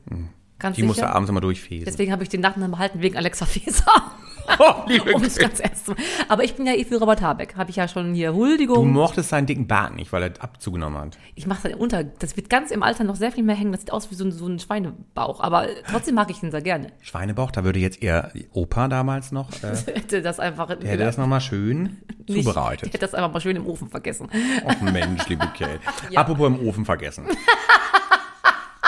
Ganz 0.58 0.76
Die 0.76 0.82
sicher. 0.88 1.14
abends 1.14 1.28
immer 1.28 1.40
durchfesen. 1.40 1.84
Deswegen 1.84 2.12
habe 2.12 2.22
ich 2.22 2.28
den 2.30 2.40
Nachnamen 2.40 2.70
behalten 2.70 3.02
wegen 3.02 3.16
Alexa 3.16 3.46
Faeser. 3.46 3.84
Oh, 4.60 4.84
liebe 4.86 5.12
um 5.12 5.20
ganz 5.22 5.58
machen. 5.60 5.96
Aber 6.28 6.44
ich 6.44 6.54
bin 6.54 6.66
ja 6.66 6.72
eh 6.74 6.84
für 6.84 7.00
Robert 7.00 7.20
Habeck. 7.20 7.56
Habe 7.56 7.70
ich 7.70 7.74
ja 7.76 7.88
schon 7.88 8.14
hier 8.14 8.30
Du 8.30 8.36
Huldigung. 8.36 8.92
mochtest 8.92 9.30
seinen 9.30 9.46
dicken 9.46 9.66
Bart 9.66 9.96
nicht, 9.96 10.12
weil 10.12 10.22
er 10.22 10.32
abzugenommen 10.40 11.00
hat. 11.00 11.18
Ich 11.34 11.48
mache 11.48 11.68
das 11.68 11.76
unter. 11.80 12.04
Das 12.04 12.36
wird 12.36 12.48
ganz 12.48 12.70
im 12.70 12.84
Alter 12.84 13.02
noch 13.02 13.16
sehr 13.16 13.32
viel 13.32 13.42
mehr 13.42 13.56
hängen. 13.56 13.72
Das 13.72 13.80
sieht 13.80 13.90
aus 13.92 14.08
wie 14.12 14.14
so 14.14 14.24
ein, 14.24 14.30
so 14.30 14.46
ein 14.46 14.60
Schweinebauch. 14.60 15.40
Aber 15.40 15.66
trotzdem 15.90 16.14
mag 16.14 16.30
ich 16.30 16.40
ihn 16.44 16.52
sehr 16.52 16.62
gerne. 16.62 16.92
Schweinebauch, 17.00 17.50
da 17.50 17.64
würde 17.64 17.80
jetzt 17.80 18.00
ihr 18.04 18.30
Opa 18.52 18.86
damals 18.86 19.32
noch, 19.32 19.50
äh, 19.64 19.74
Hätte 19.92 20.22
das 20.22 20.38
einfach. 20.38 20.68
der 20.68 20.90
hätte 20.90 21.02
das 21.02 21.18
nochmal 21.18 21.40
schön 21.40 21.96
nicht- 22.28 22.44
zubereitet. 22.44 22.86
Hätte 22.90 22.98
das 22.98 23.14
einfach 23.14 23.32
mal 23.32 23.40
schön 23.40 23.56
im 23.56 23.66
Ofen 23.66 23.88
vergessen. 23.88 24.28
Ach 24.64 24.80
Mensch, 24.80 25.26
liebe 25.28 25.44
Kate. 25.58 25.80
Apropos 26.14 26.46
im 26.46 26.68
Ofen 26.68 26.84
vergessen. 26.84 27.24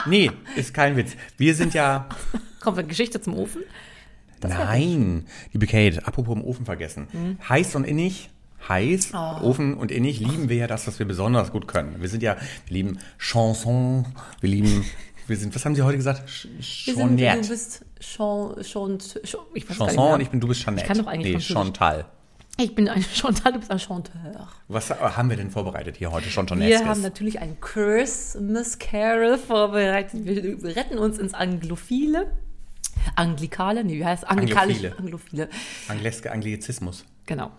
Nee, 0.06 0.30
ist 0.56 0.72
kein 0.74 0.96
Witz. 0.96 1.12
Wir 1.36 1.54
sind 1.54 1.74
ja. 1.74 2.08
Kommt 2.60 2.78
eine 2.78 2.86
Geschichte 2.88 3.20
zum 3.20 3.34
Ofen? 3.36 3.62
Nein, 4.42 5.26
liebe 5.52 5.66
Kate, 5.66 6.06
apropos 6.06 6.36
im 6.36 6.44
Ofen 6.44 6.64
vergessen. 6.64 7.08
Hm. 7.10 7.38
Heiß 7.48 7.74
und 7.74 7.84
innig, 7.84 8.30
heiß, 8.68 9.10
Oh. 9.14 9.40
Ofen 9.42 9.74
und 9.74 9.90
innig 9.90 10.20
lieben 10.20 10.48
wir 10.48 10.56
ja 10.56 10.66
das, 10.68 10.86
was 10.86 10.98
wir 11.00 11.06
besonders 11.06 11.50
gut 11.50 11.66
können. 11.66 12.00
Wir 12.00 12.08
sind 12.08 12.22
ja, 12.22 12.36
wir 12.66 12.74
lieben 12.74 12.98
Chanson, 13.18 14.06
wir 14.40 14.48
lieben, 14.50 14.84
wir 15.26 15.36
sind, 15.36 15.54
was 15.54 15.64
haben 15.64 15.74
Sie 15.74 15.82
heute 15.82 15.96
gesagt? 15.96 16.28
Ch- 16.28 16.46
Wir 16.86 16.94
sind, 16.94 17.20
du 17.20 17.48
bist 17.48 17.84
schon 18.00 18.54
ich 19.54 19.68
weiß 19.68 19.76
Chanson 19.76 20.12
und 20.14 20.20
ich 20.20 20.28
bin, 20.30 20.38
du 20.40 20.46
bist 20.48 20.62
Jeanette. 20.62 20.82
Ich 20.82 20.88
kann 20.88 20.98
doch 20.98 21.06
eigentlich 21.08 21.34
Nee. 21.34 21.40
Chantal. 21.40 22.06
Ich 22.60 22.74
bin 22.74 22.88
ein 22.88 23.02
Chantal, 23.14 23.52
du 23.52 23.58
bist 23.60 23.70
ein 23.70 23.78
Chanteur. 23.78 24.48
Was 24.66 24.90
haben 24.90 25.30
wir 25.30 25.36
denn 25.36 25.50
vorbereitet 25.50 25.96
hier 25.96 26.10
heute? 26.10 26.26
Wir 26.26 26.84
haben 26.84 27.02
natürlich 27.02 27.40
ein 27.40 27.60
Christmas 27.60 28.78
Carol 28.80 29.38
vorbereitet. 29.38 30.24
Wir, 30.24 30.76
retten 30.76 30.98
uns 30.98 31.18
ins 31.18 31.34
Anglophile. 31.34 32.32
Anglikale, 33.14 33.84
nee, 33.84 33.98
wie 33.98 34.04
heißt 34.04 34.24
es? 34.24 34.28
Anglophile. 34.28 34.96
Anglophile. 34.98 35.48
Angleske 35.86 36.32
Anglizismus. 36.32 37.04
Genau. 37.26 37.52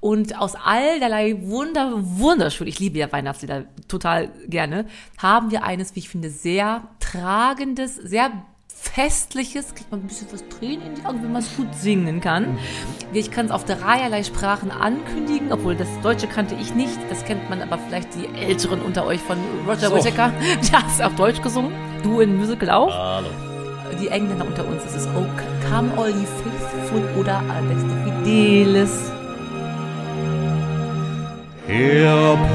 Und 0.00 0.36
aus 0.38 0.56
allerlei 0.56 1.36
wunder, 1.42 1.92
wunderschön, 1.94 2.66
ich 2.66 2.80
liebe 2.80 2.98
ja 2.98 3.12
Weihnachtslieder 3.12 3.66
total 3.86 4.30
gerne, 4.48 4.86
haben 5.18 5.50
wir 5.50 5.62
eines, 5.64 5.94
wie 5.94 6.00
ich 6.00 6.08
finde, 6.08 6.30
sehr 6.30 6.88
tragendes, 6.98 7.94
sehr 7.96 8.32
festliches, 8.82 9.74
kriegt 9.74 9.90
man 9.90 10.00
ein 10.00 10.06
bisschen 10.08 10.26
was 10.32 10.42
Tränen 10.48 10.86
in 10.86 10.94
die 10.96 11.04
Augen, 11.06 11.22
wenn 11.22 11.32
man 11.32 11.42
es 11.42 11.56
gut 11.56 11.72
singen 11.74 12.20
kann. 12.20 12.58
Ich 13.12 13.30
kann 13.30 13.46
es 13.46 13.52
auf 13.52 13.64
dreierlei 13.64 14.22
Sprachen 14.24 14.70
ankündigen, 14.70 15.52
obwohl 15.52 15.74
das 15.76 15.88
Deutsche 16.02 16.26
kannte 16.26 16.54
ich 16.60 16.74
nicht. 16.74 16.98
Das 17.08 17.24
kennt 17.24 17.48
man 17.48 17.62
aber 17.62 17.78
vielleicht 17.78 18.08
die 18.14 18.26
Älteren 18.38 18.80
unter 18.82 19.06
euch 19.06 19.20
von 19.20 19.38
Roger 19.66 19.88
So. 19.88 19.94
Whittaker. 19.96 20.32
Der 20.70 20.78
hat 20.80 20.86
es 20.88 21.00
auf 21.00 21.14
Deutsch 21.14 21.40
gesungen. 21.40 21.72
Du 22.02 22.20
in 22.20 22.36
Musical 22.36 22.70
auch 22.70 22.92
Hallo. 22.92 23.28
die 24.00 24.08
Engländer 24.08 24.44
unter 24.46 24.66
uns 24.66 24.84
ist 24.84 24.96
es 24.96 25.06
Oh, 25.16 25.24
come 25.70 25.92
all 25.96 26.10
ye 26.10 26.26
faithful 26.26 27.02
oder 27.20 27.38
Adeste 27.48 27.96
Fidelis. 28.04 29.12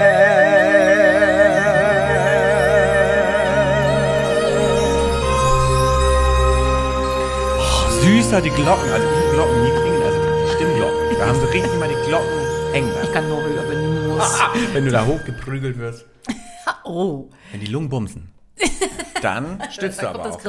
Oh, 7.58 7.90
süßer 8.02 8.40
die 8.40 8.50
Glocken, 8.50 8.90
also 8.92 9.07
die 9.07 9.34
Glocken, 9.34 9.64
die 9.64 9.70
klingen, 9.80 10.03
also 10.03 10.18
die 10.20 10.53
Stimmglocken. 10.55 11.18
Da 11.18 11.26
haben 11.26 11.40
sie 11.40 11.46
richtig 11.53 11.78
mal 11.78 11.88
die 11.88 12.09
Glocken 12.09 12.38
hängen. 12.72 12.90
Ich 13.03 13.12
kann 13.12 13.28
nur 13.28 13.42
höher, 13.42 13.64
wenn 13.68 13.82
du 13.82 13.88
musst. 14.14 14.40
Ah, 14.40 14.51
wenn 14.72 14.84
du 14.84 14.90
da 14.90 15.05
hochgeprügelt 15.07 15.78
wirst, 15.78 16.05
Oh, 16.84 17.28
wenn 17.53 17.61
die 17.61 17.66
Lungen 17.66 17.88
bumsen, 17.88 18.32
dann 19.22 19.62
stützt 19.70 20.02
du 20.02 20.09
aber 20.09 20.30
auch. 20.30 20.40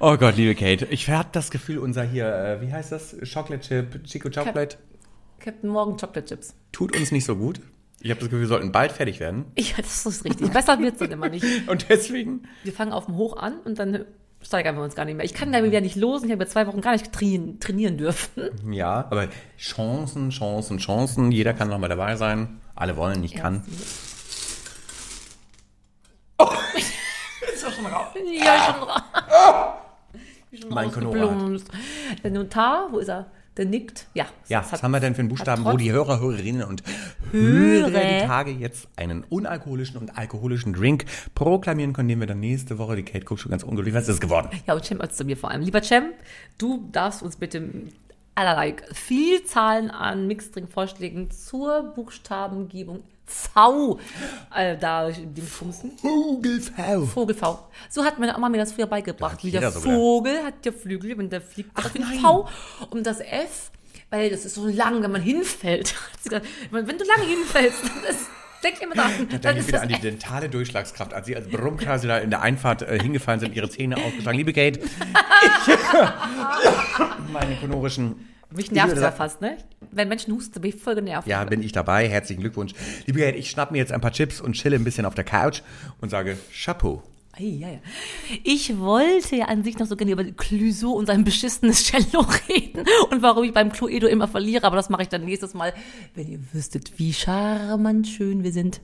Oh 0.00 0.16
Gott, 0.16 0.36
liebe 0.36 0.54
Kate, 0.54 0.86
ich 0.90 1.08
habe 1.08 1.28
das 1.32 1.50
Gefühl, 1.50 1.78
unser 1.78 2.02
hier, 2.02 2.26
äh, 2.26 2.60
wie 2.60 2.72
heißt 2.72 2.92
das? 2.92 3.16
Chocolate 3.32 3.60
Chip, 3.60 4.04
Chico 4.04 4.28
Chocolate? 4.28 4.76
Captain 5.38 5.70
Morgan 5.70 5.96
Chocolate 5.96 6.24
Chips. 6.26 6.54
Tut 6.72 6.96
uns 6.96 7.10
nicht 7.12 7.24
so 7.24 7.36
gut. 7.36 7.60
Ich 8.00 8.10
habe 8.10 8.20
das 8.20 8.28
Gefühl, 8.28 8.40
wir 8.40 8.48
sollten 8.48 8.72
bald 8.72 8.92
fertig 8.92 9.20
werden. 9.20 9.46
Ja, 9.58 9.76
das 9.78 10.06
ist 10.06 10.24
richtig. 10.24 10.50
Besser 10.52 10.78
wird's 10.78 10.98
dann 10.98 11.10
immer 11.10 11.28
nicht. 11.28 11.44
Und 11.68 11.88
deswegen 11.88 12.42
Wir 12.64 12.72
fangen 12.72 12.92
auf 12.92 13.06
dem 13.06 13.16
Hoch 13.16 13.36
an 13.36 13.58
und 13.60 13.78
dann 13.78 14.04
steigern 14.42 14.76
wir 14.76 14.82
uns 14.82 14.94
gar 14.94 15.04
nicht 15.04 15.16
mehr. 15.16 15.24
Ich 15.24 15.34
kann 15.34 15.52
da 15.52 15.62
wieder 15.62 15.80
nicht 15.80 15.96
losen. 15.96 16.26
Ich 16.26 16.32
habe 16.32 16.44
ja 16.44 16.48
zwei 16.50 16.66
Wochen 16.66 16.80
gar 16.80 16.92
nicht 16.92 17.12
trainieren, 17.12 17.60
trainieren 17.60 17.98
dürfen. 17.98 18.50
Ja, 18.70 19.06
aber 19.10 19.28
Chancen, 19.58 20.30
Chancen, 20.30 20.78
Chancen. 20.78 21.30
Jeder 21.30 21.52
kann 21.52 21.68
noch 21.68 21.78
mal 21.78 21.88
dabei 21.88 22.16
sein. 22.16 22.60
Alle 22.74 22.96
wollen, 22.96 23.20
nicht 23.20 23.36
kann. 23.36 23.62
Ist 27.54 27.64
doch 27.64 27.72
schon 27.72 27.86
raus. 27.86 28.08
Ja, 28.32 28.74
schon 28.74 28.82
raus. 28.88 29.02
Schon 30.60 30.70
Mein 30.70 30.86
rausgeblumst. 30.88 31.68
Der 32.24 32.30
Notar, 32.32 32.88
wo 32.90 32.98
ist 32.98 33.08
er? 33.08 33.30
Der 33.56 33.66
nickt. 33.66 34.06
Ja. 34.14 34.26
Ja, 34.48 34.58
das 34.58 34.66
was 34.66 34.72
hat- 34.72 34.82
haben 34.82 34.90
wir 34.90 34.98
denn 34.98 35.14
für 35.14 35.20
einen 35.20 35.28
Buchstaben, 35.28 35.64
wo 35.64 35.70
trotz- 35.70 35.78
die 35.78 35.92
Hörer, 35.92 36.18
Hörerinnen 36.18 36.64
und 36.64 36.82
Hörer. 37.30 37.88
Die 37.90 38.26
Tage 38.26 38.50
jetzt 38.50 38.88
einen 38.96 39.22
unalkoholischen 39.28 39.96
und 39.98 40.18
alkoholischen 40.18 40.72
Drink 40.72 41.04
proklamieren 41.36 41.92
können, 41.92 42.08
den 42.08 42.18
wir 42.18 42.26
dann 42.26 42.40
nächste 42.40 42.78
Woche, 42.78 42.96
die 42.96 43.04
Kate 43.04 43.24
guckt 43.24 43.40
schon 43.40 43.50
ganz 43.52 43.62
ungeduldig, 43.62 43.94
was 43.94 44.04
ist 44.04 44.14
es 44.14 44.20
geworden? 44.20 44.48
Ja, 44.66 44.74
und 44.74 44.84
Cem 44.84 45.00
als 45.00 45.16
zu 45.16 45.24
mir 45.24 45.36
vor 45.36 45.52
allem. 45.52 45.62
Lieber 45.62 45.82
Cem, 45.84 46.06
du 46.58 46.88
darfst 46.90 47.22
uns 47.22 47.36
bitte 47.36 47.62
allerlei 48.34 48.74
Vielzahlen 48.92 49.90
an 49.92 50.26
Mixdrink-Vorschlägen 50.26 51.30
zur 51.30 51.82
Buchstabengebung 51.94 53.04
V 53.30 53.98
äh, 54.54 54.76
da 54.76 55.08
Dingsbumsen. 55.10 55.92
Vogelfau. 55.98 57.06
Vogel 57.06 57.36
V. 57.36 57.68
So 57.88 58.04
hat 58.04 58.18
meine 58.18 58.36
Oma 58.36 58.48
mir 58.48 58.58
das 58.58 58.72
früher 58.72 58.86
beigebracht. 58.86 59.42
Wie 59.44 59.50
der 59.50 59.70
so 59.70 59.80
gelernt. 59.80 60.00
Vogel 60.00 60.44
hat 60.44 60.66
ja 60.66 60.72
Flügel, 60.72 61.16
wenn 61.16 61.30
der 61.30 61.40
fliegt, 61.40 61.70
Ach 61.74 61.94
ein 61.94 62.20
V. 62.20 62.48
Und 62.90 63.06
das 63.06 63.20
F, 63.20 63.70
weil 64.10 64.30
das 64.30 64.44
ist 64.44 64.56
so 64.56 64.66
lang, 64.66 65.02
wenn 65.02 65.12
man 65.12 65.22
hinfällt. 65.22 65.94
Wenn 66.70 66.86
du 66.86 67.04
lange 67.04 67.26
hinfällst, 67.26 67.82
das, 68.06 68.16
denk 68.62 68.80
immer 68.82 68.94
daran. 68.94 69.28
Da 69.30 69.38
Dann 69.38 69.40
denke 69.40 69.50
ich 69.52 69.58
ist 69.60 69.68
wieder 69.68 69.82
an 69.82 69.88
die 69.88 70.00
dentale 70.00 70.48
Durchschlagskraft, 70.48 71.14
als 71.14 71.26
sie 71.26 71.34
als 71.34 71.48
Brummkreise 71.48 72.08
da 72.08 72.18
in 72.18 72.30
der 72.30 72.42
Einfahrt 72.42 72.82
äh, 72.82 73.00
hingefallen 73.00 73.40
sind, 73.40 73.54
ihre 73.56 73.68
Zähne 73.68 73.96
ausgeschlagen. 73.96 74.38
Liebe 74.38 74.52
Kate, 74.52 74.80
ich, 74.80 74.88
meine 77.32 77.56
konorischen... 77.56 78.29
Mich 78.52 78.72
nervt 78.72 78.94
es 78.94 79.00
ja 79.00 79.12
fast, 79.12 79.40
ne? 79.40 79.56
Wenn 79.92 80.08
Menschen 80.08 80.34
husten, 80.34 80.60
bin 80.60 80.70
ich 80.70 80.76
voll 80.76 80.96
genervt. 80.96 81.28
Ja, 81.28 81.44
bin 81.44 81.62
ich 81.62 81.72
dabei. 81.72 82.08
Herzlichen 82.08 82.40
Glückwunsch. 82.40 82.74
Liebe 83.06 83.20
Kate, 83.20 83.36
ich 83.36 83.50
schnapp 83.50 83.70
mir 83.70 83.78
jetzt 83.78 83.92
ein 83.92 84.00
paar 84.00 84.12
Chips 84.12 84.40
und 84.40 84.54
chille 84.54 84.76
ein 84.76 84.84
bisschen 84.84 85.06
auf 85.06 85.14
der 85.14 85.24
Couch 85.24 85.62
und 86.00 86.10
sage 86.10 86.36
Chapeau. 86.52 87.02
Ei, 87.32 87.44
ja, 87.44 87.68
ja. 87.68 87.78
Ich 88.42 88.76
wollte 88.78 89.36
ja 89.36 89.44
an 89.46 89.62
sich 89.62 89.78
noch 89.78 89.86
so 89.86 89.96
gerne 89.96 90.12
über 90.12 90.24
Clouseau 90.24 90.92
und 90.92 91.06
sein 91.06 91.22
beschissenes 91.22 91.84
Cello 91.90 92.26
reden 92.48 92.84
und 93.10 93.22
warum 93.22 93.44
ich 93.44 93.52
beim 93.52 93.70
Cluedo 93.70 94.08
immer 94.08 94.26
verliere, 94.26 94.66
aber 94.66 94.76
das 94.76 94.90
mache 94.90 95.02
ich 95.02 95.08
dann 95.08 95.24
nächstes 95.24 95.54
Mal, 95.54 95.72
wenn 96.14 96.28
ihr 96.28 96.40
wüsstet, 96.52 96.98
wie 96.98 97.12
charmant 97.12 98.08
schön 98.08 98.42
wir 98.42 98.52
sind. 98.52 98.80